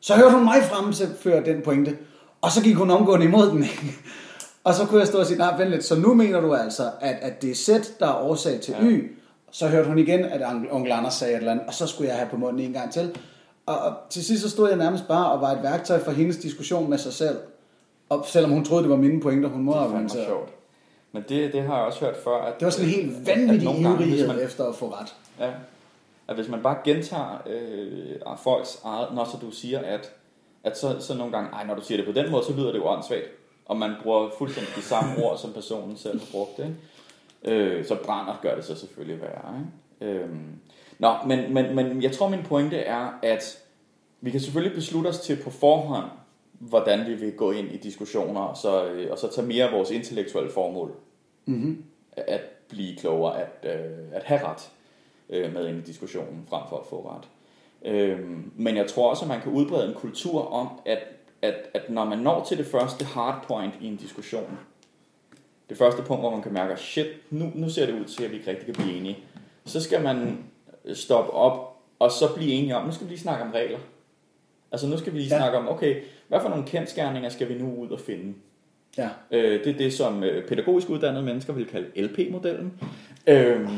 så 0.00 0.14
hørte 0.14 0.34
hun 0.34 0.44
mig 0.44 0.62
fremføre 0.62 1.44
den 1.44 1.62
pointe, 1.62 1.96
og 2.40 2.52
så 2.52 2.62
gik 2.62 2.76
hun 2.76 2.90
omgående 2.90 3.26
imod 3.26 3.48
den. 3.50 3.62
ikke? 3.62 3.94
og 4.64 4.74
så 4.74 4.86
kunne 4.86 4.98
jeg 5.00 5.06
stå 5.08 5.18
og 5.18 5.26
sige, 5.26 5.38
nej, 5.38 5.56
vent 5.58 5.70
lidt, 5.70 5.84
så 5.84 5.94
nu 5.98 6.14
mener 6.14 6.40
du 6.40 6.54
altså, 6.54 6.90
at, 7.00 7.16
at 7.22 7.42
det 7.42 7.50
er 7.50 7.54
z, 7.54 7.68
der 8.00 8.06
er 8.06 8.14
årsag 8.22 8.60
til 8.60 8.74
y, 8.82 9.12
så 9.50 9.68
hørte 9.68 9.88
hun 9.88 9.98
igen, 9.98 10.24
at 10.24 10.42
onkel- 10.70 10.92
Anders 10.92 11.14
sagde 11.14 11.32
et 11.34 11.38
eller 11.38 11.50
andet, 11.52 11.66
og 11.66 11.74
så 11.74 11.86
skulle 11.86 12.08
jeg 12.08 12.16
have 12.18 12.28
på 12.30 12.36
munden 12.36 12.60
en 12.60 12.72
gang 12.72 12.92
til. 12.92 13.16
Og, 13.66 13.78
og 13.78 13.92
til 14.10 14.24
sidst 14.24 14.42
så 14.42 14.50
stod 14.50 14.68
jeg 14.68 14.78
nærmest 14.78 15.08
bare 15.08 15.32
og 15.32 15.40
var 15.40 15.50
et 15.52 15.62
værktøj 15.62 16.04
for 16.04 16.10
hendes 16.12 16.36
diskussion 16.36 16.90
med 16.90 16.98
sig 16.98 17.12
selv. 17.12 17.36
Og 18.08 18.24
selvom 18.28 18.50
hun 18.52 18.64
troede, 18.64 18.82
det 18.82 18.90
var 18.90 18.96
mine 18.96 19.20
pointer, 19.20 19.48
hun 19.48 19.68
er 19.68 19.72
fandme 19.72 19.80
modargumenterede. 19.88 20.26
sjovt. 20.26 20.48
Men 21.12 21.24
det, 21.28 21.52
det 21.52 21.62
har 21.62 21.76
jeg 21.76 21.84
også 21.86 22.00
hørt 22.04 22.16
før. 22.24 22.36
At, 22.42 22.54
Det 22.60 22.64
var 22.64 22.70
sådan 22.70 22.88
en 22.88 22.94
at- 22.94 23.00
helt 23.04 23.16
at 23.28 23.36
vanvittig 23.36 23.64
nogle 23.64 23.82
gange, 23.82 23.96
hvis 23.96 24.06
ivrighed 24.08 24.28
man- 24.28 24.44
efter 24.44 24.64
at 24.64 24.74
få 24.74 24.88
ret. 25.00 25.14
Ja. 25.40 25.50
At 26.28 26.34
hvis 26.34 26.48
man 26.48 26.62
bare 26.62 26.76
gentager 26.84 27.42
øh, 27.46 28.36
folks 28.42 28.78
eget, 28.84 29.08
når 29.14 29.24
så 29.24 29.36
du 29.40 29.50
siger, 29.50 29.78
at, 29.78 30.12
at 30.70 30.78
så, 30.78 31.00
så 31.00 31.14
nogle 31.14 31.32
gange, 31.32 31.50
ej, 31.50 31.66
når 31.66 31.74
du 31.74 31.80
siger 31.80 31.96
det 31.96 32.14
på 32.14 32.20
den 32.20 32.30
måde, 32.30 32.44
så 32.44 32.52
lyder 32.52 32.72
det 32.72 32.78
jo 32.78 32.86
åndssvagt. 32.86 33.26
Og 33.66 33.76
man 33.76 33.94
bruger 34.02 34.30
fuldstændig 34.38 34.74
de 34.76 34.82
samme 34.82 35.24
ord, 35.24 35.38
som 35.38 35.52
personen 35.52 35.96
selv 35.96 36.18
har 36.18 36.26
brugt. 36.32 36.58
Ikke? 36.58 36.74
Øh, 37.44 37.84
så 37.84 37.96
brænder 38.04 38.38
gør 38.42 38.54
det 38.54 38.64
så 38.64 38.74
selvfølgelig 38.74 39.22
værre. 39.22 39.54
Ikke? 40.00 40.14
Øhm, 40.14 40.58
nå, 40.98 41.14
men, 41.26 41.54
men, 41.54 41.74
men 41.74 42.02
jeg 42.02 42.12
tror, 42.12 42.28
min 42.28 42.42
pointe 42.42 42.76
er, 42.76 43.10
at 43.22 43.62
vi 44.20 44.30
kan 44.30 44.40
selvfølgelig 44.40 44.74
beslutte 44.74 45.08
os 45.08 45.18
til 45.18 45.38
på 45.44 45.50
forhånd, 45.50 46.04
hvordan 46.52 47.06
vi 47.06 47.14
vil 47.14 47.32
gå 47.32 47.50
ind 47.50 47.72
i 47.72 47.76
diskussioner, 47.76 48.40
og 48.40 48.56
så, 48.56 48.84
øh, 48.84 49.10
og 49.10 49.18
så 49.18 49.32
tage 49.32 49.46
mere 49.46 49.64
af 49.64 49.72
vores 49.72 49.90
intellektuelle 49.90 50.50
formål 50.50 50.92
Mm-hmm. 51.44 51.84
at 52.16 52.40
blive 52.68 52.96
klogere, 52.96 53.40
at, 53.40 53.64
øh, 53.64 53.98
at 54.12 54.24
have 54.24 54.40
ret 54.44 54.70
øh, 55.30 55.54
med 55.54 55.68
ind 55.68 55.78
i 55.78 55.80
diskussionen, 55.80 56.46
frem 56.48 56.62
for 56.68 56.76
at 56.76 56.86
få 56.86 57.14
ret. 57.14 57.28
Øhm, 57.84 58.52
men 58.56 58.76
jeg 58.76 58.86
tror 58.86 59.10
også, 59.10 59.22
at 59.24 59.28
man 59.28 59.40
kan 59.40 59.52
udbrede 59.52 59.88
en 59.88 59.94
kultur 59.94 60.52
om, 60.52 60.68
at, 60.86 60.98
at, 61.42 61.54
at 61.74 61.90
når 61.90 62.04
man 62.04 62.18
når 62.18 62.44
til 62.44 62.58
det 62.58 62.66
første 62.66 63.04
hard 63.04 63.44
point 63.48 63.74
i 63.80 63.86
en 63.86 63.96
diskussion, 63.96 64.58
det 65.68 65.78
første 65.78 66.02
punkt, 66.02 66.22
hvor 66.22 66.30
man 66.30 66.42
kan 66.42 66.52
mærke, 66.52 66.76
shit, 66.76 67.06
nu, 67.30 67.52
nu 67.54 67.68
ser 67.70 67.86
det 67.86 68.00
ud 68.00 68.04
til, 68.04 68.24
at 68.24 68.30
vi 68.30 68.36
ikke 68.36 68.50
rigtig 68.50 68.66
kan 68.66 68.74
blive 68.74 68.96
enige, 68.96 69.18
så 69.64 69.80
skal 69.80 70.02
man 70.02 70.38
stoppe 70.94 71.32
op, 71.32 71.76
og 71.98 72.10
så 72.10 72.34
blive 72.36 72.52
enige 72.52 72.76
om, 72.76 72.86
nu 72.86 72.92
skal 72.92 73.06
vi 73.06 73.10
lige 73.10 73.20
snakke 73.20 73.44
om 73.44 73.50
regler. 73.50 73.78
Altså 74.72 74.86
nu 74.86 74.98
skal 74.98 75.12
vi 75.12 75.18
lige 75.18 75.34
Ja. 75.34 75.38
snakke 75.40 75.58
om, 75.58 75.68
okay, 75.68 76.02
hvad 76.28 76.40
for 76.40 76.48
nogle 76.48 76.64
kendskærninger 76.66 77.28
skal 77.28 77.48
vi 77.48 77.54
nu 77.54 77.74
ud 77.74 77.88
og 77.88 78.00
finde? 78.00 78.34
Ja. 78.98 79.08
Øh, 79.30 79.64
det 79.64 79.74
er 79.74 79.78
det, 79.78 79.92
som 79.92 80.24
øh, 80.24 80.48
pædagogisk 80.48 80.90
uddannede 80.90 81.24
mennesker 81.24 81.52
vil 81.52 81.66
kalde 81.66 81.88
LP-modellen. 82.02 82.80
Øhm, 83.26 83.68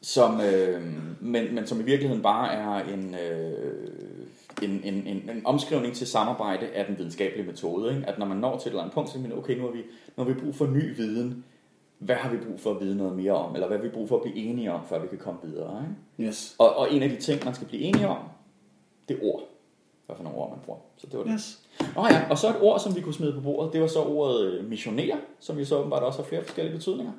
som, 0.00 0.40
øh, 0.40 0.82
men, 1.20 1.54
men 1.54 1.66
som 1.66 1.80
i 1.80 1.82
virkeligheden 1.82 2.22
bare 2.22 2.52
er 2.52 2.94
en, 2.94 3.14
øh, 3.14 3.88
en, 4.62 4.70
en, 4.70 4.94
en, 4.94 5.30
en 5.30 5.42
omskrivning 5.44 5.94
til 5.94 6.06
samarbejde 6.06 6.66
af 6.66 6.86
den 6.86 6.98
videnskabelige 6.98 7.46
metode. 7.46 7.94
Ikke? 7.94 8.08
At 8.08 8.18
når 8.18 8.26
man 8.26 8.36
når 8.36 8.58
til 8.58 8.68
et 8.68 8.70
eller 8.70 8.82
andet 8.82 8.94
punkt, 8.94 9.10
så 9.10 9.18
er 9.18 9.22
man, 9.22 9.38
okay, 9.38 9.56
nu 9.56 9.62
har, 9.62 9.70
vi, 9.70 9.82
nu 10.16 10.24
har 10.24 10.32
vi 10.32 10.40
brug 10.40 10.54
for 10.54 10.66
ny 10.66 10.96
viden. 10.96 11.44
Hvad 11.98 12.16
har 12.16 12.30
vi 12.30 12.36
brug 12.36 12.60
for 12.60 12.70
at 12.70 12.80
vide 12.80 12.96
noget 12.96 13.16
mere 13.16 13.32
om? 13.32 13.54
Eller 13.54 13.66
hvad 13.66 13.78
har 13.78 13.84
vi 13.84 13.90
brug 13.90 14.08
for 14.08 14.16
at 14.16 14.22
blive 14.22 14.36
enige 14.36 14.72
om, 14.72 14.80
før 14.88 14.98
vi 15.02 15.08
kan 15.08 15.18
komme 15.18 15.40
videre? 15.42 15.84
Ikke? 16.18 16.28
Yes. 16.28 16.54
Og, 16.58 16.76
og 16.76 16.92
en 16.92 17.02
af 17.02 17.08
de 17.08 17.16
ting, 17.16 17.44
man 17.44 17.54
skal 17.54 17.66
blive 17.66 17.82
enige 17.82 18.08
om, 18.08 18.18
det 19.08 19.16
er 19.16 19.20
ord. 19.22 19.42
Hvad 20.06 20.16
for 20.16 20.22
nogle 20.24 20.38
ord 20.38 20.50
man 20.50 20.58
bruger. 20.64 20.80
Så 20.96 21.06
det 21.06 21.18
var 21.18 21.24
det. 21.24 21.32
Yes. 21.32 21.60
Nå 21.96 22.06
ja, 22.10 22.30
og 22.30 22.38
så 22.38 22.48
et 22.48 22.56
ord, 22.60 22.80
som 22.80 22.96
vi 22.96 23.00
kunne 23.00 23.14
smide 23.14 23.32
på 23.32 23.40
bordet, 23.40 23.72
det 23.72 23.80
var 23.80 23.86
så 23.86 24.02
ordet 24.02 24.64
missionær, 24.64 25.16
som 25.40 25.56
vi 25.56 25.64
så 25.64 25.78
åbenbart 25.78 26.02
også 26.02 26.22
har 26.22 26.28
flere 26.28 26.44
forskellige 26.44 26.76
betydninger. 26.76 27.12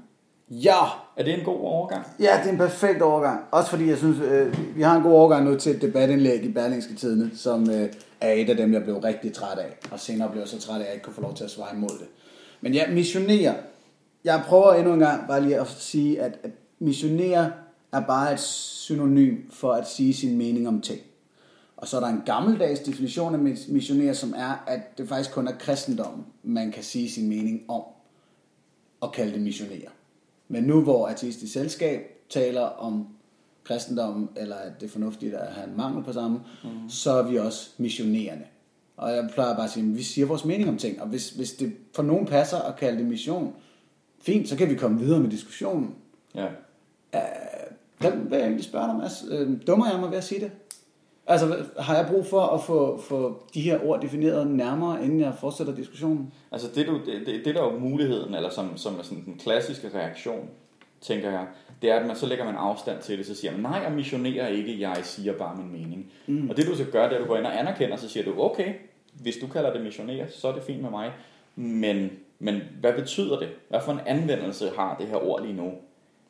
Ja, 0.50 0.86
Er 1.18 1.24
det 1.24 1.40
en 1.40 1.46
god 1.46 1.60
overgang? 1.60 2.06
Ja, 2.20 2.40
det 2.42 2.48
er 2.48 2.52
en 2.52 2.58
perfekt 2.58 3.02
overgang. 3.02 3.44
Også 3.52 3.70
fordi 3.70 3.90
jeg 3.90 3.98
synes, 3.98 4.20
øh, 4.20 4.76
vi 4.76 4.82
har 4.82 4.96
en 4.98 5.04
god 5.04 5.12
overgang 5.12 5.46
nu 5.46 5.56
til 5.56 5.76
et 5.76 5.82
debatindlæg 5.82 6.44
i 6.44 6.52
Berlingske 6.52 6.96
Tidene, 6.96 7.32
som 7.36 7.70
øh, 7.70 7.94
er 8.22 8.32
et 8.32 8.50
af 8.50 8.58
dem, 8.58 8.74
jeg 8.74 8.84
blev 8.84 8.98
rigtig 8.98 9.34
træt 9.34 9.58
af. 9.58 9.78
Og 9.92 10.00
senere 10.00 10.30
blev 10.30 10.40
jeg 10.40 10.48
så 10.48 10.60
træt 10.60 10.76
af, 10.76 10.80
at 10.80 10.86
jeg 10.86 10.94
ikke 10.94 11.04
kunne 11.04 11.14
få 11.14 11.22
lov 11.22 11.36
til 11.36 11.44
at 11.44 11.50
svare 11.50 11.76
imod 11.76 11.90
det. 11.90 12.08
Men 12.62 12.74
ja, 12.74 12.92
missionerer. 12.92 13.54
Jeg 14.24 14.44
prøver 14.48 14.74
endnu 14.74 14.94
en 14.94 15.00
gang 15.00 15.28
bare 15.28 15.42
lige 15.42 15.60
at 15.60 15.68
sige, 15.68 16.22
at, 16.22 16.40
at 16.44 16.52
missionere 16.80 17.52
er 17.92 18.02
bare 18.02 18.34
et 18.34 18.40
synonym 18.40 19.38
for 19.52 19.72
at 19.72 19.88
sige 19.88 20.14
sin 20.14 20.38
mening 20.38 20.68
om 20.68 20.82
ting. 20.82 21.00
Og 21.78 21.88
så 21.88 21.98
er 21.98 22.02
der 22.02 22.08
en 22.08 22.22
gammeldags 22.26 22.80
definition 22.80 23.34
af 23.36 23.40
missionær, 23.68 24.14
som 24.14 24.34
er, 24.38 24.64
at 24.68 24.98
det 24.98 25.10
faktisk 25.10 25.34
kun 25.34 25.48
er 25.48 25.54
kristendommen, 25.60 26.26
man 26.44 26.72
kan 26.72 26.84
sige 26.84 27.12
sin 27.12 27.30
mening 27.30 27.62
om 27.68 27.82
og 29.02 29.12
kalde 29.12 29.34
det 29.34 29.42
missionær. 29.42 29.90
Men 30.50 30.64
nu 30.64 30.82
hvor 30.82 31.08
Ateistisk 31.08 31.54
Selskab 31.54 32.02
taler 32.30 32.62
om 32.62 33.08
kristendommen, 33.64 34.30
eller 34.36 34.56
at 34.56 34.72
det 34.80 34.86
er 34.86 34.92
fornuftigt 34.92 35.34
at 35.34 35.48
have 35.54 35.68
en 35.68 35.78
mangel 35.78 36.04
på 36.04 36.14
samme, 36.14 36.40
mm. 36.64 36.90
så 36.90 37.12
er 37.12 37.24
vi 37.24 37.38
også 37.38 37.70
missionerende. 37.78 38.46
Og 38.98 39.12
jeg 39.12 39.30
plejer 39.34 39.56
bare 39.56 39.64
at 39.64 39.72
sige, 39.72 39.86
at 39.86 39.98
vi 39.98 40.04
siger 40.04 40.28
vores 40.28 40.46
mening 40.46 40.70
om 40.70 40.78
ting, 40.78 41.02
og 41.02 41.08
hvis, 41.08 41.30
hvis 41.30 41.52
det 41.52 41.74
for 41.96 42.04
nogen 42.04 42.26
passer 42.26 42.58
at 42.58 42.76
kalde 42.76 42.98
det 42.98 43.08
mission, 43.08 43.54
fint, 44.22 44.50
så 44.50 44.56
kan 44.56 44.70
vi 44.70 44.76
komme 44.76 45.00
videre 45.00 45.20
med 45.20 45.30
diskussionen. 45.30 45.96
Ja. 46.36 46.48
Den 48.02 48.30
vil 48.30 48.38
jeg 48.38 48.42
egentlig 48.42 48.66
spørge 48.66 48.88
dig, 48.88 48.96
Mads. 48.96 49.26
Øh, 49.30 49.50
dummer 49.68 49.90
jeg 49.92 50.00
mig 50.00 50.12
ved 50.12 50.18
at 50.18 50.24
sige 50.24 50.42
det? 50.42 50.52
Altså, 51.30 51.66
har 51.80 51.96
jeg 51.96 52.08
brug 52.12 52.26
for 52.26 52.42
at 52.42 52.62
få, 52.64 53.02
få 53.02 53.44
de 53.54 53.62
her 53.62 53.80
ord 53.86 54.02
defineret 54.02 54.48
nærmere, 54.48 55.04
inden 55.04 55.20
jeg 55.20 55.34
fortsætter 55.40 55.76
diskussionen? 55.76 56.34
Altså 56.52 56.68
det, 56.76 56.88
du, 56.88 56.94
det, 57.06 57.26
det, 57.26 57.46
det 57.46 57.56
der 57.56 57.62
er 57.62 57.74
jo 57.74 57.80
muligheden, 57.80 58.36
eller 58.36 58.50
som, 58.50 58.78
som 58.78 59.00
er 59.00 59.04
sådan 59.04 59.26
den 59.26 59.38
klassiske 59.40 59.90
reaktion, 59.96 60.50
tænker 61.02 61.32
jeg, 61.32 61.46
det 61.82 61.92
er, 61.92 61.96
at 62.00 62.06
man 62.08 62.16
så 62.16 62.26
lægger 62.26 62.46
man 62.46 62.56
afstand 62.56 63.02
til 63.02 63.18
det, 63.18 63.26
så 63.26 63.36
siger 63.36 63.52
man, 63.52 63.62
nej, 63.62 63.80
jeg 63.84 63.92
missionerer 63.92 64.48
ikke, 64.48 64.82
jeg 64.82 64.98
siger 65.04 65.34
bare 65.34 65.56
min 65.58 65.72
mening. 65.72 66.12
Mm. 66.28 66.50
Og 66.50 66.58
det 66.58 66.68
du 66.68 66.76
så 66.76 66.86
gør, 66.92 67.04
det 67.04 67.12
er, 67.14 67.18
at 67.18 67.22
du 67.24 67.28
går 67.28 67.38
ind 67.38 67.46
og 67.46 67.60
anerkender, 67.60 67.96
så 67.96 68.10
siger 68.10 68.24
du, 68.24 68.42
okay, 68.44 68.74
hvis 69.14 69.36
du 69.38 69.48
kalder 69.48 69.74
det 69.74 69.82
missionere, 69.84 70.26
så 70.30 70.48
er 70.48 70.54
det 70.54 70.64
fint 70.64 70.82
med 70.82 70.90
mig, 70.90 71.12
men, 71.56 72.10
men 72.40 72.62
hvad 72.80 72.94
betyder 72.94 73.40
det? 73.40 73.50
Hvad 73.70 73.80
for 73.86 73.92
en 73.92 74.00
anvendelse 74.06 74.70
har 74.78 74.96
det 75.00 75.08
her 75.08 75.16
ord 75.28 75.42
lige 75.42 75.54
nu? 75.56 75.72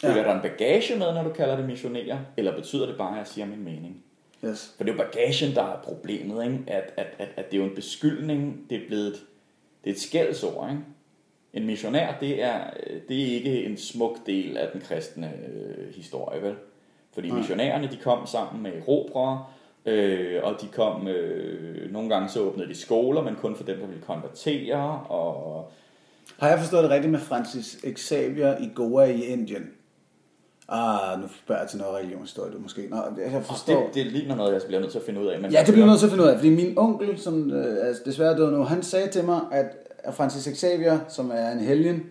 Følger 0.02 0.18
Ja. 0.18 0.24
der 0.24 0.36
en 0.36 0.42
bagage 0.42 1.00
med, 1.00 1.14
når 1.14 1.24
du 1.24 1.30
kalder 1.30 1.56
det 1.56 1.66
missionere, 1.66 2.20
eller 2.38 2.56
betyder 2.56 2.86
det 2.86 2.98
bare, 2.98 3.12
at 3.12 3.18
jeg 3.18 3.28
siger 3.28 3.46
min 3.46 3.64
mening? 3.64 4.04
Yes. 4.46 4.74
For 4.78 4.84
det 4.84 4.92
er 4.92 4.96
jo 4.96 5.04
bagagen, 5.04 5.56
der 5.56 5.64
er 5.64 5.82
problemet, 5.84 6.44
ikke? 6.44 6.60
At, 6.68 6.94
at, 6.98 7.08
at, 7.20 7.30
at 7.36 7.52
det 7.52 7.58
er 7.58 7.62
jo 7.62 7.70
en 7.70 7.76
beskyldning, 7.76 8.66
det 8.70 8.84
er 8.84 8.88
blevet 8.88 9.08
et, 9.08 9.22
det 9.84 9.90
er 9.90 9.94
et 9.94 10.00
skældsord. 10.00 10.70
Ikke? 10.70 10.82
En 11.54 11.66
missionær, 11.66 12.18
det 12.20 12.44
er, 12.44 12.60
det 13.10 13.22
er 13.22 13.36
ikke 13.36 13.66
en 13.66 13.78
smuk 13.78 14.18
del 14.26 14.58
af 14.58 14.68
den 14.74 14.82
kristne 14.82 15.34
øh, 15.48 15.96
historie, 15.96 16.42
vel? 16.42 16.56
Fordi 17.14 17.28
Nej. 17.28 17.38
missionærerne, 17.38 17.88
de 17.92 17.98
kom 17.98 18.28
sammen 18.28 18.64
med 18.64 18.72
erobrere, 18.78 19.46
øh, 19.86 20.40
og 20.44 20.62
de 20.62 20.68
kom, 20.68 21.08
øh, 21.08 21.92
nogle 21.92 22.10
gange 22.10 22.30
så 22.30 22.42
åbnede 22.42 22.70
de 22.70 22.76
skoler, 22.76 23.22
men 23.24 23.36
kun 23.36 23.56
for 23.56 23.64
dem, 23.64 23.80
der 23.80 23.88
ville 23.88 24.04
konvertere, 24.04 25.02
og 25.10 25.72
Har 26.40 26.50
jeg 26.50 26.60
forstået 26.60 26.84
det 26.84 26.92
rigtigt 26.92 27.12
med 27.12 27.20
Francis 27.20 27.86
Xavier 27.96 28.58
i 28.58 28.70
Goa 28.76 29.06
i 29.06 29.22
Indien? 29.22 29.72
Ah, 30.72 31.22
nu 31.22 31.28
spørger 31.44 31.62
jeg 31.62 31.70
til 31.70 31.80
noget 31.80 31.96
religionshistorie, 31.96 32.52
du 32.54 32.60
måske. 32.60 32.88
Nå, 32.90 32.98
jeg 33.32 33.44
forstår. 33.44 33.74
det, 33.86 33.94
det 33.94 34.06
ligner 34.06 34.36
noget, 34.36 34.54
jeg 34.54 34.62
bliver 34.68 34.80
nødt 34.80 34.92
til 34.92 35.00
at 35.00 35.06
finde 35.06 35.22
ud 35.22 35.28
af. 35.28 35.42
Men 35.42 35.52
Ja, 35.52 35.64
det 35.66 35.74
bliver 35.74 35.88
nødt 35.88 36.00
til 36.00 36.06
at 36.06 36.12
finde 36.12 36.24
ud 36.24 36.30
af, 36.30 36.36
fordi 36.38 36.50
min 36.50 36.78
onkel, 36.78 37.20
som 37.20 37.52
øh, 37.52 37.78
er 37.88 37.94
desværre 38.06 38.38
død 38.38 38.52
nu, 38.52 38.64
han 38.64 38.84
sagde 38.84 39.10
til 39.12 39.24
mig, 39.26 39.40
at 39.52 39.66
Francis 40.14 40.60
Xavier, 40.60 41.00
som 41.08 41.32
er 41.34 41.52
en 41.52 41.60
helgen 41.60 42.04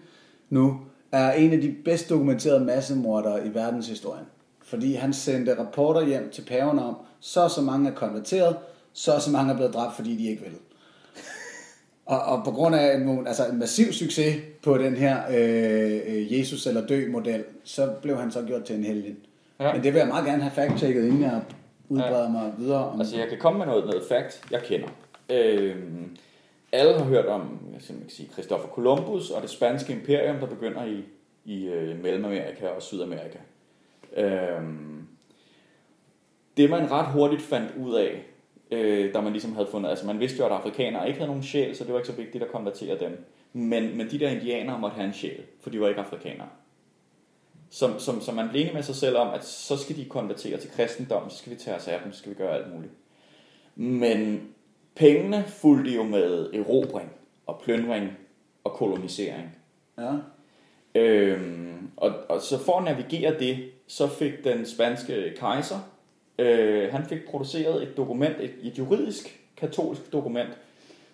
nu, 0.51 0.77
er 1.12 1.33
en 1.33 1.53
af 1.53 1.61
de 1.61 1.75
bedst 1.85 2.11
dokumenterede 2.11 2.64
massemordere 2.64 3.47
i 3.47 3.55
verdenshistorien. 3.55 4.25
Fordi 4.64 4.94
han 4.94 5.12
sendte 5.12 5.59
rapporter 5.59 6.07
hjem 6.07 6.31
til 6.33 6.42
paven 6.42 6.79
om, 6.79 6.97
så 7.21 7.49
så 7.49 7.61
mange 7.61 7.90
er 7.90 7.94
konverteret, 7.94 8.57
så 8.92 9.18
så 9.21 9.31
mange 9.31 9.53
er 9.53 9.57
blevet 9.57 9.75
dræbt, 9.75 9.97
fordi 9.97 10.16
de 10.16 10.29
ikke 10.31 10.42
vil. 10.42 10.53
Og, 12.09 12.21
og 12.21 12.44
på 12.44 12.51
grund 12.51 12.75
af 12.75 12.97
en, 12.97 13.27
altså 13.27 13.47
en 13.47 13.59
massiv 13.59 13.92
succes 13.92 14.37
på 14.62 14.79
den 14.79 14.97
her 14.97 15.18
øh, 15.31 16.01
øh, 16.07 16.38
Jesus 16.38 16.66
eller 16.66 16.87
dø 16.87 17.11
model, 17.11 17.44
så 17.64 17.90
blev 18.03 18.16
han 18.16 18.31
så 18.31 18.42
gjort 18.42 18.64
til 18.64 18.77
en 18.77 18.85
helgen. 18.85 19.16
Ja. 19.61 19.73
Men 19.73 19.83
det 19.83 19.92
vil 19.92 19.99
jeg 19.99 20.09
meget 20.09 20.27
gerne 20.27 20.42
have 20.42 20.53
fact-checket, 20.53 21.05
inden 21.05 21.23
jeg 21.23 21.42
udbreder 21.88 22.23
ja. 22.23 22.29
mig 22.29 22.53
videre 22.59 22.88
om 22.88 23.01
Altså, 23.01 23.16
jeg 23.18 23.29
kan 23.29 23.38
komme 23.38 23.59
med 23.59 23.66
noget, 23.66 23.85
noget 23.85 24.03
fact, 24.09 24.42
jeg 24.51 24.62
kender. 24.62 24.88
Øhm, 25.31 26.16
alle 26.73 26.99
har 26.99 27.05
hørt 27.05 27.27
om 27.27 27.59
jeg 27.73 27.97
ikke 28.01 28.12
sige, 28.14 28.29
Christopher 28.33 28.68
Columbus 28.68 29.31
og 29.31 29.42
det 29.42 29.51
spanske 29.51 29.92
imperium, 29.92 30.37
der 30.37 30.47
begynder 30.47 30.85
i, 30.85 31.05
i 31.44 31.68
øh, 31.68 32.03
Mellemamerika 32.03 32.66
og 32.66 32.83
Sydamerika. 32.83 33.38
Øhm, 34.16 35.07
det 36.57 36.71
man 36.71 36.90
ret 36.90 37.07
hurtigt 37.07 37.42
fandt 37.42 37.75
ud 37.81 37.94
af, 37.94 38.27
øh, 38.70 39.14
da 39.14 39.20
man 39.20 39.33
ligesom 39.33 39.54
havde 39.54 39.68
fundet, 39.70 39.90
altså 39.90 40.07
man 40.07 40.20
vidste 40.20 40.38
jo, 40.38 40.46
at 40.46 40.52
afrikanere 40.52 41.07
ikke 41.07 41.18
havde 41.18 41.28
nogen 41.28 41.42
sjæl, 41.42 41.76
så 41.76 41.85
det 41.85 41.92
var 41.92 41.98
ikke 41.98 42.09
så 42.09 42.16
vigtigt 42.16 42.44
at 42.44 42.50
konvertere 42.50 42.98
dem. 42.98 43.24
Men, 43.52 43.96
men 43.96 44.11
de 44.11 44.18
der 44.18 44.28
indianere 44.28 44.78
måtte 44.78 44.94
have 44.94 45.07
en 45.07 45.14
sjæl, 45.14 45.42
for 45.61 45.70
de 45.70 45.81
var 45.81 45.88
ikke 45.88 46.00
afrikanere. 46.00 46.48
Som, 47.70 47.98
som, 47.98 48.20
som 48.20 48.35
man 48.35 48.48
blev 48.48 48.61
enig 48.62 48.74
med 48.74 48.83
sig 48.83 48.94
selv 48.94 49.16
om, 49.16 49.35
at 49.35 49.44
så 49.44 49.76
skal 49.76 49.96
de 49.96 50.04
konvertere 50.04 50.59
til 50.59 50.70
kristendom, 50.70 51.31
så 51.31 51.37
skal 51.37 51.52
vi 51.52 51.57
tage 51.57 51.76
os 51.76 51.88
af 51.88 52.00
dem, 52.04 52.12
så 52.12 52.18
skal 52.18 52.31
vi 52.31 52.37
gøre 52.37 52.54
alt 52.54 52.74
muligt. 52.74 52.92
Men 53.74 54.48
pengene 54.94 55.44
fulgte 55.46 55.94
jo 55.94 56.02
med 56.02 56.50
erobring 56.54 57.11
og 57.46 57.61
plyndring 57.64 58.11
og 58.64 58.72
kolonisering. 58.72 59.57
Ja. 59.98 60.12
Øhm, 60.94 61.90
og, 61.96 62.12
og 62.28 62.40
så 62.40 62.59
for 62.59 62.78
at 62.78 62.85
navigere 62.85 63.38
det, 63.38 63.70
så 63.87 64.07
fik 64.07 64.44
den 64.44 64.66
spanske 64.66 65.35
kejser, 65.37 65.76
øh, 66.38 66.92
han 66.92 67.07
fik 67.07 67.27
produceret 67.27 67.83
et 67.83 67.96
dokument, 67.96 68.37
et, 68.40 68.55
et 68.62 68.79
juridisk 68.79 69.40
katolsk 69.57 70.12
dokument, 70.12 70.51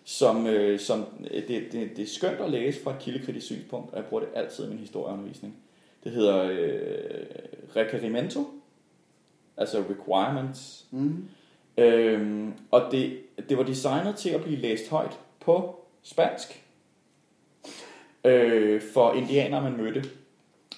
som, 0.04 0.46
øh, 0.46 0.80
som 0.80 1.04
det, 1.32 1.48
det, 1.48 1.96
det 1.96 1.98
er 1.98 2.06
skønt 2.06 2.40
at 2.40 2.50
læse 2.50 2.82
fra 2.82 2.90
et 2.90 2.98
kildekritisk 3.00 3.46
synspunkt, 3.46 3.92
og 3.92 3.96
jeg 3.96 4.04
bruger 4.04 4.24
det 4.24 4.32
altid 4.34 4.64
i 4.66 4.68
min 4.68 4.78
historieundervisning. 4.78 5.56
Det 6.04 6.12
hedder 6.12 6.42
øh, 6.42 7.26
requerimento, 7.76 8.46
altså 9.56 9.78
requirements, 9.90 10.84
Mm. 10.90 11.28
Øhm, 11.78 12.52
og 12.70 12.88
det, 12.90 13.18
det 13.48 13.58
var 13.58 13.62
designet 13.62 14.16
til 14.16 14.30
at 14.30 14.42
blive 14.42 14.56
læst 14.56 14.90
højt 14.90 15.18
på 15.40 15.84
spansk 16.02 16.62
øh, 18.24 18.82
for 18.92 19.12
indianere, 19.12 19.62
man 19.62 19.76
mødte. 19.76 20.04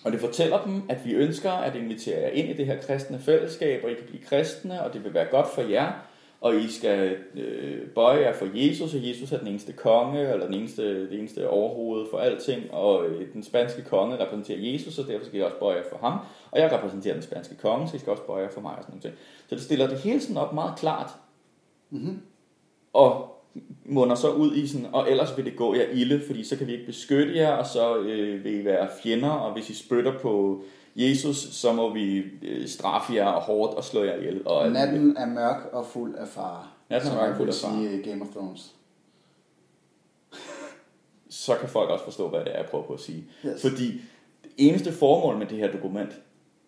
Og 0.05 0.13
det 0.13 0.21
fortæller 0.21 0.63
dem, 0.63 0.83
at 0.89 1.05
vi 1.05 1.13
ønsker 1.13 1.51
at 1.51 1.77
invitere 1.77 2.21
jer 2.21 2.29
ind 2.29 2.49
i 2.49 2.53
det 2.53 2.67
her 2.67 2.81
kristne 2.83 3.19
fællesskab, 3.19 3.85
og 3.85 3.91
I 3.91 3.95
kan 3.95 4.05
blive 4.07 4.23
kristne, 4.23 4.85
og 4.85 4.93
det 4.93 5.05
vil 5.05 5.15
være 5.15 5.27
godt 5.31 5.47
for 5.55 5.63
jer, 5.63 5.93
og 6.41 6.57
I 6.57 6.69
skal 6.69 7.17
øh, 7.35 7.89
bøje 7.89 8.21
jer 8.21 8.33
for 8.33 8.47
Jesus, 8.55 8.95
og 8.95 9.09
Jesus 9.09 9.33
er 9.33 9.39
den 9.39 9.49
eneste 9.49 9.73
konge, 9.73 10.33
eller 10.33 10.47
den 10.47 10.55
eneste, 10.55 11.11
det 11.11 11.19
eneste 11.19 11.49
overhoved 11.49 12.07
for 12.11 12.19
alting, 12.19 12.71
og 12.71 13.07
øh, 13.07 13.33
den 13.33 13.43
spanske 13.43 13.83
konge 13.83 14.19
repræsenterer 14.19 14.73
Jesus, 14.73 14.99
og 14.99 15.09
derfor 15.09 15.27
skal 15.27 15.41
I 15.41 15.43
også 15.43 15.59
bøje 15.61 15.77
jer 15.77 15.83
for 15.91 15.99
ham, 15.99 16.19
og 16.51 16.61
jeg 16.61 16.73
repræsenterer 16.73 17.15
den 17.15 17.23
spanske 17.23 17.57
konge, 17.57 17.89
så 17.89 17.97
I 17.97 17.99
skal 17.99 18.11
også 18.11 18.23
bøje 18.23 18.43
jer 18.43 18.51
for 18.51 18.61
mig, 18.61 18.73
og 18.77 18.83
sådan 18.83 18.93
nogle 18.93 19.03
ting. 19.03 19.15
Så 19.49 19.55
det 19.55 19.65
stiller 19.65 19.87
det 19.87 19.99
hele 19.99 20.21
sådan 20.21 20.37
op 20.37 20.55
meget 20.55 20.79
klart, 20.79 21.11
Mm-hmm. 21.91 22.21
og 22.93 23.36
munder 23.85 24.15
så 24.15 24.31
ud 24.31 24.55
i 24.57 24.67
sådan, 24.69 24.87
og 24.93 25.11
ellers 25.11 25.37
vil 25.37 25.45
det 25.45 25.57
gå 25.57 25.75
jer 25.75 25.87
ilde, 25.93 26.23
fordi 26.27 26.45
så 26.45 26.57
kan 26.57 26.67
vi 26.67 26.73
ikke 26.73 26.87
beskytte 26.87 27.37
jer, 27.37 27.51
og 27.51 27.67
så 27.67 27.97
øh, 27.99 28.45
vil 28.45 28.61
I 28.61 28.65
være 28.65 28.89
fjender, 29.03 29.31
og 29.31 29.53
hvis 29.53 29.71
I 29.71 29.75
spytter 29.75 30.19
på 30.19 30.63
Jesus, 30.97 31.37
så 31.37 31.73
må 31.73 31.95
vi 31.95 32.25
øh, 32.43 32.69
straffe 32.69 33.15
jer 33.15 33.41
hårdt 33.41 33.75
og 33.75 33.85
slå 33.85 34.05
jer 34.05 34.17
ihjel. 34.17 34.43
Og, 34.49 34.71
Natten 34.71 35.17
er 35.17 35.27
mørk 35.27 35.69
og 35.73 35.87
fuld 35.87 36.15
af 36.15 36.29
far. 36.29 36.73
Natten 36.91 37.11
er 37.11 37.15
mørk 37.15 37.31
og 37.31 37.37
fuld 37.37 37.49
af 37.49 37.55
far. 37.55 37.77
sige 37.77 38.01
i 38.01 38.03
Game 38.03 38.23
of 38.23 38.29
Thrones. 38.29 38.75
så 41.29 41.55
kan 41.61 41.69
folk 41.69 41.91
også 41.91 42.05
forstå, 42.05 42.29
hvad 42.29 42.41
det 42.41 42.53
er, 42.55 42.57
jeg 42.57 42.67
prøver 42.67 42.85
på 42.85 42.93
at 42.93 43.01
sige. 43.01 43.25
Yes. 43.47 43.63
Fordi 43.63 43.87
det 44.43 44.51
eneste 44.57 44.93
formål 44.93 45.39
med 45.39 45.47
det 45.47 45.59
her 45.59 45.73
dokument, 45.73 46.11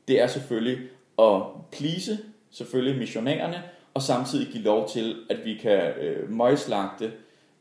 det 0.08 0.20
er 0.20 0.26
selvfølgelig 0.26 0.78
at 1.18 1.42
please 1.72 2.18
selvfølgelig 2.50 2.98
missionærerne, 2.98 3.62
og 3.98 4.02
samtidig 4.02 4.52
give 4.52 4.62
lov 4.62 4.88
til, 4.88 5.16
at 5.30 5.36
vi 5.44 5.54
kan 5.54 5.80
øh, 6.00 6.30
møgslagte 6.30 7.12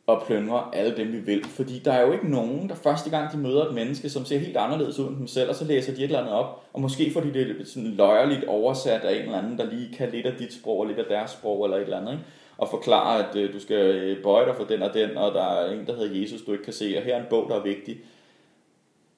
og 0.08 0.24
plyndre 0.28 0.76
alle 0.76 0.98
dem, 0.98 1.12
vi 1.12 1.20
vil. 1.20 1.44
Fordi 1.44 1.80
der 1.80 1.92
er 1.92 2.02
jo 2.02 2.12
ikke 2.12 2.30
nogen, 2.30 2.70
der 2.70 2.76
første 2.76 3.10
gang 3.10 3.32
de 3.32 3.38
møder 3.38 3.66
et 3.66 3.74
menneske, 3.74 4.10
som 4.10 4.26
ser 4.26 4.40
helt 4.40 4.58
anderledes 4.58 5.00
ud 5.00 5.08
end 5.08 5.18
dem 5.18 5.28
selv, 5.28 5.50
og 5.50 5.56
så 5.56 5.66
læser 5.66 5.96
de 5.96 5.98
et 5.98 6.04
eller 6.04 6.20
andet 6.20 6.34
op, 6.34 6.64
og 6.74 6.82
måske 6.82 7.12
får 7.12 7.22
de 7.22 7.34
det 7.34 7.68
sådan 7.68 7.92
løjerligt 7.92 8.44
oversat 8.44 9.02
af 9.02 9.16
en 9.16 9.22
eller 9.22 9.38
anden, 9.38 9.58
der 9.58 9.72
lige 9.72 9.94
kan 9.94 10.10
lidt 10.10 10.26
af 10.26 10.38
dit 10.40 10.54
sprog 10.54 10.80
og 10.80 10.86
lidt 10.86 11.00
af 11.00 11.06
deres 11.10 11.32
sprog 11.32 11.66
eller 11.66 11.78
et 11.78 11.84
eller 11.84 11.98
andet, 11.98 12.12
ikke? 12.12 12.24
og 12.58 12.70
forklare, 12.70 13.30
at 13.30 13.36
øh, 13.36 13.54
du 13.54 13.60
skal 13.60 13.96
øh, 13.96 14.24
bøje 14.24 14.46
dig 14.46 14.56
for 14.56 14.64
den 14.64 14.82
og 14.82 14.94
den, 14.94 15.18
og 15.18 15.34
der 15.34 15.44
er 15.44 15.72
en, 15.72 15.88
der 15.88 15.96
hedder 15.96 16.22
Jesus, 16.22 16.42
du 16.42 16.52
ikke 16.52 16.64
kan 16.64 16.74
se, 16.74 16.94
og 16.98 17.04
her 17.04 17.16
er 17.16 17.20
en 17.20 17.30
bog, 17.30 17.50
der 17.50 17.56
er 17.56 17.64
vigtig. 17.64 17.98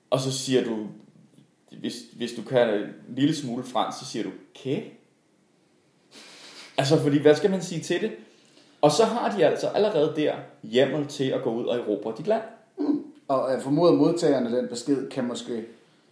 Og 0.09 0.19
så 0.19 0.31
siger 0.31 0.63
du, 0.63 0.87
hvis, 1.79 1.93
hvis 2.17 2.33
du 2.33 2.41
kan 2.41 2.69
en 2.69 3.15
lille 3.15 3.35
smule 3.35 3.63
fransk, 3.63 3.99
så 3.99 4.05
siger 4.05 4.23
du, 4.23 4.29
kæ? 4.55 4.79
Altså, 6.79 6.97
fordi 6.97 7.21
hvad 7.21 7.35
skal 7.35 7.51
man 7.51 7.61
sige 7.61 7.81
til 7.81 8.01
det? 8.01 8.11
Og 8.81 8.91
så 8.91 9.03
har 9.03 9.37
de 9.37 9.45
altså 9.45 9.67
allerede 9.67 10.13
der 10.15 10.33
hjemmel 10.63 11.07
til 11.07 11.23
at 11.23 11.41
gå 11.43 11.53
ud 11.53 11.65
og 11.65 11.77
erobre 11.77 12.13
dit 12.17 12.27
land. 12.27 12.41
Og 13.27 13.51
jeg 13.51 13.61
formoder 13.61 13.93
modtagerne 13.93 14.57
den 14.57 14.67
besked 14.67 15.09
kan 15.09 15.23
måske 15.23 15.65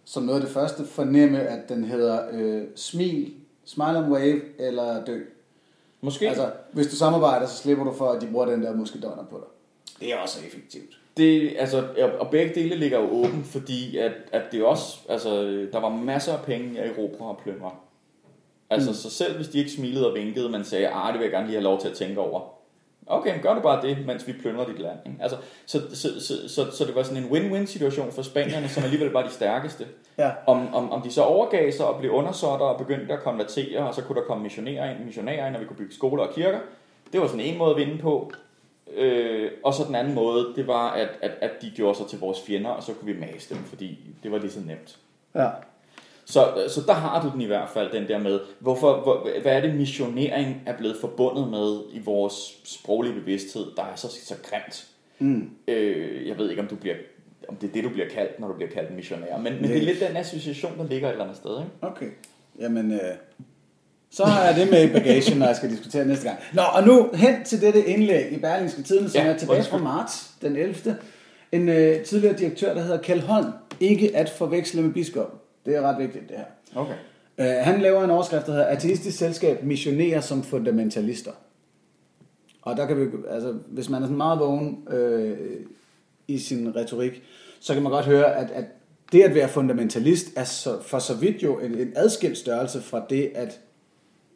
som 0.04 0.22
noget 0.22 0.40
af 0.40 0.46
det 0.46 0.54
første 0.54 0.84
fornemme, 0.86 1.40
at 1.40 1.68
den 1.68 1.84
hedder 1.84 2.20
øh, 2.32 2.62
smil, 2.76 3.32
smile 3.64 3.98
and 3.98 4.12
wave 4.12 4.40
eller 4.58 5.04
dø. 5.04 5.20
Måske. 6.00 6.28
Altså, 6.28 6.50
hvis 6.72 6.86
du 6.86 6.96
samarbejder, 6.96 7.46
så 7.46 7.56
slipper 7.56 7.84
du 7.84 7.92
for, 7.92 8.10
at 8.10 8.22
de 8.22 8.26
bruger 8.26 8.46
den 8.46 8.62
der 8.62 8.74
muskedøjner 8.74 9.24
på 9.24 9.36
dig. 9.36 9.46
Det 10.00 10.12
er 10.12 10.16
også 10.16 10.38
effektivt. 10.46 10.98
det, 11.16 11.56
altså, 11.58 11.84
og 12.18 12.30
begge 12.30 12.54
dele 12.54 12.76
ligger 12.76 13.00
jo 13.00 13.10
åben, 13.10 13.44
fordi 13.44 13.96
at, 13.96 14.12
at 14.32 14.42
det 14.52 14.64
også, 14.64 14.98
altså, 15.08 15.42
der 15.72 15.80
var 15.80 15.88
masser 15.88 16.32
af 16.32 16.44
penge 16.44 16.80
at 16.80 16.90
erobre 16.90 17.28
og 17.28 17.40
plyndre. 17.42 17.70
Altså, 18.70 18.90
mm. 18.90 18.94
så 18.94 19.10
selv 19.10 19.36
hvis 19.36 19.48
de 19.48 19.58
ikke 19.58 19.70
smilede 19.70 20.10
og 20.10 20.14
vinkede, 20.14 20.48
man 20.48 20.64
sagde, 20.64 20.88
ah, 20.88 21.12
det 21.12 21.20
vil 21.20 21.24
jeg 21.24 21.32
gerne 21.32 21.46
lige 21.46 21.56
have 21.56 21.64
lov 21.64 21.80
til 21.80 21.88
at 21.88 21.94
tænke 21.94 22.20
over. 22.20 22.40
Okay, 23.10 23.32
men 23.32 23.42
gør 23.42 23.54
du 23.54 23.60
bare 23.60 23.82
det, 23.82 24.06
mens 24.06 24.26
vi 24.26 24.32
plyndrer 24.32 24.66
dit 24.66 24.78
land. 24.78 24.98
Ikke? 25.06 25.18
Altså, 25.20 25.36
så, 25.66 25.80
så, 25.94 26.20
så, 26.20 26.48
så, 26.48 26.70
så 26.70 26.84
det 26.84 26.94
var 26.94 27.02
sådan 27.02 27.22
en 27.22 27.30
win-win 27.30 27.66
situation 27.66 28.12
for 28.12 28.22
spanierne, 28.22 28.68
som 28.68 28.84
alligevel 28.84 29.10
var 29.10 29.22
de 29.22 29.30
stærkeste. 29.30 29.86
Ja. 30.18 30.30
Om, 30.46 30.74
om, 30.74 30.92
om 30.92 31.02
de 31.02 31.10
så 31.10 31.22
overgav 31.22 31.72
sig 31.72 31.86
og 31.86 31.98
blev 31.98 32.10
undersåtter 32.10 32.66
og 32.66 32.78
begyndte 32.78 33.14
at 33.14 33.20
konvertere, 33.20 33.88
og 33.88 33.94
så 33.94 34.02
kunne 34.02 34.20
der 34.20 34.26
komme 34.26 34.42
missionærer 34.42 34.90
ind, 34.90 35.04
missionærer 35.04 35.46
ind, 35.46 35.54
og 35.54 35.60
vi 35.60 35.66
kunne 35.66 35.76
bygge 35.76 35.94
skoler 35.94 36.24
og 36.24 36.34
kirker. 36.34 36.58
Det 37.12 37.20
var 37.20 37.26
sådan 37.26 37.40
en 37.40 37.58
måde 37.58 37.70
at 37.70 37.76
vinde 37.76 37.98
på. 37.98 38.32
Øh, 38.96 39.50
og 39.64 39.74
så 39.74 39.84
den 39.84 39.94
anden 39.94 40.14
måde, 40.14 40.52
det 40.56 40.66
var, 40.66 40.90
at, 40.90 41.08
at, 41.22 41.30
at 41.40 41.50
de 41.62 41.70
gjorde 41.70 41.98
sig 41.98 42.06
til 42.06 42.20
vores 42.20 42.40
fjender, 42.46 42.70
og 42.70 42.82
så 42.82 42.92
kunne 42.92 43.14
vi 43.14 43.20
mase 43.20 43.54
dem, 43.54 43.64
fordi 43.64 43.98
det 44.22 44.32
var 44.32 44.38
lige 44.38 44.50
så 44.50 44.60
nemt. 44.60 44.98
Ja. 45.34 45.48
Så, 46.30 46.68
så 46.68 46.80
der 46.86 46.92
har 46.92 47.22
du 47.22 47.30
den 47.32 47.40
i 47.40 47.46
hvert 47.46 47.68
fald, 47.68 47.92
den 47.92 48.08
der 48.08 48.18
med, 48.18 48.40
hvorfor, 48.60 49.00
hvor, 49.02 49.28
hvad 49.42 49.52
er 49.52 49.60
det 49.60 49.74
missionering 49.74 50.62
er 50.66 50.76
blevet 50.76 50.96
forbundet 51.00 51.50
med 51.50 51.80
i 51.92 51.98
vores 52.04 52.58
sproglige 52.64 53.14
bevidsthed, 53.14 53.66
der 53.76 53.82
er 53.82 53.96
så, 53.96 54.08
så 54.24 54.34
grimt. 54.42 54.86
Mm. 55.18 55.50
Øh, 55.68 56.28
jeg 56.28 56.38
ved 56.38 56.50
ikke, 56.50 56.62
om, 56.62 56.68
du 56.68 56.74
bliver, 56.74 56.94
om 57.48 57.56
det 57.56 57.68
er 57.68 57.72
det, 57.72 57.84
du 57.84 57.88
bliver 57.88 58.08
kaldt, 58.08 58.40
når 58.40 58.48
du 58.48 58.54
bliver 58.54 58.70
kaldt 58.70 58.96
missionær, 58.96 59.36
men, 59.36 59.52
men 59.52 59.64
det 59.70 59.76
er 59.76 59.82
lidt 59.82 60.00
den 60.00 60.16
association, 60.16 60.78
der 60.78 60.86
ligger 60.88 61.08
et 61.08 61.12
eller 61.12 61.24
andet 61.24 61.36
sted. 61.36 61.58
Ikke? 61.58 61.70
Okay. 61.82 62.06
Jamen, 62.60 62.92
øh, 62.92 63.00
så 64.10 64.24
har 64.24 64.44
jeg 64.44 64.56
det 64.56 64.70
med 64.70 64.90
i 64.90 64.92
bagagen, 64.92 65.38
når 65.38 65.46
jeg 65.46 65.56
skal 65.56 65.70
diskutere 65.70 66.04
næste 66.04 66.28
gang. 66.28 66.38
Nå, 66.52 66.62
og 66.62 66.86
nu 66.86 67.10
hen 67.14 67.44
til 67.44 67.60
dette 67.60 67.86
indlæg 67.86 68.32
i 68.32 68.38
Berlingske 68.38 68.82
Tiden, 68.82 69.08
som 69.08 69.22
Ja, 69.22 69.28
er 69.28 69.36
tilbage 69.36 69.62
fra 69.62 69.78
marts 69.78 70.30
den 70.42 70.56
11. 70.56 70.96
En 71.52 71.68
øh, 71.68 72.04
tidligere 72.04 72.36
direktør, 72.36 72.74
der 72.74 72.80
hedder 72.80 73.02
Kjeld 73.02 73.20
Holm. 73.20 73.52
Ikke 73.80 74.16
at 74.16 74.30
forveksle 74.30 74.82
med 74.82 74.92
biskop. 74.92 75.37
Det 75.68 75.76
er 75.76 75.82
ret 75.82 75.98
vigtigt, 75.98 76.28
det 76.28 76.36
her. 76.36 76.44
Okay. 76.74 76.94
Øh, 77.38 77.46
han 77.46 77.80
laver 77.80 78.04
en 78.04 78.10
overskrift, 78.10 78.46
der 78.46 78.52
hedder 78.52 78.66
Ateistisk 78.66 79.18
Selskab 79.18 79.62
missionerer 79.62 80.20
som 80.20 80.42
fundamentalister. 80.42 81.30
Og 82.62 82.76
der 82.76 82.86
kan 82.86 83.00
vi, 83.00 83.06
altså, 83.30 83.52
hvis 83.66 83.88
man 83.88 84.02
er 84.02 84.06
sådan 84.06 84.16
meget 84.16 84.38
vågen 84.38 84.88
øh, 84.90 85.38
i 86.28 86.38
sin 86.38 86.76
retorik, 86.76 87.22
så 87.60 87.74
kan 87.74 87.82
man 87.82 87.92
godt 87.92 88.04
høre, 88.04 88.36
at, 88.36 88.50
at 88.50 88.64
det 89.12 89.22
at 89.22 89.34
være 89.34 89.48
fundamentalist 89.48 90.26
er 90.36 90.44
så, 90.44 90.82
for 90.82 90.98
så 90.98 91.14
vidt 91.14 91.42
jo 91.42 91.58
en, 91.58 91.74
en 91.74 91.92
adskilt 91.96 92.38
størrelse 92.38 92.80
fra 92.80 93.06
det 93.10 93.32
at 93.34 93.60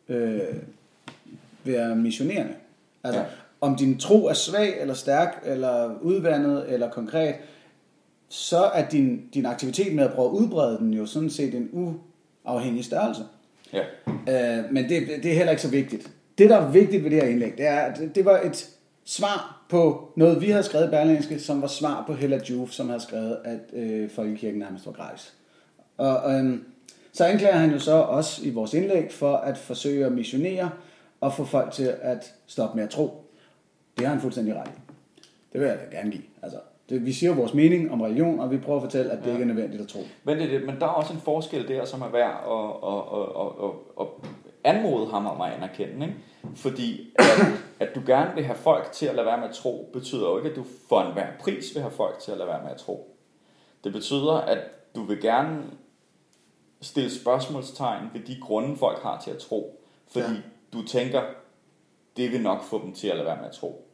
øh, 0.09 0.41
være 1.65 1.97
missionerende. 1.97 2.55
Altså, 3.05 3.21
ja. 3.21 3.27
om 3.61 3.77
din 3.77 3.99
tro 3.99 4.27
er 4.27 4.35
svag 4.35 4.81
eller 4.81 4.95
stærk, 4.95 5.43
eller 5.47 5.99
udvandet 6.01 6.73
eller 6.73 6.91
konkret, 6.91 7.35
så 8.33 8.65
er 8.65 8.89
din, 8.89 9.29
din 9.35 9.47
aktivitet 9.47 9.95
med 9.95 10.05
at 10.05 10.13
prøve 10.13 10.29
at 10.29 10.33
udbrede 10.33 10.79
den 10.79 10.95
jo 10.95 11.07
sådan 11.07 11.31
set 11.31 11.55
en 11.55 11.97
uafhængig 12.45 12.85
størrelse. 12.85 13.23
Ja. 13.73 13.83
Øh, 14.07 14.73
men 14.73 14.89
det, 14.89 15.09
det 15.23 15.27
er 15.27 15.35
heller 15.35 15.51
ikke 15.51 15.63
så 15.63 15.71
vigtigt. 15.71 16.11
Det, 16.39 16.51
der 16.51 16.57
er 16.57 16.71
vigtigt 16.71 17.05
ved 17.05 17.11
det 17.11 17.23
her 17.23 17.29
indlæg, 17.29 17.53
det 17.59 17.67
er, 17.67 17.77
at 17.77 18.01
det, 18.15 18.25
var 18.25 18.41
et 18.41 18.71
svar 19.05 19.65
på 19.69 20.13
noget, 20.17 20.41
vi 20.41 20.51
havde 20.51 20.63
skrevet 20.63 20.87
i 20.87 20.91
Berlingske, 20.91 21.39
som 21.39 21.63
var 21.63 21.69
svar 21.69 22.05
på 22.07 22.15
Hella 22.15 22.41
Juf, 22.51 22.71
som 22.71 22.89
havde 22.89 23.01
skrevet, 23.01 23.39
at 23.45 23.61
øh, 23.73 24.11
folkekirken 24.11 24.59
nærmest 24.59 24.87
var 24.87 24.93
gratis. 24.93 25.35
Og 25.97 26.33
øh, 26.33 26.59
så 27.13 27.25
anklager 27.25 27.57
han 27.57 27.71
jo 27.71 27.79
så 27.79 27.95
os 27.95 28.41
i 28.43 28.51
vores 28.51 28.75
indlæg 28.75 29.13
for 29.13 29.37
at 29.37 29.59
forsøge 29.59 30.07
at 30.07 30.13
missionere 30.13 30.71
og 31.21 31.35
få 31.35 31.45
folk 31.45 31.73
til 31.73 31.95
at 32.03 32.35
stoppe 32.47 32.77
med 32.77 32.85
at 32.85 32.91
tro. 32.91 33.25
Det 33.99 34.07
har 34.07 34.13
han 34.13 34.23
fuldstændig 34.23 34.55
ret 34.55 34.69
i. 34.69 34.81
Det 35.53 35.61
vil 35.61 35.69
jeg 35.69 35.79
da 35.79 35.97
gerne 35.97 36.11
give. 36.11 36.23
Altså, 36.43 36.59
det, 36.93 37.07
vi 37.07 37.13
siger 37.13 37.35
vores 37.35 37.55
mening 37.55 37.93
om 37.93 38.01
religion, 38.01 38.41
og 38.41 38.51
vi 38.51 38.59
prøver 38.59 38.79
at 38.79 38.83
fortælle, 38.85 39.13
at 39.13 39.19
det 39.19 39.27
Ja. 39.27 39.33
ikke 39.33 39.43
er 39.43 39.47
nødvendigt 39.47 39.83
at 39.83 39.89
tro. 39.89 40.01
Men, 40.25 40.39
det, 40.39 40.45
er 40.45 40.59
det, 40.59 40.67
men 40.67 40.81
der 40.81 40.87
er 40.87 40.91
også 40.91 41.13
en 41.13 41.21
forskel 41.21 41.69
der, 41.69 41.85
som 41.85 42.03
er 42.03 42.09
værd 42.09 42.45
at, 42.47 42.89
at, 42.93 43.03
at, 43.43 43.71
at, 44.01 44.07
at, 44.07 44.31
anmode 44.65 45.11
ham 45.11 45.27
om 45.27 45.41
at 45.41 45.53
anerkende. 45.53 46.07
Ikke? 46.07 46.19
Fordi 46.57 47.15
at, 47.19 47.25
at 47.81 47.95
du 47.95 48.03
gerne 48.07 48.35
vil 48.35 48.45
have 48.45 48.57
folk 48.57 48.93
til 48.93 49.07
at 49.07 49.15
lade 49.15 49.27
være 49.27 49.39
med 49.39 49.49
at 49.49 49.55
tro, 49.55 49.91
betyder 49.93 50.31
jo 50.31 50.37
ikke, 50.37 50.51
at 50.51 50.57
du 50.57 50.65
for 50.89 51.01
enhver 51.01 51.27
pris 51.41 51.75
vil 51.75 51.83
have 51.83 51.93
folk 51.93 52.19
til 52.19 52.33
at 52.33 52.39
lade 52.39 52.49
være 52.49 52.63
med 52.63 52.71
at 52.71 52.77
tro. 52.77 53.17
Det 53.85 53.93
betyder, 53.93 54.33
at 54.33 54.59
du 54.95 55.03
vil 55.03 55.21
gerne 55.21 55.63
stille 56.81 57.11
spørgsmålstegn 57.11 58.05
ved 58.13 58.21
de 58.21 58.37
grunde, 58.41 58.77
folk 58.77 59.03
har 59.03 59.21
til 59.21 59.31
at 59.31 59.39
tro. 59.39 59.81
Fordi 60.13 60.33
ja. 60.35 60.41
du 60.73 60.87
tænker, 60.87 61.23
det 62.17 62.33
vil 62.33 62.43
nok 62.43 62.63
få 62.63 62.83
dem 62.85 62.93
til 62.93 63.09
at 63.09 63.17
lade 63.17 63.27
være 63.27 63.37
med 63.37 63.47
at 63.47 63.53
tro. 63.53 63.89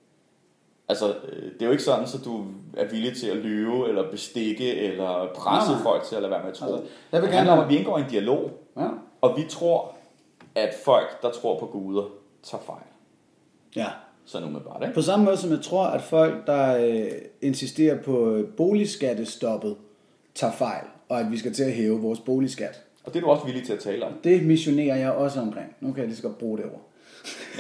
Altså, 0.88 1.14
øh, 1.28 1.42
det 1.52 1.62
er 1.62 1.66
jo 1.66 1.70
ikke 1.72 1.82
sådan, 1.82 2.04
at 2.04 2.20
du 2.24 2.44
er 2.76 2.84
villig 2.88 3.16
til 3.16 3.26
at 3.26 3.36
lyve, 3.36 3.88
eller 3.88 4.10
bestikke, 4.10 4.74
eller 4.74 5.28
presse 5.34 5.70
Nej, 5.70 5.76
nej. 5.78 5.82
folk 5.82 6.02
til 6.04 6.16
at 6.16 6.22
lade 6.22 6.30
være 6.30 6.40
med 6.42 6.50
at 6.50 6.54
tro. 6.56 6.66
Altså, 6.66 6.82
jeg 7.12 7.20
vil 7.22 7.28
det 7.28 7.36
handler 7.36 7.52
om, 7.52 7.58
at 7.58 7.68
vi 7.68 7.76
indgår 7.76 7.98
i 7.98 8.00
en 8.00 8.06
dialog, 8.10 8.50
Ja. 8.76 8.88
og 9.20 9.36
vi 9.36 9.44
tror, 9.50 9.94
at 10.54 10.74
folk, 10.84 11.22
der 11.22 11.30
tror 11.30 11.58
på 11.58 11.66
guder, 11.66 12.04
tager 12.42 12.62
fejl. 12.62 12.82
ja. 13.76 13.86
Sådan 14.24 14.48
umiddelbart, 14.48 14.82
ikke? 14.82 14.94
På 14.94 15.02
samme 15.02 15.24
måde 15.24 15.36
som 15.36 15.50
jeg 15.50 15.60
tror, 15.62 15.84
at 15.86 16.02
folk, 16.02 16.46
der 16.46 16.86
øh, 16.86 17.10
insisterer 17.40 18.02
på 18.02 18.30
øh, 18.30 18.48
boligskattestoppet, 18.48 19.76
tager 20.34 20.52
fejl, 20.52 20.84
og 21.08 21.20
at 21.20 21.30
vi 21.30 21.38
skal 21.38 21.52
til 21.54 21.62
at 21.64 21.72
hæve 21.72 22.00
vores 22.00 22.20
boligskat. 22.20 22.84
Og 23.08 23.14
det 23.14 23.20
er 23.20 23.24
du 23.24 23.30
også 23.30 23.46
villig 23.46 23.66
til 23.66 23.72
at 23.72 23.78
tale 23.78 24.04
om. 24.04 24.12
Det 24.24 24.46
missionerer 24.46 24.96
jeg 24.96 25.10
også 25.10 25.40
omkring. 25.40 25.66
Nu 25.80 25.92
kan 25.92 25.98
jeg 25.98 26.06
lige 26.06 26.16
så 26.16 26.22
godt 26.22 26.38
bruge 26.38 26.58
det 26.58 26.66
ord. 26.66 26.88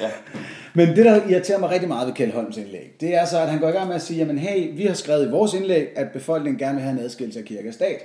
Ja. 0.00 0.10
Men 0.84 0.88
det, 0.88 1.04
der 1.04 1.28
irriterer 1.28 1.58
mig 1.58 1.70
rigtig 1.70 1.88
meget 1.88 2.06
ved 2.06 2.14
Kjeld 2.14 2.32
Holms 2.32 2.56
indlæg, 2.56 2.96
det 3.00 3.14
er 3.14 3.24
så, 3.24 3.40
at 3.40 3.48
han 3.48 3.60
går 3.60 3.68
i 3.68 3.72
gang 3.72 3.86
med 3.86 3.94
at 3.94 4.02
sige, 4.02 4.18
jamen 4.18 4.38
hey, 4.38 4.76
vi 4.76 4.82
har 4.82 4.94
skrevet 4.94 5.26
i 5.26 5.30
vores 5.30 5.54
indlæg, 5.54 5.88
at 5.96 6.10
befolkningen 6.12 6.58
gerne 6.58 6.74
vil 6.74 6.82
have 6.82 6.92
en 6.92 7.04
adskillelse 7.04 7.38
af 7.38 7.44
kirke 7.44 7.68
og 7.68 7.74
stat. 7.74 8.04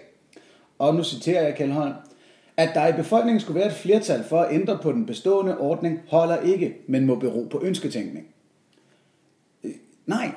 Og 0.79 0.95
nu 0.95 1.03
citerer 1.03 1.43
jeg 1.43 1.55
Kjeld 1.55 1.71
Holm, 1.71 1.93
at 2.57 2.69
der 2.73 2.87
i 2.87 2.91
befolkningen 2.91 3.39
skulle 3.39 3.59
være 3.59 3.67
et 3.67 3.73
flertal 3.73 4.23
for 4.23 4.39
at 4.39 4.53
ændre 4.53 4.79
på 4.81 4.91
den 4.91 5.05
bestående 5.05 5.57
ordning, 5.57 6.01
holder 6.07 6.41
ikke, 6.41 6.77
men 6.87 7.05
må 7.05 7.15
bero 7.15 7.47
på 7.51 7.61
ønsketænkning. 7.63 8.27
Øh, 9.63 9.71
Nej, 10.05 10.31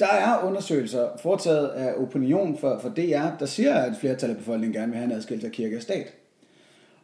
der 0.00 0.06
er 0.06 0.44
undersøgelser 0.44 1.08
foretaget 1.22 1.68
af 1.68 1.94
opinion 2.02 2.58
for, 2.58 2.78
for 2.78 2.88
DR, 2.88 3.38
der 3.38 3.46
siger, 3.46 3.74
at 3.74 3.92
et 3.92 3.96
flertal 4.00 4.30
af 4.30 4.36
befolkningen 4.36 4.80
gerne 4.80 4.92
vil 4.92 4.98
have 4.98 5.10
en 5.10 5.16
adskillelse 5.16 5.46
af 5.46 5.52
kirke 5.52 5.76
og 5.76 5.82
stat. 5.82 6.14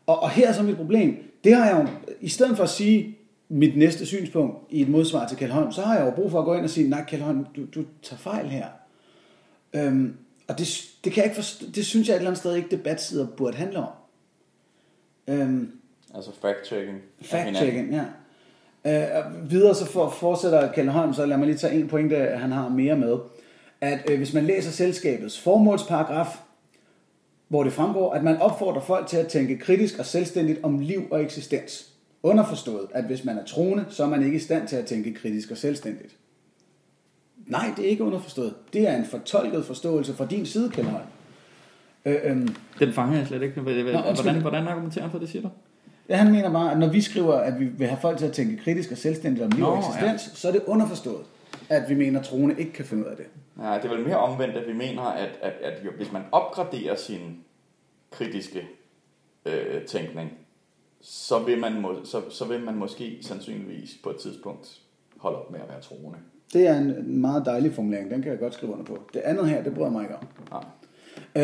Og, 0.07 0.23
og 0.23 0.31
her 0.31 0.49
er 0.49 0.53
så 0.53 0.63
mit 0.63 0.77
problem. 0.77 1.17
Det 1.45 1.55
har 1.55 1.67
jeg 1.67 1.83
jo, 1.83 2.13
i 2.21 2.29
stedet 2.29 2.57
for 2.57 2.65
at 2.65 2.71
sige 2.71 3.19
mit 3.49 3.77
næste 3.77 4.07
synspunkt 4.07 4.57
i 4.71 4.83
et 4.83 4.89
modsvar 4.89 5.29
til 5.29 5.37
Kjeld 5.37 5.53
Holm, 5.53 5.73
så 5.73 5.83
har 5.83 5.97
jeg 5.97 6.07
jo 6.07 6.11
brug 6.11 6.31
for 6.31 6.39
at 6.39 6.45
gå 6.45 6.55
ind 6.55 6.65
og 6.65 6.71
sige, 6.71 6.89
nej 6.89 7.05
Kjeld 7.05 7.23
Holm, 7.23 7.47
du, 7.57 7.65
du 7.75 7.85
tager 8.03 8.19
fejl 8.19 8.49
her. 8.49 8.67
Øhm, 9.73 10.17
og 10.49 10.59
det, 10.59 10.69
det, 11.05 11.13
kan 11.13 11.23
jeg 11.23 11.25
ikke 11.25 11.37
forstå, 11.37 11.67
det 11.75 11.87
synes 11.87 12.09
jeg 12.09 12.15
et 12.15 12.19
eller 12.19 12.31
andet 12.31 12.39
sted 12.39 12.55
ikke 12.55 12.71
debatsider 12.71 13.27
burde 13.37 13.57
handle 13.57 13.79
om. 13.79 13.89
Øhm, 15.29 15.73
Altså 16.15 16.31
fact-checking. 16.31 17.01
Fact-checking, 17.23 17.93
ja. 17.93 18.05
Øh, 18.87 19.51
videre 19.51 19.75
så 19.75 19.87
for, 19.87 20.11
fortsætter 20.11 20.73
Kjeld 20.73 20.89
Holm, 20.89 21.15
så 21.15 21.27
lad 21.27 21.37
mig 21.37 21.47
lige 21.47 21.59
tage 21.59 21.81
en 21.81 21.89
pointe, 21.89 22.17
han 22.17 22.53
har 22.53 22.69
mere 22.69 22.97
med. 22.97 23.19
At 23.81 24.11
øh, 24.11 24.17
hvis 24.17 24.35
man 24.35 24.45
læser 24.45 24.71
selskabets 24.71 25.41
formålsparagraf, 25.41 26.39
hvor 27.53 27.65
det 27.65 27.73
fremgår, 27.73 28.13
at 28.13 28.25
man 28.25 28.37
opfordrer 28.37 28.81
folk 28.81 29.07
til 29.07 29.17
at 29.17 29.27
tænke 29.27 29.59
kritisk 29.59 29.99
og 29.99 30.07
selvstændigt 30.07 30.61
om 30.63 30.79
liv 30.79 31.03
og 31.11 31.23
eksistens. 31.23 31.89
Underforstået, 32.23 32.87
at 32.95 33.05
hvis 33.05 33.25
man 33.25 33.39
er 33.39 33.45
troende, 33.45 33.85
så 33.89 34.05
er 34.05 34.09
man 34.09 34.23
ikke 34.23 34.37
i 34.37 34.41
stand 34.41 34.69
til 34.69 34.77
at 34.77 34.87
tænke 34.87 35.15
kritisk 35.15 35.51
og 35.51 35.57
selvstændigt. 35.57 36.17
Nej, 37.47 37.73
det 37.77 37.85
er 37.85 37.89
ikke 37.89 38.05
underforstået. 38.05 38.55
Det 38.73 38.89
er 38.89 38.97
en 38.97 39.05
fortolket 39.05 39.65
forståelse 39.65 40.15
fra 40.15 40.27
din 40.27 40.47
side, 40.47 40.71
Kjeld 40.71 40.87
Holm. 40.87 41.05
Øh, 42.05 42.17
øhm, 42.25 42.55
Den 42.79 42.93
fanger 42.93 43.19
jeg 43.19 43.27
slet 43.27 43.43
ikke. 43.43 43.61
Hvordan, 43.61 44.41
hvordan 44.41 44.69
argumenterer 44.69 45.03
han 45.03 45.11
for 45.11 45.19
det, 45.19 45.29
siger 45.29 45.43
du? 45.43 45.49
Ja, 46.09 46.17
han 46.17 46.33
mener 46.33 46.53
bare, 46.53 46.73
at 46.73 46.79
når 46.79 46.89
vi 46.89 47.01
skriver, 47.01 47.35
at 47.35 47.61
vi 47.61 47.65
vil 47.65 47.87
have 47.87 47.99
folk 48.01 48.19
til 48.19 48.27
at 48.27 48.33
tænke 48.33 48.57
kritisk 48.57 48.91
og 48.91 48.99
selvstændigt 48.99 49.45
om 49.45 49.51
liv 49.51 49.65
og 49.65 49.73
Nå, 49.73 49.79
eksistens, 49.79 50.29
ja. 50.33 50.37
så 50.37 50.49
er 50.49 50.53
det 50.53 50.63
underforstået, 50.67 51.25
at 51.77 51.89
vi 51.89 51.95
mener, 51.95 52.21
at 52.21 52.27
troende 52.27 52.55
ikke 52.59 52.73
kan 52.73 52.85
finde 52.85 53.05
ud 53.05 53.11
af 53.11 53.17
det. 53.17 53.27
Nej, 53.57 53.79
det 53.79 53.91
er 53.91 53.95
vel 53.95 54.07
mere 54.07 54.19
omvendt, 54.19 54.57
at 54.57 54.69
vi 54.69 54.73
mener, 54.73 55.03
at, 55.03 55.39
at, 55.43 55.53
at 55.53 55.85
jo, 55.85 55.91
hvis 55.97 56.13
man 56.13 56.23
opgraderer 56.33 56.97
sin 56.97 57.45
kritiske 58.11 58.69
øh, 59.47 59.85
tænkning, 59.85 60.31
så 61.01 61.39
vil, 61.39 61.61
man 61.61 61.81
må, 61.81 62.05
så, 62.05 62.23
så 62.31 62.45
vil 62.45 62.61
man 62.61 62.75
måske 62.75 63.19
sandsynligvis 63.21 63.91
på 64.03 64.11
et 64.11 64.17
tidspunkt 64.17 64.81
holde 65.17 65.39
op 65.39 65.51
med 65.51 65.61
at 65.61 65.69
være 65.69 65.81
troende. 65.81 66.19
Det 66.53 66.69
er 66.69 66.79
en 66.79 67.21
meget 67.21 67.47
dejlig 67.47 67.75
formulering, 67.75 68.11
den 68.11 68.23
kan 68.23 68.31
jeg 68.31 68.39
godt 68.39 68.55
skrive 68.55 68.73
under 68.73 68.85
på. 68.85 68.99
Det 69.15 69.21
andet 69.21 69.49
her, 69.49 69.63
det 69.63 69.75
bryder 69.75 69.87
jeg 69.87 69.93
mig 69.93 70.03
ikke 70.03 70.17
om. 70.17 70.27
Nej. 70.51 70.65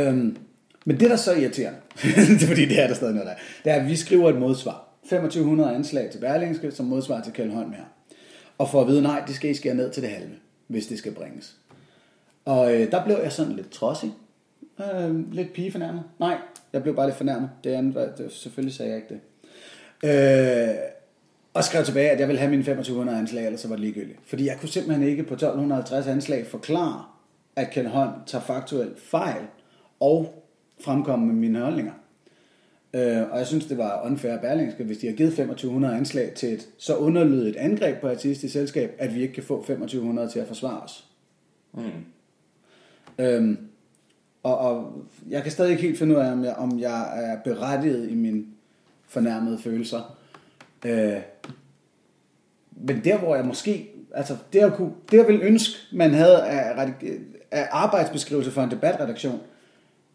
Øhm, 0.09 0.37
men 0.85 1.01
det, 1.01 1.11
der 1.11 1.17
så 1.17 1.33
er 1.33 1.37
irriterende, 1.37 1.79
det 2.39 2.43
er 2.43 2.47
fordi 2.47 2.65
det 2.65 2.83
er 2.83 2.87
der 2.87 2.95
stadig 2.95 3.15
noget 3.15 3.29
der, 3.29 3.35
det 3.65 3.73
er, 3.73 3.77
at 3.77 3.89
vi 3.89 3.97
skriver 3.97 4.29
et 4.29 4.37
modsvar. 4.37 4.89
2500 5.03 5.75
anslag 5.75 6.11
til 6.11 6.19
Berlingske, 6.19 6.71
som 6.71 6.87
modsvar 6.87 7.21
til 7.21 7.33
Kjeld 7.33 7.51
Holm 7.51 7.73
her. 7.73 7.85
Og 8.59 8.69
for 8.71 8.81
at 8.81 8.87
vide, 8.87 9.03
nej, 9.03 9.23
det 9.27 9.35
skal 9.35 9.51
I 9.51 9.55
skære 9.55 9.75
ned 9.75 9.91
til 9.91 10.03
det 10.03 10.11
halve, 10.11 10.35
hvis 10.67 10.87
det 10.87 10.99
skal 10.99 11.15
bringes. 11.15 11.57
Og 12.45 12.75
øh, 12.75 12.91
der 12.91 13.05
blev 13.05 13.19
jeg 13.23 13.33
sådan 13.33 13.53
lidt 13.53 13.71
trodsig. 13.71 14.13
Øh, 14.81 15.33
lidt 15.33 15.53
pigefornærmet. 15.53 16.03
Nej, 16.19 16.39
jeg 16.73 16.83
blev 16.83 16.97
bare 16.97 17.07
lidt 17.07 17.17
fornærmet. 17.17 17.51
Det 17.65 17.71
andet 17.71 17.95
var, 17.95 18.09
det, 18.19 18.33
selvfølgelig 18.33 18.75
sagde 18.75 18.93
jeg 18.93 19.03
ikke 19.03 19.15
det. 19.15 19.21
Øh, 20.03 20.75
og 21.55 21.65
skrev 21.65 21.85
tilbage, 21.85 22.11
at 22.11 22.21
jeg 22.21 22.29
ville 22.29 22.39
have 22.39 22.51
mine 22.51 22.63
2500 22.63 23.19
anslag, 23.19 23.45
ellers 23.45 23.61
så 23.61 23.69
var 23.69 23.77
det 23.77 23.85
ligegyldigt. 23.85 24.19
Fordi 24.27 24.47
jeg 24.47 24.57
kunne 24.61 24.69
simpelthen 24.69 25.09
ikke 25.09 25.23
på 25.23 25.35
1250 25.35 26.07
anslag 26.07 26.47
forklare, 26.47 27.05
at 27.57 27.71
Ken 27.71 27.87
Holm 27.87 28.13
tager 28.27 28.45
faktuelt 28.45 29.01
fejl 29.01 29.43
og 30.01 30.45
fremkomme 30.81 31.27
med 31.27 31.35
mine 31.35 31.61
holdninger. 31.61 31.93
Øh, 32.95 33.31
og 33.31 33.39
jeg 33.39 33.47
synes, 33.47 33.67
det 33.67 33.79
var 33.79 34.03
unfair 34.07 34.33
af 34.33 34.41
Berlingske, 34.41 34.85
hvis 34.85 34.99
de 34.99 35.07
har 35.07 35.15
givet 35.15 35.31
2500 35.31 35.97
anslag 35.97 36.33
til 36.35 36.53
et 36.53 36.69
så 36.79 36.97
underlydigt 36.97 37.57
angreb 37.57 38.01
på 38.01 38.09
artistisk 38.09 38.53
selskab, 38.53 38.95
at 38.99 39.15
vi 39.15 39.23
ikke 39.23 39.35
kan 39.35 39.43
få 39.43 39.57
2500 39.57 40.29
til 40.29 40.39
at 40.39 40.47
forsvare 40.47 40.81
os. 40.81 41.05
Mm. 41.75 41.83
Øhm, 43.19 43.59
og, 44.43 44.59
og 44.59 45.05
jeg 45.29 45.43
kan 45.43 45.53
stadig 45.53 45.71
ikke 45.71 45.83
helt 45.83 45.99
finde 45.99 46.15
ud 46.15 46.21
af, 46.21 46.33
om 46.33 46.45
jeg, 46.45 46.55
om 46.55 46.79
jeg 46.79 47.31
er 47.31 47.39
berettiget 47.45 48.11
i 48.11 48.15
mine 48.15 48.45
fornærmede 49.09 49.59
følelser. 49.59 50.19
Øh, 50.87 51.21
men 52.71 53.05
der, 53.05 53.19
hvor 53.19 53.37
jeg 53.37 53.45
måske... 53.45 53.91
Altså, 54.15 54.37
det 54.53 54.59
jeg, 54.59 54.73
kunne, 54.73 54.93
det 55.11 55.17
jeg 55.17 55.27
ville 55.27 55.43
ønske, 55.43 55.75
man 55.93 56.15
havde 56.15 56.47
af, 56.47 56.93
af 57.51 57.69
arbejdsbeskrivelse 57.71 58.51
for 58.51 58.63
en 58.63 58.71
debatredaktion, 58.71 59.41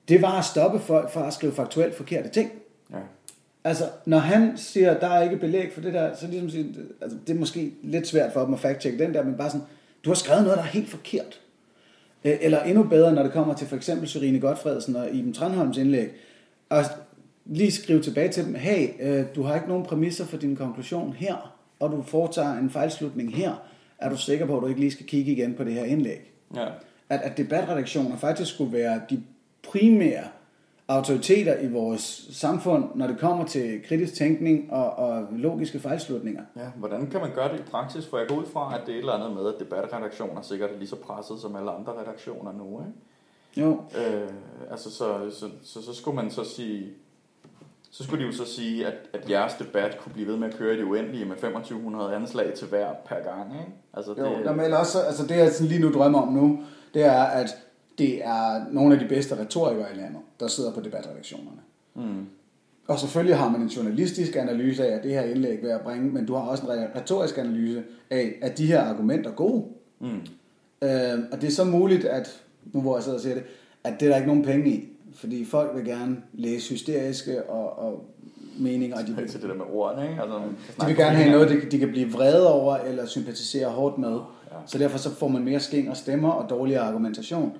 det 0.07 0.21
var 0.21 0.39
at 0.39 0.45
stoppe 0.45 0.79
folk 0.79 1.11
fra 1.11 1.27
at 1.27 1.33
skrive 1.33 1.53
faktuelt 1.53 1.95
forkerte 1.95 2.29
ting. 2.29 2.51
Ja. 2.91 2.97
Altså, 3.63 3.83
når 4.05 4.17
han 4.17 4.57
siger, 4.57 4.91
at 4.91 5.01
der 5.01 5.07
er 5.07 5.23
ikke 5.23 5.37
belæg 5.37 5.71
for 5.73 5.81
det 5.81 5.93
der, 5.93 6.15
så 6.15 6.27
ligesom 6.27 6.49
siger, 6.49 6.65
altså, 7.01 7.17
det 7.27 7.35
er 7.35 7.39
måske 7.39 7.73
lidt 7.83 8.07
svært 8.07 8.33
for 8.33 8.45
dem 8.45 8.53
at 8.53 8.59
fact-check 8.59 8.99
den 8.99 9.13
der, 9.13 9.23
men 9.23 9.35
bare 9.35 9.49
sådan, 9.49 9.65
du 10.05 10.09
har 10.09 10.15
skrevet 10.15 10.43
noget, 10.43 10.57
der 10.57 10.63
er 10.63 10.67
helt 10.67 10.89
forkert. 10.89 11.39
Eller 12.23 12.63
endnu 12.63 12.83
bedre, 12.83 13.13
når 13.13 13.23
det 13.23 13.31
kommer 13.31 13.53
til 13.53 13.67
for 13.67 13.75
eksempel 13.75 14.07
Sørine 14.07 14.39
Godfredsen 14.39 14.95
og 14.95 15.11
Iben 15.11 15.33
Tranholms 15.33 15.77
indlæg, 15.77 16.09
og 16.69 16.83
lige 17.45 17.71
skrive 17.71 18.01
tilbage 18.01 18.29
til 18.29 18.45
dem, 18.45 18.55
hey, 18.55 18.87
øh, 18.99 19.25
du 19.35 19.43
har 19.43 19.55
ikke 19.55 19.67
nogen 19.67 19.85
præmisser 19.85 20.25
for 20.25 20.37
din 20.37 20.55
konklusion 20.55 21.13
her, 21.13 21.55
og 21.79 21.91
du 21.91 22.01
foretager 22.01 22.53
en 22.53 22.69
fejlslutning 22.69 23.35
her, 23.35 23.53
er 23.97 24.09
du 24.09 24.17
sikker 24.17 24.45
på, 24.45 24.57
at 24.57 24.61
du 24.61 24.67
ikke 24.67 24.79
lige 24.79 24.91
skal 24.91 25.05
kigge 25.05 25.31
igen 25.31 25.53
på 25.53 25.63
det 25.63 25.73
her 25.73 25.83
indlæg? 25.83 26.31
Ja. 26.55 26.65
at, 27.09 27.21
at 27.21 27.37
debatredaktioner 27.37 28.17
faktisk 28.17 28.53
skulle 28.53 28.73
være 28.73 29.01
de 29.09 29.23
primære 29.63 30.23
autoriteter 30.87 31.59
i 31.59 31.67
vores 31.71 32.27
samfund, 32.31 32.85
når 32.95 33.07
det 33.07 33.19
kommer 33.19 33.45
til 33.45 33.81
kritisk 33.87 34.13
tænkning 34.13 34.73
og, 34.73 34.93
og 34.93 35.27
logiske 35.31 35.79
fejlslutninger. 35.79 36.43
Ja, 36.55 36.67
hvordan 36.75 37.09
kan 37.09 37.21
man 37.21 37.31
gøre 37.35 37.51
det 37.51 37.59
i 37.59 37.63
praksis? 37.63 38.05
For 38.05 38.17
jeg 38.17 38.27
går 38.27 38.35
ud 38.35 38.45
fra, 38.45 38.75
at 38.75 38.81
det 38.85 38.91
er 38.91 38.95
et 38.95 38.99
eller 38.99 39.13
andet 39.13 39.33
med, 39.33 39.53
at 39.53 39.59
debatredaktioner 39.59 40.41
sikkert 40.41 40.69
er 40.71 40.77
lige 40.77 40.87
så 40.87 40.95
presset 40.95 41.39
som 41.39 41.55
alle 41.55 41.71
andre 41.71 41.93
redaktioner 42.01 42.53
nu, 42.53 42.79
ikke? 42.79 42.93
Jo, 43.57 43.81
Øh, 43.97 44.29
altså, 44.71 44.91
så, 44.91 45.29
så, 45.31 45.49
så, 45.63 45.81
så 45.81 45.93
skulle 45.93 46.15
man 46.15 46.31
så 46.31 46.43
sige, 46.43 46.93
så 47.91 48.03
skulle 48.03 48.23
de 48.23 48.27
jo 48.27 48.35
så 48.35 48.45
sige, 48.45 48.87
at, 48.87 48.93
at 49.13 49.29
jeres 49.29 49.53
debat 49.53 49.97
kunne 49.99 50.13
blive 50.13 50.27
ved 50.27 50.37
med 50.37 50.47
at 50.47 50.55
køre 50.55 50.73
i 50.73 50.77
det 50.77 50.83
uendelige 50.83 51.25
med 51.25 51.35
2500 51.35 52.15
anslag 52.15 52.53
til 52.53 52.67
hver 52.67 52.93
per 53.05 53.23
gang, 53.23 53.51
ikke? 53.59 53.71
Altså, 53.93 54.13
jo 54.17 54.47
det... 54.47 54.55
men 54.55 54.73
også, 54.73 55.01
altså 55.01 55.27
det 55.27 55.37
jeg 55.37 55.51
sådan 55.51 55.67
lige 55.67 55.81
nu 55.81 55.91
drømmer 55.91 56.21
om 56.21 56.33
nu, 56.33 56.63
det 56.93 57.05
er, 57.05 57.23
at 57.23 57.57
det 57.97 58.25
er 58.25 58.65
nogle 58.71 58.93
af 58.93 58.99
de 58.99 59.07
bedste 59.07 59.39
retorikere 59.39 59.87
i 59.93 59.97
landet, 59.97 60.21
der 60.39 60.47
sidder 60.47 60.71
på 60.71 60.81
debatredaktionerne. 60.81 61.61
Mm. 61.95 62.25
Og 62.87 62.99
selvfølgelig 62.99 63.37
har 63.37 63.49
man 63.49 63.61
en 63.61 63.67
journalistisk 63.67 64.35
analyse 64.35 64.87
af, 64.87 64.95
at 64.97 65.03
det 65.03 65.11
her 65.11 65.21
indlæg 65.21 65.63
ved 65.63 65.69
at 65.69 65.81
bringe, 65.81 66.11
men 66.11 66.25
du 66.25 66.33
har 66.33 66.41
også 66.41 66.63
en 66.63 67.01
retorisk 67.01 67.37
analyse 67.37 67.83
af, 68.09 68.33
at 68.41 68.57
de 68.57 68.65
her 68.65 68.81
argumenter 68.81 69.29
er 69.29 69.35
gode. 69.35 69.63
Mm. 69.99 70.07
Øh, 70.81 71.19
og 71.31 71.41
det 71.41 71.47
er 71.47 71.51
så 71.51 71.63
muligt, 71.63 72.05
at, 72.05 72.41
nu 72.73 72.81
hvor 72.81 72.95
jeg 72.97 73.03
sidder 73.03 73.17
og 73.17 73.21
siger 73.21 73.35
det, 73.35 73.43
at 73.83 73.93
det 73.99 74.05
er 74.05 74.09
der 74.09 74.15
ikke 74.15 74.27
nogen 74.27 74.43
penge 74.43 74.69
i. 74.69 74.89
Fordi 75.15 75.45
folk 75.45 75.75
vil 75.75 75.85
gerne 75.85 76.17
læse 76.33 76.69
hysteriske 76.69 77.43
og, 77.43 77.79
og 77.79 78.05
meninger, 78.59 78.97
og 78.97 79.07
de 79.07 79.15
vil, 79.15 79.33
det 79.33 79.41
der 79.41 79.53
med 79.53 79.65
ordene, 79.71 80.09
ikke? 80.09 80.21
Altså, 80.21 80.39
de 80.81 80.85
vil 80.85 80.95
gerne 80.95 81.15
have 81.15 81.31
noget, 81.31 81.49
de, 81.49 81.71
de 81.71 81.79
kan 81.79 81.89
blive 81.89 82.11
vrede 82.11 82.53
over 82.53 82.75
eller 82.75 83.05
sympatisere 83.05 83.69
hårdt 83.69 83.97
med. 83.97 84.11
Ja. 84.51 84.57
Så 84.65 84.77
derfor 84.77 84.97
så 84.97 85.09
får 85.09 85.27
man 85.27 85.43
mere 85.43 85.59
skæng 85.59 85.89
og 85.89 85.97
stemmer 85.97 86.29
og 86.29 86.49
dårligere 86.49 86.81
argumentation. 86.81 87.57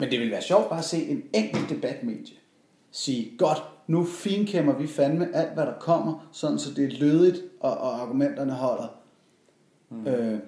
Men 0.00 0.10
det 0.10 0.20
vil 0.20 0.30
være 0.30 0.42
sjovt 0.42 0.68
bare 0.68 0.78
at 0.78 0.84
se 0.84 1.06
en 1.06 1.22
enkelt 1.34 1.68
debatmedie 1.70 2.34
sige, 2.90 3.32
godt, 3.38 3.62
nu 3.86 4.04
finkæmmer 4.04 4.78
vi 4.78 4.86
fandme 4.86 5.28
alt, 5.34 5.54
hvad 5.54 5.66
der 5.66 5.72
kommer, 5.80 6.28
sådan 6.32 6.58
så 6.58 6.74
det 6.74 6.84
er 6.84 6.98
lødigt, 7.00 7.42
og, 7.60 7.70
og 7.78 8.02
argumenterne 8.02 8.52
holder. 8.52 9.00
Mm. 9.90 10.06
Øh, 10.06 10.38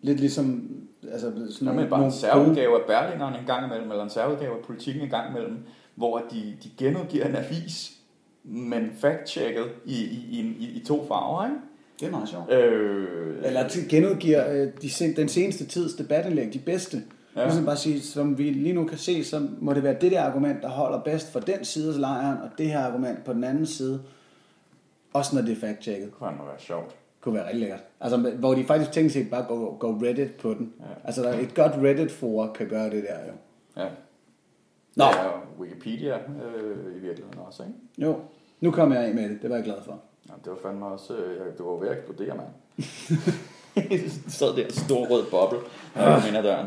lidt 0.00 0.20
ligesom 0.20 0.70
altså, 1.12 1.32
sådan 1.50 1.74
Nå, 1.74 1.80
men 1.80 1.90
bare 1.90 2.04
en 2.04 2.12
særudgave 2.12 2.80
af 2.80 2.86
Berlingeren 2.86 3.34
en 3.40 3.46
gang 3.46 3.66
imellem, 3.66 3.90
eller 3.90 4.04
en 4.04 4.10
særudgave 4.10 4.56
af 4.58 4.64
politikken 4.64 5.02
en 5.02 5.10
gang 5.10 5.30
imellem, 5.30 5.58
hvor 5.94 6.18
de, 6.30 6.56
de 6.64 6.70
genudgiver 6.78 7.24
en 7.26 7.36
avis, 7.36 7.92
men 8.44 8.90
fact-checket 8.98 9.66
i, 9.84 10.04
i, 10.04 10.40
i, 10.60 10.80
i, 10.80 10.84
to 10.86 11.06
farver, 11.08 11.44
ikke? 11.44 11.56
Det 12.00 12.06
er 12.06 12.10
meget 12.10 12.28
sjovt. 12.28 12.52
Øh, 12.52 13.36
Eller 13.42 13.68
genudgiver 13.90 14.52
øh, 14.52 14.68
de, 14.82 14.90
sen- 14.90 15.16
den 15.16 15.28
seneste 15.28 15.66
tids 15.66 15.94
debatindlæg, 15.94 16.52
de 16.52 16.58
bedste. 16.58 17.02
Ja. 17.36 17.44
Ligesom 17.44 17.64
bare 17.64 17.76
sige, 17.76 18.00
som 18.00 18.38
vi 18.38 18.50
lige 18.50 18.72
nu 18.74 18.84
kan 18.86 18.98
se, 18.98 19.24
så 19.24 19.48
må 19.60 19.74
det 19.74 19.82
være 19.82 19.96
det 20.00 20.12
der 20.12 20.22
argument, 20.22 20.62
der 20.62 20.68
holder 20.68 21.00
bedst 21.00 21.32
for 21.32 21.40
den 21.40 21.64
sides 21.64 21.96
lejren, 21.96 22.38
og 22.38 22.48
det 22.58 22.66
her 22.66 22.78
argument 22.86 23.24
på 23.24 23.32
den 23.32 23.44
anden 23.44 23.66
side. 23.66 24.02
Også 25.12 25.36
når 25.36 25.42
det 25.42 25.52
er 25.52 25.56
fact-checket. 25.66 26.02
det 26.04 26.12
kunne 26.18 26.28
være 26.30 26.58
sjovt. 26.58 26.94
kunne 27.20 27.34
være 27.34 27.44
rigtig 27.44 27.60
lækkert. 27.60 27.80
Altså, 28.00 28.16
hvor 28.38 28.54
de 28.54 28.64
faktisk 28.64 28.92
tænker 28.92 29.10
sig 29.10 29.28
bare 29.30 29.44
gå, 29.48 29.76
gå 29.80 29.90
Reddit 29.92 30.34
på 30.34 30.54
den. 30.54 30.72
Ja. 30.80 30.84
Altså, 31.04 31.22
der 31.22 31.28
er 31.28 31.38
et 31.40 31.54
godt 31.54 31.72
Reddit-for 31.72 32.52
kan 32.52 32.68
gøre 32.68 32.90
det 32.90 33.02
der 33.08 33.18
jo. 33.26 33.32
Ja. 33.82 33.88
Nå. 34.96 35.04
Ja, 35.04 35.26
og 35.26 35.40
Wikipedia 35.60 36.14
øh, 36.14 36.96
i 36.96 36.98
virkeligheden 36.98 37.38
også, 37.46 37.62
ikke? 37.62 37.74
Jo, 37.98 38.20
nu 38.60 38.70
kom 38.70 38.92
jeg 38.92 39.04
af 39.06 39.14
med 39.14 39.28
det. 39.28 39.38
Det 39.42 39.50
var 39.50 39.56
jeg 39.56 39.64
glad 39.64 39.76
for. 39.84 40.00
Ja, 40.28 40.32
det 40.44 40.52
var 40.52 40.58
fandme 40.68 40.86
også, 40.86 41.14
øh, 41.16 41.36
jeg- 41.36 41.58
det 41.58 41.66
var 41.66 41.72
ved 41.80 41.88
at 41.88 41.96
eksplodere, 41.98 42.36
mand. 42.36 42.48
sad 44.28 44.56
der 44.56 44.64
en 44.64 44.70
stor 44.72 45.06
rød 45.06 45.24
boble 45.30 45.58
øh, 45.96 46.28
ind 46.28 46.36
ad 46.36 46.42
døren. 46.42 46.66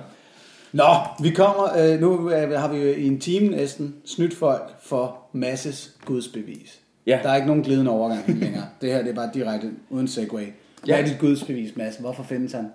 Nå, 0.77 1.23
vi 1.23 1.29
kommer, 1.29 1.63
øh, 1.77 1.99
nu 1.99 2.31
øh, 2.31 2.51
har 2.51 2.67
vi 2.73 2.77
jo 2.77 2.93
i 2.93 3.07
en 3.07 3.19
time 3.19 3.47
næsten 3.47 3.95
snydt 4.05 4.33
folk 4.33 4.81
for 4.81 5.17
masses 5.31 5.97
gudsbevis. 6.05 6.79
Ja. 7.05 7.19
Der 7.23 7.29
er 7.29 7.35
ikke 7.35 7.47
nogen 7.47 7.63
glidende 7.63 7.91
overgang 7.91 8.27
længere. 8.43 8.63
Det 8.81 8.91
her 8.93 9.01
det 9.01 9.09
er 9.09 9.15
bare 9.15 9.29
direkte 9.33 9.71
uden 9.89 10.07
segway. 10.07 10.43
Hvad 10.43 10.87
Ja. 10.87 11.01
er 11.01 11.05
dit 11.05 11.17
gudsbevis, 11.19 11.75
Mads? 11.75 11.95
Hvorfor 11.95 12.23
findes 12.23 12.53
han? 12.53 12.65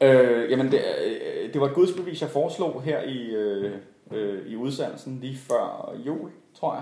Øh, 0.00 0.50
jamen, 0.50 0.66
det, 0.72 0.80
øh, 1.04 1.52
det 1.52 1.60
var 1.60 1.66
et 1.66 1.74
gudsbevis, 1.74 2.20
jeg 2.22 2.30
foreslog 2.30 2.82
her 2.82 3.02
i, 3.02 3.18
øh, 3.30 3.72
øh, 4.12 4.52
i 4.52 4.56
udsendelsen 4.56 5.18
lige 5.22 5.36
før 5.36 5.94
jul, 6.06 6.30
tror 6.60 6.74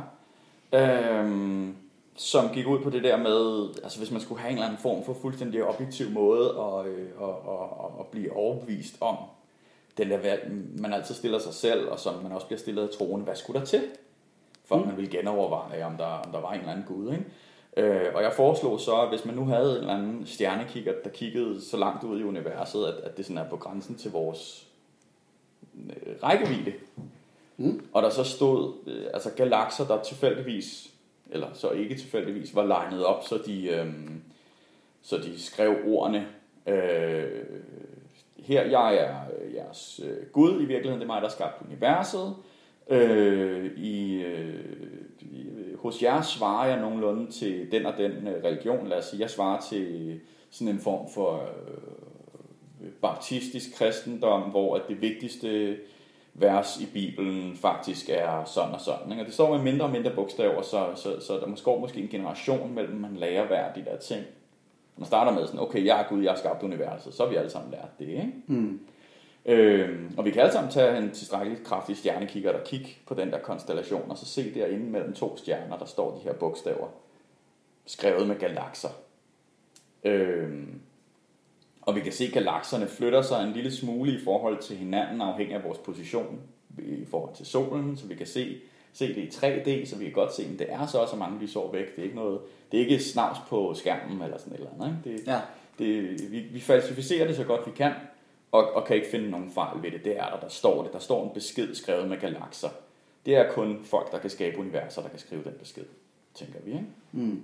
jeg. 0.72 0.80
Øh, 0.80 1.68
som 2.16 2.48
gik 2.54 2.66
ud 2.66 2.78
på 2.78 2.90
det 2.90 3.04
der 3.04 3.16
med, 3.16 3.68
altså 3.82 3.98
hvis 3.98 4.10
man 4.10 4.20
skulle 4.20 4.40
have 4.40 4.50
en 4.50 4.56
eller 4.56 4.66
anden 4.66 4.82
form 4.82 5.04
for 5.04 5.16
fuldstændig 5.22 5.64
objektiv 5.64 6.10
måde 6.10 6.48
at, 6.48 6.86
øh, 6.86 7.06
at, 7.22 7.28
at, 7.28 7.90
at 8.00 8.06
blive 8.06 8.36
overbevist 8.36 8.94
om 9.00 9.16
valg, 10.08 10.52
man 10.78 10.92
altid 10.92 11.14
stiller 11.14 11.38
sig 11.38 11.54
selv, 11.54 11.88
og 11.88 11.98
som 11.98 12.22
man 12.22 12.32
også 12.32 12.46
bliver 12.46 12.58
stillet 12.58 12.82
af 12.82 12.88
troende, 12.88 13.24
hvad 13.24 13.36
skulle 13.36 13.60
der 13.60 13.66
til? 13.66 13.82
For 14.64 14.76
at 14.76 14.86
man 14.86 14.96
ville 14.96 15.10
genoverveje, 15.10 15.84
om 15.84 15.96
der, 15.96 16.04
om 16.04 16.32
der 16.32 16.40
var 16.40 16.52
en 16.52 16.58
eller 16.58 16.72
anden 16.72 16.86
gud, 16.88 17.12
ikke? 17.12 17.24
Øh, 17.76 18.14
og 18.14 18.22
jeg 18.22 18.32
foreslog 18.32 18.80
så, 18.80 18.96
at 19.02 19.08
hvis 19.08 19.24
man 19.24 19.34
nu 19.34 19.44
havde 19.44 19.70
en 19.70 19.76
eller 19.76 19.94
anden 19.94 20.26
stjernekigger, 20.26 20.92
der 21.04 21.10
kiggede 21.10 21.60
så 21.60 21.76
langt 21.76 22.04
ud 22.04 22.20
i 22.20 22.24
universet, 22.24 22.86
at, 22.86 22.94
at 22.94 23.16
det 23.16 23.26
sådan 23.26 23.38
er 23.38 23.48
på 23.48 23.56
grænsen 23.56 23.94
til 23.94 24.10
vores 24.10 24.66
øh, 25.74 26.14
rækkevidde, 26.22 26.72
Mm. 27.60 27.86
og 27.92 28.02
der 28.02 28.10
så 28.10 28.24
stod 28.24 28.74
øh, 28.86 29.06
altså 29.14 29.30
galakser, 29.30 29.86
der 29.86 30.02
tilfældigvis, 30.02 30.90
eller 31.30 31.46
så 31.54 31.70
ikke 31.70 31.94
tilfældigvis, 31.94 32.54
var 32.54 32.64
legnet 32.64 33.04
op, 33.04 33.24
så 33.24 33.38
de, 33.46 33.68
øh, 33.68 33.92
så 35.02 35.16
de 35.18 35.42
skrev 35.42 35.76
ordene, 35.86 36.26
øh, 36.66 37.42
her 38.44 38.62
jeg 38.62 38.94
er 38.96 39.16
øh, 39.40 39.54
jeres 39.54 40.00
øh, 40.04 40.26
Gud, 40.32 40.62
i 40.62 40.64
virkeligheden 40.64 41.00
det 41.00 41.04
er 41.04 41.12
mig, 41.12 41.22
der 41.22 41.28
har 41.28 41.34
skabt 41.34 41.62
universet, 41.66 42.34
øh, 42.90 43.70
i, 43.76 44.22
øh, 44.22 44.64
i, 45.20 45.46
hos 45.78 46.02
jer 46.02 46.22
svarer 46.22 46.68
jeg 46.68 46.80
nogenlunde 46.80 47.30
til 47.30 47.72
den 47.72 47.86
og 47.86 47.94
den 47.98 48.12
øh, 48.28 48.44
religion, 48.44 48.86
lad 48.86 48.98
os 48.98 49.04
sige, 49.04 49.20
jeg 49.20 49.30
svarer 49.30 49.60
til 49.60 50.20
sådan 50.50 50.74
en 50.74 50.80
form 50.80 51.10
for 51.14 51.34
øh, 51.34 52.88
baptistisk 53.02 53.74
kristendom, 53.74 54.42
hvor 54.42 54.76
at 54.76 54.82
det 54.88 55.00
vigtigste 55.00 55.76
vers 56.34 56.80
i 56.80 56.86
Bibelen 56.92 57.56
faktisk 57.56 58.08
er 58.08 58.44
sådan 58.44 58.74
og 58.74 58.80
sådan. 58.80 59.12
Ikke? 59.12 59.22
Og 59.22 59.26
det 59.26 59.34
står 59.34 59.56
med 59.56 59.64
mindre 59.64 59.86
og 59.86 59.92
mindre 59.92 60.10
bogstaver, 60.10 60.62
så, 60.62 60.86
så, 60.96 61.20
så 61.20 61.34
der 61.40 61.46
måske 61.46 61.64
går 61.64 61.80
måske 61.80 62.00
en 62.00 62.08
generation 62.08 62.74
mellem, 62.74 62.96
man 62.96 63.16
lærer 63.16 63.46
hver 63.46 63.72
de 63.72 63.84
der 63.84 63.96
ting. 63.96 64.24
Man 65.00 65.06
starter 65.06 65.32
med 65.32 65.46
sådan, 65.46 65.60
okay, 65.60 65.84
jeg 65.84 66.00
er 66.00 66.08
Gud, 66.08 66.22
jeg 66.22 66.32
har 66.32 66.38
skabt 66.38 66.62
universet, 66.62 67.14
så 67.14 67.22
har 67.22 67.30
vi 67.30 67.36
alle 67.36 67.50
sammen 67.50 67.70
lært 67.70 67.98
det, 67.98 68.08
ikke? 68.08 68.32
Mm. 68.46 68.80
Øhm, 69.46 70.14
og 70.16 70.24
vi 70.24 70.30
kan 70.30 70.40
alle 70.40 70.52
sammen 70.52 70.72
tage 70.72 70.98
en 70.98 71.10
tilstrækkeligt 71.10 71.64
kraftig 71.64 71.96
stjernekigger 71.96 72.52
og 72.52 72.64
kigge 72.64 72.88
på 73.06 73.14
den 73.14 73.30
der 73.30 73.38
konstellation, 73.38 74.10
og 74.10 74.18
så 74.18 74.26
se 74.26 74.54
derinde 74.54 74.86
mellem 74.86 75.12
to 75.12 75.36
stjerner, 75.36 75.78
der 75.78 75.84
står 75.84 76.14
de 76.14 76.20
her 76.20 76.32
bogstaver, 76.32 76.88
skrevet 77.86 78.28
med 78.28 78.38
galakser. 78.38 78.88
Øhm, 80.04 80.80
og 81.82 81.94
vi 81.94 82.00
kan 82.00 82.12
se, 82.12 82.24
at 82.24 82.32
galakserne 82.32 82.86
flytter 82.86 83.22
sig 83.22 83.44
en 83.44 83.52
lille 83.52 83.72
smule 83.72 84.12
i 84.12 84.24
forhold 84.24 84.58
til 84.58 84.76
hinanden, 84.76 85.20
afhængig 85.20 85.56
af 85.56 85.64
vores 85.64 85.78
position 85.78 86.40
i 86.78 87.04
forhold 87.04 87.34
til 87.34 87.46
solen, 87.46 87.96
så 87.96 88.06
vi 88.06 88.14
kan 88.14 88.26
se, 88.26 88.60
se 88.92 89.08
det 89.08 89.16
i 89.16 89.26
3D, 89.28 89.86
så 89.86 89.96
vi 89.96 90.04
kan 90.04 90.12
godt 90.12 90.34
se, 90.34 90.42
at 90.52 90.58
det 90.58 90.72
er 90.72 90.86
så 90.86 90.98
også 90.98 91.16
mange 91.16 91.38
lysår 91.40 91.72
væk. 91.72 91.96
Det 91.96 91.98
er 91.98 92.02
ikke 92.02 92.16
noget, 92.16 92.40
det 92.72 92.80
er 92.80 92.84
ikke 92.84 93.04
snavs 93.04 93.38
på 93.48 93.74
skærmen 93.74 94.22
eller 94.22 94.38
sådan 94.38 94.52
et 94.52 94.58
eller 94.58 94.70
andet. 94.84 94.98
Ikke? 95.06 95.18
Det, 95.22 95.26
Ja. 95.26 95.40
det, 95.78 96.32
vi, 96.32 96.38
vi 96.40 96.60
falsificerer 96.60 97.26
det 97.26 97.36
så 97.36 97.44
godt 97.44 97.66
vi 97.66 97.70
kan, 97.76 97.92
og, 98.52 98.72
og 98.72 98.84
kan 98.84 98.96
ikke 98.96 99.08
finde 99.10 99.30
nogen 99.30 99.50
fejl 99.50 99.82
ved 99.82 99.90
det. 99.90 100.04
Det 100.04 100.18
er 100.18 100.30
der, 100.30 100.40
der 100.40 100.48
står 100.48 100.82
det. 100.82 100.92
Der 100.92 100.98
står 100.98 101.24
en 101.24 101.30
besked 101.34 101.74
skrevet 101.74 102.08
med 102.08 102.16
galakser. 102.20 102.68
Det 103.26 103.36
er 103.36 103.52
kun 103.52 103.80
folk, 103.84 104.12
der 104.12 104.18
kan 104.18 104.30
skabe 104.30 104.58
universer, 104.58 105.02
der 105.02 105.08
kan 105.08 105.18
skrive 105.18 105.44
den 105.44 105.52
besked. 105.60 105.84
tænker 106.34 106.58
vi. 106.64 106.70
Ikke? 106.70 106.84
Mm. 107.12 107.42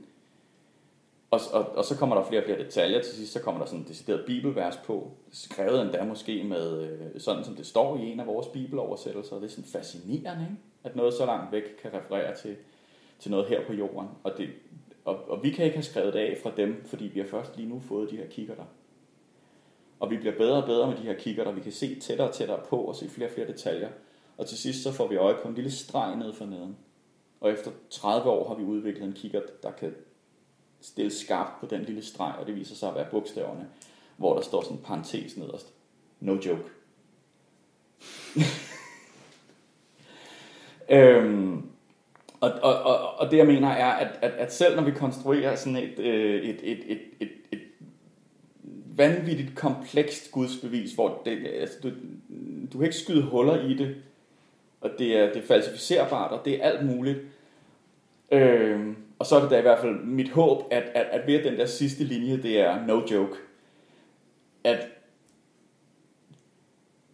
Og, 1.30 1.40
og, 1.52 1.76
og 1.76 1.84
så 1.84 1.96
kommer 1.96 2.16
der 2.16 2.24
flere 2.24 2.40
og 2.40 2.44
flere 2.44 2.58
detaljer. 2.58 3.02
Til 3.02 3.12
sidst 3.12 3.32
så 3.32 3.40
kommer 3.40 3.60
der 3.60 3.66
sådan 3.66 3.80
en 3.80 3.88
decideret 3.88 4.24
bibelvers 4.26 4.76
på. 4.76 5.10
Skrevet 5.32 5.82
endda 5.82 6.04
måske 6.04 6.44
med 6.44 6.82
øh, 6.82 7.20
sådan, 7.20 7.44
som 7.44 7.56
det 7.56 7.66
står 7.66 7.96
i 7.96 8.12
en 8.12 8.20
af 8.20 8.26
vores 8.26 8.46
bibeloversættelser. 8.46 9.36
Det 9.36 9.44
er 9.44 9.48
sådan 9.48 9.64
fascinerende, 9.64 10.42
ikke? 10.42 10.56
at 10.84 10.96
noget 10.96 11.14
så 11.14 11.26
langt 11.26 11.52
væk 11.52 11.62
kan 11.82 11.94
referere 11.94 12.36
til, 12.36 12.56
til 13.18 13.30
noget 13.30 13.46
her 13.46 13.66
på 13.66 13.72
jorden. 13.72 14.08
Og, 14.22 14.32
det, 14.38 14.48
og, 15.04 15.30
og 15.30 15.42
vi 15.42 15.50
kan 15.50 15.64
ikke 15.64 15.76
have 15.76 15.84
skrevet 15.84 16.14
det 16.14 16.18
af 16.18 16.38
fra 16.42 16.50
dem, 16.56 16.84
fordi 16.86 17.04
vi 17.04 17.20
har 17.20 17.26
først 17.26 17.56
lige 17.56 17.68
nu 17.68 17.80
fået 17.80 18.10
de 18.10 18.16
her 18.16 18.26
kikkerter. 18.26 18.64
Og 20.00 20.10
vi 20.10 20.16
bliver 20.16 20.36
bedre 20.36 20.62
og 20.62 20.66
bedre 20.66 20.86
med 20.86 20.96
de 20.96 21.02
her 21.02 21.14
kikkerter. 21.14 21.52
Vi 21.52 21.60
kan 21.60 21.72
se 21.72 22.00
tættere 22.00 22.28
og 22.28 22.34
tættere 22.34 22.60
på 22.68 22.76
og 22.76 22.96
se 22.96 23.08
flere 23.08 23.28
og 23.28 23.34
flere 23.34 23.46
detaljer. 23.46 23.88
Og 24.36 24.46
til 24.46 24.58
sidst 24.58 24.82
så 24.82 24.92
får 24.92 25.08
vi 25.08 25.16
øje 25.16 25.36
på 25.42 25.48
en 25.48 25.54
lille 25.54 25.70
streg 25.70 26.16
ned 26.16 26.32
for 26.32 26.44
neden. 26.44 26.76
Og 27.40 27.52
efter 27.52 27.70
30 27.90 28.30
år 28.30 28.48
har 28.48 28.54
vi 28.54 28.64
udviklet 28.64 29.04
en 29.06 29.12
kikkert, 29.12 29.62
der 29.62 29.70
kan 29.70 29.94
stille 30.80 31.10
skarpt 31.10 31.60
på 31.60 31.66
den 31.66 31.82
lille 31.82 32.04
streg, 32.04 32.34
og 32.40 32.46
det 32.46 32.56
viser 32.56 32.74
sig 32.74 32.88
at 32.88 32.94
være 32.94 33.06
bogstaverne, 33.10 33.68
hvor 34.16 34.34
der 34.34 34.42
står 34.42 34.62
sådan 34.62 34.76
en 34.76 34.82
parentes 34.82 35.36
nederst. 35.36 35.72
No 36.20 36.38
joke. 36.46 36.70
øhm, 40.90 41.70
og, 42.40 42.50
og, 42.62 42.82
og, 42.82 43.18
og 43.18 43.30
det 43.30 43.36
jeg 43.36 43.46
mener 43.46 43.68
er, 43.68 43.92
at, 43.92 44.18
at, 44.22 44.30
at 44.30 44.54
selv 44.54 44.76
når 44.76 44.82
vi 44.82 44.90
konstruerer 44.90 45.56
sådan 45.56 45.76
et, 45.76 45.98
øh, 45.98 46.42
et, 46.42 46.60
et, 46.62 46.78
et, 46.86 47.00
et, 47.20 47.30
et 47.52 47.60
vanvittigt 48.96 49.56
komplekst 49.56 50.30
gudsbevis, 50.30 50.92
hvor 50.92 51.22
det, 51.24 51.46
altså, 51.46 51.76
du, 51.82 51.90
du 52.72 52.78
kan 52.78 52.82
ikke 52.82 52.96
skyde 52.96 53.22
huller 53.22 53.62
i 53.62 53.74
det, 53.74 53.96
og 54.80 54.90
det 54.98 55.16
er, 55.16 55.26
det 55.26 55.36
er 55.36 55.46
falsificerbart, 55.46 56.32
og 56.32 56.44
det 56.44 56.54
er 56.54 56.62
alt 56.62 56.86
muligt. 56.86 57.18
Øhm, 58.30 58.96
og 59.18 59.26
så 59.26 59.36
er 59.36 59.40
det 59.40 59.50
da 59.50 59.58
i 59.58 59.62
hvert 59.62 59.78
fald 59.78 60.04
mit 60.04 60.30
håb, 60.30 60.62
at, 60.70 60.82
at, 60.94 61.06
at 61.10 61.26
ved 61.26 61.44
den 61.44 61.56
der 61.58 61.66
sidste 61.66 62.04
linje, 62.04 62.42
det 62.42 62.60
er 62.60 62.86
no 62.86 63.02
joke, 63.10 63.36
at 64.64 64.88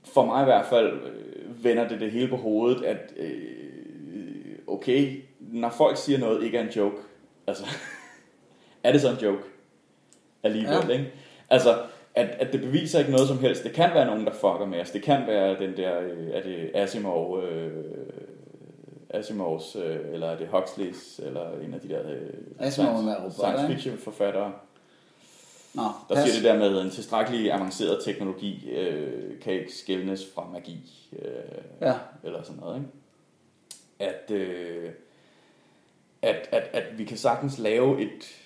for 0.05 0.25
mig 0.25 0.43
i 0.43 0.45
hvert 0.45 0.67
fald 0.67 0.93
øh, 0.93 1.65
vender 1.65 1.89
det 1.89 2.01
det 2.01 2.11
hele 2.11 2.29
på 2.29 2.37
hovedet, 2.37 2.85
at 2.85 3.13
øh, 3.17 4.59
okay, 4.67 5.23
når 5.41 5.71
folk 5.71 5.97
siger 5.97 6.19
noget 6.19 6.45
ikke 6.45 6.59
er 6.59 6.63
en 6.63 6.69
joke, 6.69 6.97
altså, 7.47 7.65
er 8.85 8.93
det 8.93 9.01
så 9.01 9.11
en 9.11 9.17
joke? 9.23 9.43
Alligevel, 10.43 10.87
ja. 10.89 10.93
ikke? 10.93 11.13
Altså, 11.51 11.79
at, 12.15 12.27
at 12.27 12.53
det 12.53 12.61
beviser 12.61 12.99
ikke 12.99 13.11
noget 13.11 13.29
som 13.29 13.39
helst. 13.39 13.65
Det 13.65 13.73
kan 13.73 13.91
være 13.95 14.07
nogen, 14.07 14.25
der 14.25 14.33
fucker 14.33 14.67
med 14.67 14.81
os. 14.81 14.91
Det 14.91 15.03
kan 15.03 15.27
være 15.27 15.59
den 15.59 15.77
der, 15.77 16.01
øh, 16.01 16.29
er 16.33 16.43
det 16.43 16.71
Asimov, 16.75 17.43
øh, 17.43 17.85
Asimovs, 19.13 19.77
øh, 19.77 19.99
eller 20.13 20.27
er 20.27 20.39
det 20.39 20.49
Huxleys, 20.49 21.19
eller 21.19 21.59
en 21.61 21.75
af 21.75 21.81
de 21.81 21.89
der 21.89 22.11
øh, 22.11 22.31
Asimov 22.59 22.95
science, 22.97 23.17
robotter, 23.17 23.31
science 23.31 23.67
fiction 23.75 23.99
forfattere, 23.99 24.53
Nå, 25.75 25.83
der 26.09 26.15
pas. 26.15 26.25
siger 26.29 26.35
det 26.35 26.45
der 26.45 26.59
med, 26.71 26.79
at 26.79 26.85
en 26.85 26.91
tilstrækkelig 26.91 27.53
avanceret 27.53 28.05
teknologi 28.05 28.71
øh, 28.71 29.41
kan 29.41 29.53
ikke 29.53 29.73
skælnes 29.75 30.27
fra 30.35 30.49
magi, 30.53 31.09
øh, 31.23 31.29
Ja. 31.81 31.95
eller 32.25 32.43
sådan 32.43 32.61
noget. 32.61 32.77
Ikke? 32.77 32.89
At, 33.99 34.31
øh, 34.31 34.91
at, 36.23 36.49
at, 36.53 36.63
at 36.73 36.99
vi 36.99 37.05
kan 37.05 37.17
sagtens 37.17 37.59
lave 37.59 38.03
et, 38.03 38.37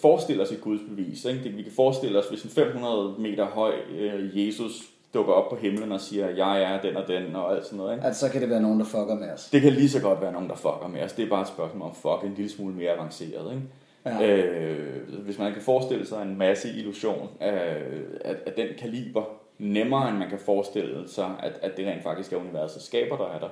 forestille 0.00 0.42
os 0.42 0.52
et 0.52 0.60
gudsbevis. 0.60 1.24
Ikke? 1.24 1.44
Det, 1.44 1.56
vi 1.56 1.62
kan 1.62 1.72
forestille 1.72 2.18
os, 2.18 2.28
hvis 2.28 2.42
en 2.42 2.50
500 2.50 3.14
meter 3.18 3.44
høj 3.46 3.74
øh, 3.90 4.46
Jesus 4.48 4.72
dukker 5.14 5.32
op 5.32 5.50
på 5.50 5.56
himlen 5.56 5.92
og 5.92 6.00
siger, 6.00 6.28
jeg 6.28 6.62
er 6.62 6.80
den 6.80 6.96
og 6.96 7.08
den, 7.08 7.36
og 7.36 7.52
alt 7.56 7.64
sådan 7.64 7.76
noget. 7.76 7.94
Ikke? 7.94 8.06
At 8.06 8.16
så 8.16 8.28
kan 8.28 8.40
det 8.40 8.50
være 8.50 8.62
nogen, 8.62 8.80
der 8.80 8.86
fucker 8.86 9.14
med 9.14 9.30
os. 9.30 9.50
Det 9.50 9.62
kan 9.62 9.72
lige 9.72 9.88
så 9.88 10.00
godt 10.00 10.20
være 10.20 10.32
nogen, 10.32 10.48
der 10.48 10.54
fucker 10.54 10.88
med 10.92 11.02
os. 11.02 11.12
Det 11.12 11.24
er 11.24 11.28
bare 11.28 11.42
et 11.42 11.48
spørgsmål 11.48 11.88
om 11.88 11.94
fuck 11.94 12.30
en 12.30 12.34
lille 12.36 12.50
smule 12.50 12.74
mere 12.74 12.90
avanceret. 12.90 13.52
Ikke? 13.52 13.62
Ja. 14.04 14.26
Øh, 14.26 15.20
hvis 15.24 15.38
man 15.38 15.52
kan 15.52 15.62
forestille 15.62 16.06
sig 16.06 16.22
en 16.22 16.38
masse 16.38 16.68
illusion 16.68 17.28
af, 17.40 17.82
af, 18.24 18.34
af 18.46 18.52
den 18.52 18.68
kaliber, 18.78 19.24
nemmere 19.58 20.08
end 20.08 20.18
man 20.18 20.28
kan 20.28 20.38
forestille 20.38 21.08
sig, 21.08 21.30
at, 21.42 21.52
at 21.62 21.76
det 21.76 21.86
rent 21.86 22.02
faktisk 22.02 22.32
er 22.32 22.36
universet 22.36 22.82
skaber, 22.82 23.16
der 23.16 23.26
er 23.26 23.38
der, 23.38 23.48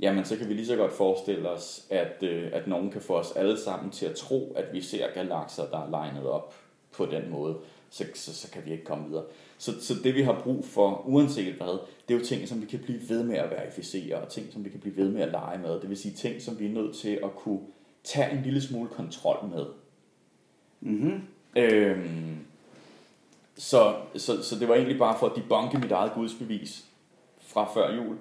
jamen 0.00 0.24
så 0.24 0.36
kan 0.36 0.48
vi 0.48 0.54
lige 0.54 0.66
så 0.66 0.76
godt 0.76 0.92
forestille 0.92 1.48
os, 1.48 1.86
at, 1.90 2.22
øh, 2.22 2.50
at 2.52 2.66
nogen 2.66 2.90
kan 2.90 3.00
få 3.00 3.14
os 3.14 3.32
alle 3.36 3.60
sammen 3.60 3.90
til 3.90 4.06
at 4.06 4.14
tro, 4.14 4.52
at 4.56 4.64
vi 4.72 4.80
ser 4.80 5.06
galakser, 5.14 5.62
der 5.70 5.78
er 5.78 5.90
legnet 5.90 6.26
op 6.26 6.54
på 6.96 7.06
den 7.06 7.30
måde, 7.30 7.56
så, 7.92 8.04
så, 8.14 8.34
så 8.34 8.50
kan 8.50 8.62
vi 8.64 8.72
ikke 8.72 8.84
komme 8.84 9.08
videre. 9.08 9.24
Så, 9.58 9.80
så 9.80 9.94
det 10.04 10.14
vi 10.14 10.22
har 10.22 10.40
brug 10.44 10.64
for, 10.64 11.02
uanset 11.06 11.54
hvad, 11.54 11.78
det 12.08 12.14
er 12.14 12.18
jo 12.18 12.24
ting, 12.24 12.48
som 12.48 12.60
vi 12.60 12.66
kan 12.66 12.78
blive 12.78 13.00
ved 13.08 13.22
med 13.22 13.36
at 13.36 13.50
verificere, 13.50 14.16
og 14.16 14.28
ting, 14.28 14.52
som 14.52 14.64
vi 14.64 14.70
kan 14.70 14.80
blive 14.80 14.96
ved 14.96 15.10
med 15.10 15.22
at 15.22 15.30
lege 15.30 15.58
med. 15.58 15.80
Det 15.80 15.88
vil 15.88 15.96
sige 15.96 16.14
ting, 16.14 16.42
som 16.42 16.58
vi 16.58 16.66
er 16.66 16.72
nødt 16.72 16.96
til 16.96 17.18
at 17.24 17.34
kunne 17.36 17.60
tage 18.04 18.32
en 18.32 18.42
lille 18.42 18.62
smule 18.62 18.88
kontrol 18.88 19.48
med. 19.48 19.66
Mm-hmm. 20.80 21.20
Øhm, 21.56 22.36
så, 23.56 23.94
så, 24.16 24.42
så 24.42 24.58
det 24.58 24.68
var 24.68 24.74
egentlig 24.74 24.98
bare 24.98 25.18
for 25.18 25.26
at 25.26 25.36
debunke 25.36 25.78
mit 25.78 25.92
eget 25.92 26.12
gudsbevis 26.14 26.84
fra 27.40 27.74
før 27.74 27.94
jul, 27.94 28.16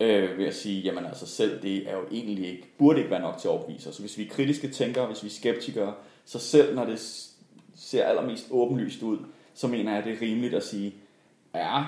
øh, 0.00 0.38
ved 0.38 0.46
at 0.46 0.54
sige, 0.54 0.80
jamen 0.80 1.04
altså 1.04 1.26
selv 1.26 1.62
det 1.62 1.90
er 1.90 1.96
jo 1.96 2.04
egentlig 2.10 2.46
ikke, 2.48 2.68
burde 2.78 2.98
ikke 2.98 3.10
være 3.10 3.20
nok 3.20 3.38
til 3.38 3.48
at 3.48 3.52
overbevise 3.52 3.88
os. 3.88 3.94
Så 3.94 4.02
hvis 4.02 4.18
vi 4.18 4.24
er 4.24 4.30
kritiske 4.30 4.70
tænkere, 4.70 5.06
hvis 5.06 5.22
vi 5.22 5.28
er 5.28 5.32
skeptikere, 5.32 5.94
så 6.24 6.38
selv 6.38 6.74
når 6.74 6.84
det 6.84 7.28
ser 7.78 8.04
allermest 8.04 8.46
åbenlyst 8.50 9.02
ud, 9.02 9.18
så 9.54 9.66
mener 9.66 9.90
jeg, 9.90 9.98
at 9.98 10.04
det 10.04 10.12
er 10.12 10.22
rimeligt 10.22 10.54
at 10.54 10.62
sige, 10.62 10.94
ja, 11.54 11.84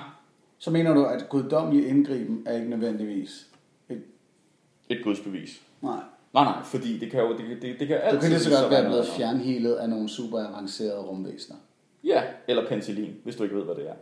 Så 0.57 0.71
mener 0.71 0.93
du, 0.93 1.05
at 1.05 1.29
guddommelig 1.29 1.87
indgriben 1.87 2.43
er 2.45 2.55
ikke 2.55 2.69
nødvendigvis 2.69 3.47
et... 3.89 4.03
et 4.89 5.03
gudsbevis. 5.03 5.61
Nej. 5.81 5.99
Nej, 6.33 6.43
nej, 6.43 6.63
fordi 6.63 6.97
det 6.97 7.11
kan 7.11 7.19
jo, 7.19 7.37
det, 7.37 7.61
det, 7.61 7.79
det 7.79 7.87
kan 7.87 7.97
Du 7.97 8.03
altid 8.03 8.19
kan 8.19 8.29
lige 8.29 8.39
så 8.39 8.59
godt 8.61 8.71
være 8.71 8.85
blevet 8.85 9.07
fjernhelet 9.07 9.73
af 9.73 9.89
nogle 9.89 10.09
super 10.09 10.47
avancerede 10.47 11.01
rumvæsener. 11.01 11.57
Ja, 12.03 12.23
eller 12.47 12.67
penicillin, 12.67 13.15
hvis 13.23 13.35
du 13.35 13.43
ikke 13.43 13.55
ved, 13.55 13.63
hvad 13.63 13.75
det 13.75 13.89
er. 13.89 13.95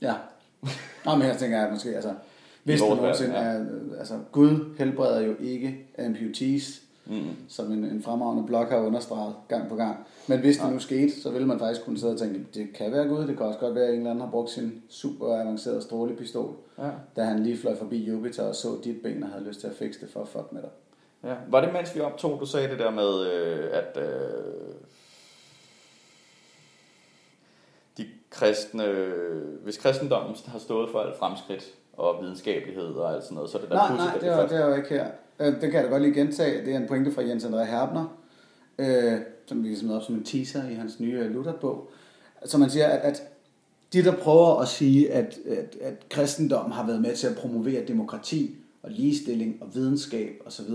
Ja. 0.00 0.14
Nå, 1.04 1.16
men 1.16 1.28
jeg 1.28 1.36
tænker, 1.38 1.64
at 1.64 1.72
måske, 1.72 1.94
altså, 1.94 2.14
hvis 2.62 2.80
det 2.80 2.88
nogensinde 2.88 3.32
verden, 3.32 3.92
er, 3.92 3.98
altså, 3.98 4.18
Gud 4.32 4.74
helbreder 4.78 5.20
jo 5.20 5.34
ikke 5.40 5.86
amputees, 5.98 6.82
Mm. 7.06 7.36
som 7.48 7.72
en, 7.72 7.84
en 7.84 8.02
fremragende 8.02 8.46
blog 8.46 8.66
har 8.66 8.78
understreget 8.78 9.34
gang 9.48 9.68
på 9.68 9.76
gang. 9.76 10.06
Men 10.28 10.40
hvis 10.40 10.56
det 10.58 10.72
nu 10.72 10.78
skete, 10.78 11.20
så 11.20 11.30
ville 11.30 11.46
man 11.48 11.58
faktisk 11.58 11.84
kunne 11.84 11.98
sidde 11.98 12.12
og 12.12 12.18
tænke, 12.18 12.46
det 12.54 12.68
kan 12.74 12.92
være 12.92 13.08
Gud, 13.08 13.26
det 13.26 13.36
kan 13.36 13.46
også 13.46 13.58
godt 13.58 13.74
være, 13.74 13.84
at 13.84 13.90
en 13.90 13.96
eller 13.98 14.10
anden 14.10 14.24
har 14.24 14.30
brugt 14.30 14.50
sin 14.50 14.82
super 14.88 15.34
avancerede 15.40 15.82
strålepistol, 15.82 16.56
Ja. 16.78 16.90
da 17.16 17.22
han 17.24 17.42
lige 17.42 17.58
fløj 17.58 17.76
forbi 17.76 18.04
Jupiter 18.04 18.42
og 18.42 18.54
så 18.54 18.68
dit 18.84 19.02
ben 19.02 19.22
og 19.22 19.28
havde 19.28 19.44
lyst 19.44 19.60
til 19.60 19.66
at 19.66 19.74
fikse 19.74 20.00
det 20.00 20.10
for 20.10 20.20
at 20.20 20.28
fuck 20.28 20.52
med 20.52 20.62
dig. 20.62 20.70
Ja. 21.24 21.34
Var 21.48 21.60
det 21.60 21.72
mens 21.72 21.94
vi 21.94 22.00
optog, 22.00 22.40
du 22.40 22.46
sagde 22.46 22.68
det 22.68 22.78
der 22.78 22.90
med, 22.90 23.26
øh, 23.32 23.68
at 23.72 24.02
øh, 24.02 24.74
de 27.98 28.06
kristne, 28.30 28.84
hvis 29.62 29.78
kristendommen 29.78 30.36
har 30.46 30.58
stået 30.58 30.90
for 30.90 30.98
alt 31.00 31.18
fremskridt 31.18 31.74
og 31.92 32.22
videnskabelighed 32.22 32.84
og 32.84 33.14
alt 33.14 33.24
sådan 33.24 33.34
noget, 33.34 33.50
så 33.50 33.58
er 33.58 33.62
det 33.62 33.70
da 33.70 33.74
Nej, 33.74 33.88
pudsigt, 33.88 34.06
nej, 34.06 34.18
det 34.18 34.30
var, 34.30 34.46
det 34.46 34.70
var 34.70 34.76
ikke 34.76 34.88
her. 34.88 35.06
Øh, 35.40 35.46
Det 35.46 35.60
kan 35.60 35.72
jeg 35.72 35.84
da 35.84 35.88
godt 35.88 36.02
lige 36.02 36.14
gentage. 36.14 36.66
Det 36.66 36.74
er 36.74 36.78
en 36.78 36.88
pointe 36.88 37.12
fra 37.12 37.22
Jens 37.22 37.44
André 37.44 37.64
Herbner, 37.64 38.18
øh, 38.78 39.18
som 39.46 39.64
vi 39.64 39.68
kan 39.68 39.78
smide 39.78 39.96
op 39.96 40.02
som 40.02 40.14
en 40.14 40.24
teaser 40.24 40.68
i 40.68 40.74
hans 40.74 41.00
nye 41.00 41.22
Luther-bog. 41.24 41.90
Så 42.44 42.58
man 42.58 42.70
siger, 42.70 42.86
at, 42.86 43.00
at 43.00 43.22
de, 43.92 44.04
der 44.04 44.16
prøver 44.16 44.60
at 44.60 44.68
sige, 44.68 45.12
at, 45.12 45.38
at, 45.48 45.76
at 45.80 46.08
kristendom 46.08 46.70
har 46.70 46.86
været 46.86 47.00
med 47.00 47.14
til 47.16 47.26
at 47.26 47.36
promovere 47.36 47.84
demokrati 47.88 48.56
og 48.82 48.90
ligestilling 48.90 49.56
og 49.60 49.74
videnskab 49.74 50.30
osv., 50.46 50.66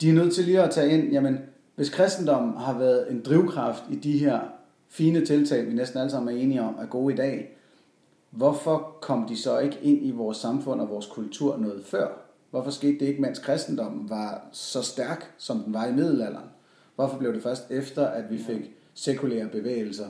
de 0.00 0.08
er 0.08 0.12
nødt 0.14 0.34
til 0.34 0.44
lige 0.44 0.62
at 0.62 0.70
tage 0.70 0.90
ind, 0.90 1.12
jamen, 1.12 1.38
hvis 1.74 1.90
kristendommen 1.90 2.56
har 2.56 2.78
været 2.78 3.10
en 3.10 3.22
drivkraft 3.22 3.82
i 3.90 3.94
de 3.94 4.18
her 4.18 4.40
fine 4.88 5.26
tiltag, 5.26 5.66
vi 5.66 5.72
næsten 5.72 5.98
alle 6.00 6.10
sammen 6.10 6.36
er 6.36 6.40
enige 6.42 6.62
om, 6.62 6.76
er 6.80 6.86
gode 6.86 7.14
i 7.14 7.16
dag, 7.16 7.55
hvorfor 8.30 8.96
kom 9.00 9.26
de 9.28 9.36
så 9.36 9.58
ikke 9.58 9.78
ind 9.82 10.06
i 10.06 10.10
vores 10.10 10.36
samfund 10.36 10.80
og 10.80 10.90
vores 10.90 11.06
kultur 11.06 11.56
noget 11.56 11.84
før? 11.84 12.08
Hvorfor 12.50 12.70
skete 12.70 12.98
det 12.98 13.06
ikke, 13.06 13.22
mens 13.22 13.38
kristendommen 13.38 14.10
var 14.10 14.46
så 14.52 14.82
stærk, 14.82 15.34
som 15.38 15.58
den 15.58 15.74
var 15.74 15.86
i 15.86 15.92
middelalderen? 15.92 16.50
Hvorfor 16.94 17.18
blev 17.18 17.34
det 17.34 17.42
først 17.42 17.70
efter, 17.70 18.06
at 18.06 18.30
vi 18.30 18.38
fik 18.38 18.70
sekulære 18.94 19.48
bevægelser? 19.48 20.06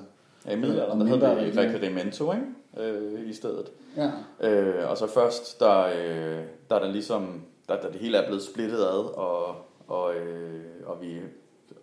Ja, 0.47 0.53
i 0.53 0.57
middelalderen, 0.57 1.01
der 1.01 1.07
mindre 1.07 1.35
hed 1.35 1.53
det 1.53 1.59
requerimento, 1.59 2.33
ikke? 2.33 2.47
Øh, 2.77 3.29
i 3.29 3.33
stedet. 3.33 3.73
Ja, 3.97 4.11
Øh, 4.41 4.91
og 4.91 4.97
så 4.97 5.07
først, 5.07 5.61
der, 5.61 5.85
øh, 5.85 6.45
der 6.71 6.77
er 6.77 6.79
der 6.79 6.93
ligesom, 6.93 7.43
der, 7.69 7.81
der 7.81 7.91
det 7.91 8.01
hele 8.01 8.19
er 8.19 8.27
blevet 8.27 8.43
splittet 8.43 8.79
ad, 8.79 9.15
og, 9.17 9.57
og, 9.89 10.15
øh, 10.15 10.65
og 10.87 11.03
vi 11.03 11.21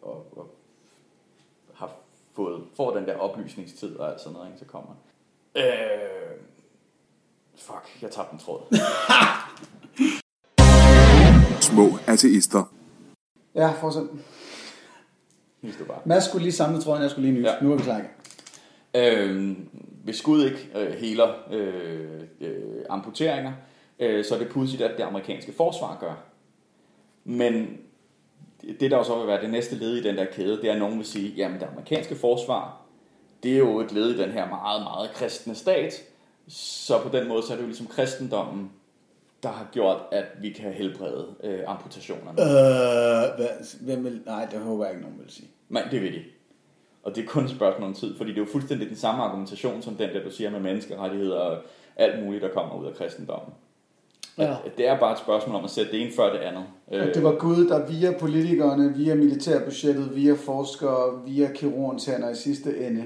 og, 0.01 0.25
og 0.37 0.47
har 1.73 1.91
fået, 2.33 2.63
får 2.75 2.95
den 2.95 3.05
der 3.05 3.17
oplysningstid 3.17 3.95
og 3.95 4.11
alt 4.11 4.21
sådan 4.21 4.33
noget, 4.33 4.47
ikke, 4.47 4.59
så 4.59 4.65
kommer. 4.65 4.91
Øh, 5.57 5.63
fuck, 7.57 8.01
jeg 8.01 8.11
tabte 8.11 8.33
en 8.33 8.39
tråd. 8.39 8.61
Små 11.61 11.97
ateister. 12.07 12.73
ja 13.55 13.71
fortsæt. 13.81 14.03
Nys 15.61 15.75
du 15.79 15.85
bare. 15.85 15.99
Mads 16.05 16.23
skulle 16.23 16.43
lige 16.43 16.53
samle 16.53 16.81
tråden, 16.81 17.01
jeg 17.01 17.11
skulle 17.11 17.29
lige 17.29 17.39
nys. 17.39 17.45
Ja. 17.45 17.55
Nu 17.61 17.71
er 17.71 17.75
vi 17.77 17.83
klar 17.83 17.97
igen. 17.97 18.09
Øh, 18.95 19.57
hvis 20.03 20.21
Gud 20.21 20.45
ikke 20.45 20.69
øh, 20.75 20.93
heler 20.93 21.33
øh, 21.51 22.21
øh, 22.41 22.85
amputeringer, 22.89 23.53
øh, 23.99 24.25
så 24.25 24.35
er 24.35 24.39
det 24.39 24.49
pudsigt, 24.49 24.81
at 24.81 24.97
det 24.97 25.03
amerikanske 25.03 25.53
forsvar 25.53 25.97
gør. 25.99 26.13
Men 27.23 27.77
det 28.79 28.91
der 28.91 28.97
jo 28.97 29.03
så 29.03 29.17
vil 29.17 29.27
være 29.27 29.41
det 29.41 29.49
næste 29.49 29.75
led 29.75 29.95
i 29.95 30.03
den 30.03 30.17
der 30.17 30.25
kæde, 30.25 30.57
det 30.61 30.69
er, 30.69 30.73
at 30.73 30.79
nogen 30.79 30.97
vil 30.97 31.05
sige, 31.05 31.33
jamen 31.37 31.59
det 31.59 31.67
amerikanske 31.71 32.15
forsvar, 32.15 32.82
det 33.43 33.53
er 33.53 33.57
jo 33.57 33.79
et 33.79 33.91
led 33.91 34.09
i 34.09 34.17
den 34.17 34.31
her 34.31 34.49
meget, 34.49 34.83
meget 34.83 35.11
kristne 35.11 35.55
stat, 35.55 35.93
så 36.47 36.99
på 36.99 37.17
den 37.17 37.27
måde, 37.27 37.43
så 37.43 37.53
er 37.53 37.55
det 37.57 37.63
jo 37.63 37.67
ligesom 37.67 37.87
kristendommen, 37.87 38.71
der 39.43 39.49
har 39.49 39.67
gjort, 39.71 39.97
at 40.11 40.25
vi 40.41 40.49
kan 40.49 40.71
helbrede 40.71 41.27
øh, 41.43 41.59
amputationerne. 41.67 42.41
Øh, 42.41 43.35
hvad, 43.37 43.47
hvem 43.81 44.03
vil, 44.03 44.21
nej, 44.25 44.47
det 44.51 44.59
håber 44.59 44.85
jeg 44.85 44.93
ikke, 44.93 45.01
nogen 45.01 45.19
vil 45.19 45.31
sige. 45.31 45.47
Men 45.69 45.83
det 45.91 46.01
vil 46.01 46.13
de. 46.13 46.21
Og 47.03 47.15
det 47.15 47.23
er 47.23 47.27
kun 47.27 47.43
et 47.43 47.49
spørgsmål 47.49 47.89
om 47.89 47.95
tid, 47.95 48.17
fordi 48.17 48.29
det 48.29 48.37
er 48.37 48.41
jo 48.41 48.51
fuldstændig 48.51 48.89
den 48.89 48.95
samme 48.95 49.23
argumentation, 49.23 49.81
som 49.81 49.95
den 49.95 50.09
der, 50.09 50.23
du 50.23 50.31
siger 50.31 50.49
med 50.49 50.59
menneskerettigheder 50.59 51.35
og 51.35 51.57
alt 51.95 52.23
muligt, 52.23 52.43
der 52.43 52.49
kommer 52.49 52.75
ud 52.75 52.85
af 52.85 52.93
kristendommen. 52.93 53.53
Ja. 54.37 54.55
At 54.65 54.77
Det 54.77 54.87
er 54.87 54.99
bare 54.99 55.11
et 55.11 55.19
spørgsmål 55.19 55.55
om 55.55 55.63
at 55.63 55.69
sætte 55.69 55.91
det 55.91 56.01
ene 56.01 56.11
før 56.15 56.33
det 56.33 56.39
andet. 56.39 56.63
At 56.87 57.15
det 57.15 57.23
var 57.23 57.35
Gud, 57.35 57.67
der 57.67 57.87
via 57.87 58.11
politikerne, 58.19 58.93
via 58.97 59.15
militærbudgettet, 59.15 60.15
via 60.15 60.33
forskere, 60.33 61.21
via 61.25 61.51
kirurgens 61.55 62.05
hænder 62.05 62.29
i 62.29 62.35
sidste 62.35 62.87
ende 62.87 63.03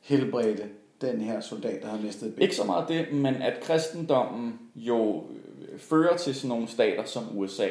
helbredte 0.00 0.68
den 1.00 1.20
her 1.20 1.40
soldat, 1.40 1.82
der 1.82 1.88
har 1.88 1.98
mistet 1.98 2.28
et 2.28 2.34
ben. 2.34 2.42
Ikke 2.42 2.56
så 2.56 2.64
meget 2.64 2.88
det, 2.88 3.12
men 3.12 3.34
at 3.34 3.60
kristendommen 3.62 4.58
jo 4.74 5.24
øh, 5.72 5.78
fører 5.78 6.16
til 6.16 6.34
sådan 6.34 6.48
nogle 6.48 6.68
stater 6.68 7.04
som 7.04 7.38
USA, 7.38 7.68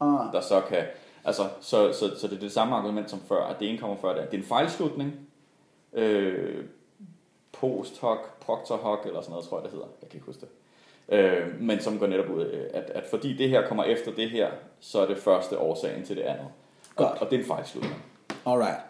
Ah, 0.00 0.32
der 0.32 0.40
så 0.40 0.60
kan... 0.60 0.84
Altså, 1.24 1.48
så, 1.60 1.92
så, 1.92 2.18
så 2.20 2.26
det 2.28 2.36
er 2.36 2.40
det 2.40 2.52
samme 2.52 2.74
argument 2.76 3.10
som 3.10 3.20
før, 3.28 3.44
at 3.44 3.60
det 3.60 3.68
ene 3.68 3.78
kommer 3.78 3.96
før 3.96 4.08
det. 4.08 4.16
andet. 4.18 4.30
Det 4.32 4.38
er 4.38 4.42
en 4.42 4.48
fejlslutning. 4.48 5.14
Øh, 5.92 6.64
post 7.52 8.00
hoc, 8.00 8.18
proctor 8.40 8.76
hoc, 8.76 8.98
eller 9.06 9.20
sådan 9.20 9.30
noget, 9.30 9.46
tror 9.46 9.56
jeg, 9.58 9.64
det 9.64 9.72
hedder. 9.72 9.86
Jeg 10.02 10.08
kan 10.10 10.16
ikke 10.16 10.26
huske 10.26 10.40
det. 10.40 10.48
Øh, 11.08 11.60
men 11.60 11.80
som 11.80 11.98
går 11.98 12.06
netop 12.06 12.30
ud 12.30 12.40
af, 12.40 12.78
at, 12.78 12.90
at 12.90 13.04
fordi 13.10 13.36
det 13.36 13.48
her 13.48 13.68
kommer 13.68 13.84
efter 13.84 14.12
det 14.14 14.30
her, 14.30 14.50
så 14.80 14.98
er 15.00 15.06
det 15.06 15.18
første 15.18 15.58
årsagen 15.58 16.04
til 16.04 16.16
det 16.16 16.22
andet. 16.22 16.46
Og, 16.96 17.04
Godt. 17.08 17.22
og 17.22 17.30
det 17.30 17.36
er 17.36 17.40
en 17.40 17.46
fejlslutning. 17.46 17.94
alright. 18.46 18.80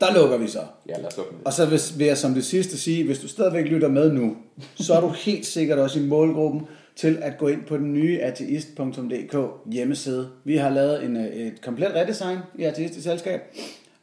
Der 0.00 0.14
lukker 0.14 0.36
vi 0.36 0.48
så. 0.48 0.60
Ja, 0.88 0.96
lad 0.96 1.06
os 1.06 1.16
lukke 1.16 1.32
Og 1.44 1.52
så 1.52 1.66
vil, 1.66 1.80
vil 1.96 2.06
jeg 2.06 2.18
som 2.18 2.34
det 2.34 2.44
sidste 2.44 2.78
sige, 2.78 3.04
hvis 3.04 3.18
du 3.18 3.28
stadigvæk 3.28 3.64
lytter 3.64 3.88
med 3.88 4.12
nu, 4.12 4.36
så 4.74 4.94
er 4.94 5.00
du 5.00 5.08
helt 5.08 5.46
sikkert 5.46 5.78
også 5.78 5.98
i 5.98 6.02
målgruppen 6.02 6.62
til 6.96 7.18
at 7.22 7.38
gå 7.38 7.48
ind 7.48 7.64
på 7.64 7.76
den 7.76 7.92
nye 7.92 8.20
ateist.dk 8.20 9.36
hjemmeside. 9.72 10.28
Vi 10.44 10.56
har 10.56 10.70
lavet 10.70 11.04
en, 11.04 11.16
øh, 11.16 11.24
et 11.26 11.60
komplet 11.62 11.94
redesign 11.94 12.38
i 12.58 12.64
Ateistisk 12.64 13.04
Selskab, 13.04 13.40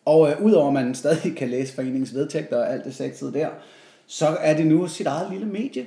og 0.06 0.30
øh, 0.30 0.42
udover 0.46 0.68
at 0.68 0.74
man 0.74 0.96
stadig 0.96 1.36
kan 1.36 1.50
læse 1.50 1.74
foreningens 1.74 2.14
vedtægter 2.16 2.58
og 2.58 2.74
alt 2.74 2.86
det 2.86 2.96
sexede 2.96 3.34
der, 3.34 3.48
så 4.08 4.26
er 4.26 4.58
det 4.58 4.68
nu 4.68 4.88
sit 4.88 5.08
eget 5.08 5.32
lille 5.32 5.46
medie, 5.46 5.86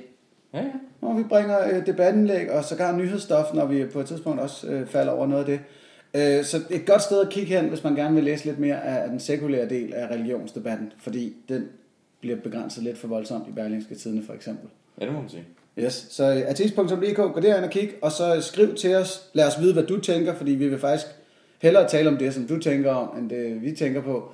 Ja, 0.53 0.59
ja. 0.59 0.65
hvor 0.99 1.13
vi 1.13 1.23
bringer 1.23 1.67
øh, 1.67 1.85
debatindlæg 1.85 2.51
og 2.51 2.63
sågar 2.65 2.95
nyhedsstof, 2.97 3.45
når 3.53 3.65
vi 3.65 3.85
på 3.85 3.99
et 3.99 4.05
tidspunkt 4.05 4.41
også 4.41 4.67
øh, 4.67 4.87
falder 4.87 5.11
over 5.11 5.27
noget 5.27 5.39
af 5.39 5.45
det. 5.45 5.59
Øh, 6.13 6.43
så 6.45 6.61
et 6.69 6.85
godt 6.85 7.01
sted 7.01 7.21
at 7.21 7.29
kigge 7.29 7.55
hen, 7.59 7.69
hvis 7.69 7.83
man 7.83 7.95
gerne 7.95 8.15
vil 8.15 8.23
læse 8.23 8.45
lidt 8.45 8.59
mere 8.59 8.83
af 8.83 9.09
den 9.09 9.19
sekulære 9.19 9.69
del 9.69 9.93
af 9.93 10.07
religionsdebatten, 10.07 10.93
fordi 10.99 11.35
den 11.49 11.67
bliver 12.19 12.37
begrænset 12.37 12.83
lidt 12.83 12.97
for 12.97 13.07
voldsomt 13.07 13.47
i 13.47 13.51
Berlingske 13.51 13.95
Tidene 13.95 14.23
for 14.25 14.33
eksempel. 14.33 14.69
ja, 15.01 15.05
det 15.05 15.13
må 15.13 15.19
man 15.21 15.29
sige. 15.29 15.45
Yes, 15.79 16.07
så 16.09 16.23
øh, 16.23 16.49
ateist.dk, 16.49 17.15
gå 17.33 17.39
derind 17.41 17.65
og 17.65 17.71
kig, 17.71 17.89
og 18.01 18.11
så 18.11 18.41
skriv 18.41 18.75
til 18.75 18.95
os. 18.95 19.29
Lad 19.33 19.47
os 19.47 19.59
vide, 19.61 19.73
hvad 19.73 19.83
du 19.83 19.99
tænker, 20.01 20.33
fordi 20.35 20.51
vi 20.51 20.67
vil 20.67 20.79
faktisk 20.79 21.07
hellere 21.61 21.87
tale 21.89 22.09
om 22.09 22.17
det, 22.17 22.33
som 22.33 22.47
du 22.47 22.59
tænker 22.59 22.91
om, 22.91 23.17
end 23.17 23.29
det 23.29 23.61
vi 23.61 23.71
tænker 23.75 24.01
på 24.01 24.31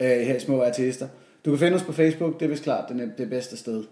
øh, 0.00 0.08
her 0.08 0.36
i 0.36 0.40
Små 0.40 0.60
Ateister. 0.60 1.08
Du 1.44 1.50
kan 1.50 1.58
finde 1.58 1.74
os 1.76 1.82
på 1.82 1.92
Facebook, 1.92 2.40
det 2.40 2.44
er 2.46 2.50
vist 2.50 2.62
klart 2.62 2.88
det, 2.88 3.12
det 3.18 3.30
bedste 3.30 3.56
sted 3.56 3.84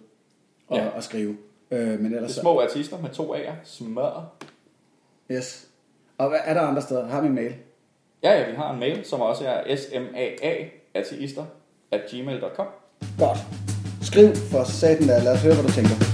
at, 0.72 0.76
Ja. 0.78 0.96
at 0.96 1.04
skrive. 1.04 1.36
Øh, 1.70 2.00
men 2.00 2.14
ellers 2.14 2.30
Det 2.30 2.36
er 2.38 2.40
små 2.40 2.60
artister 2.60 2.98
med 3.02 3.10
to 3.10 3.34
A'er. 3.34 3.52
Smør. 3.64 4.32
yes. 5.30 5.65
Og 6.18 6.28
hvad 6.28 6.38
er 6.44 6.54
der 6.54 6.60
andre 6.60 6.82
steder? 6.82 7.08
Har 7.08 7.20
vi 7.20 7.26
en 7.26 7.34
mail? 7.34 7.54
Ja, 8.22 8.38
ja, 8.40 8.50
vi 8.50 8.56
har 8.56 8.72
en 8.72 8.80
mail, 8.80 9.04
som 9.04 9.20
også 9.20 9.44
er 9.48 9.76
smaa 9.76 11.44
at 11.90 12.00
gmail.com. 12.10 12.66
Godt. 13.18 13.38
Skriv 14.02 14.34
for 14.50 14.64
satan 14.64 15.08
der. 15.08 15.22
Lad 15.22 15.32
os 15.32 15.42
høre, 15.42 15.54
hvad 15.54 15.64
du 15.64 15.72
tænker. 15.72 16.05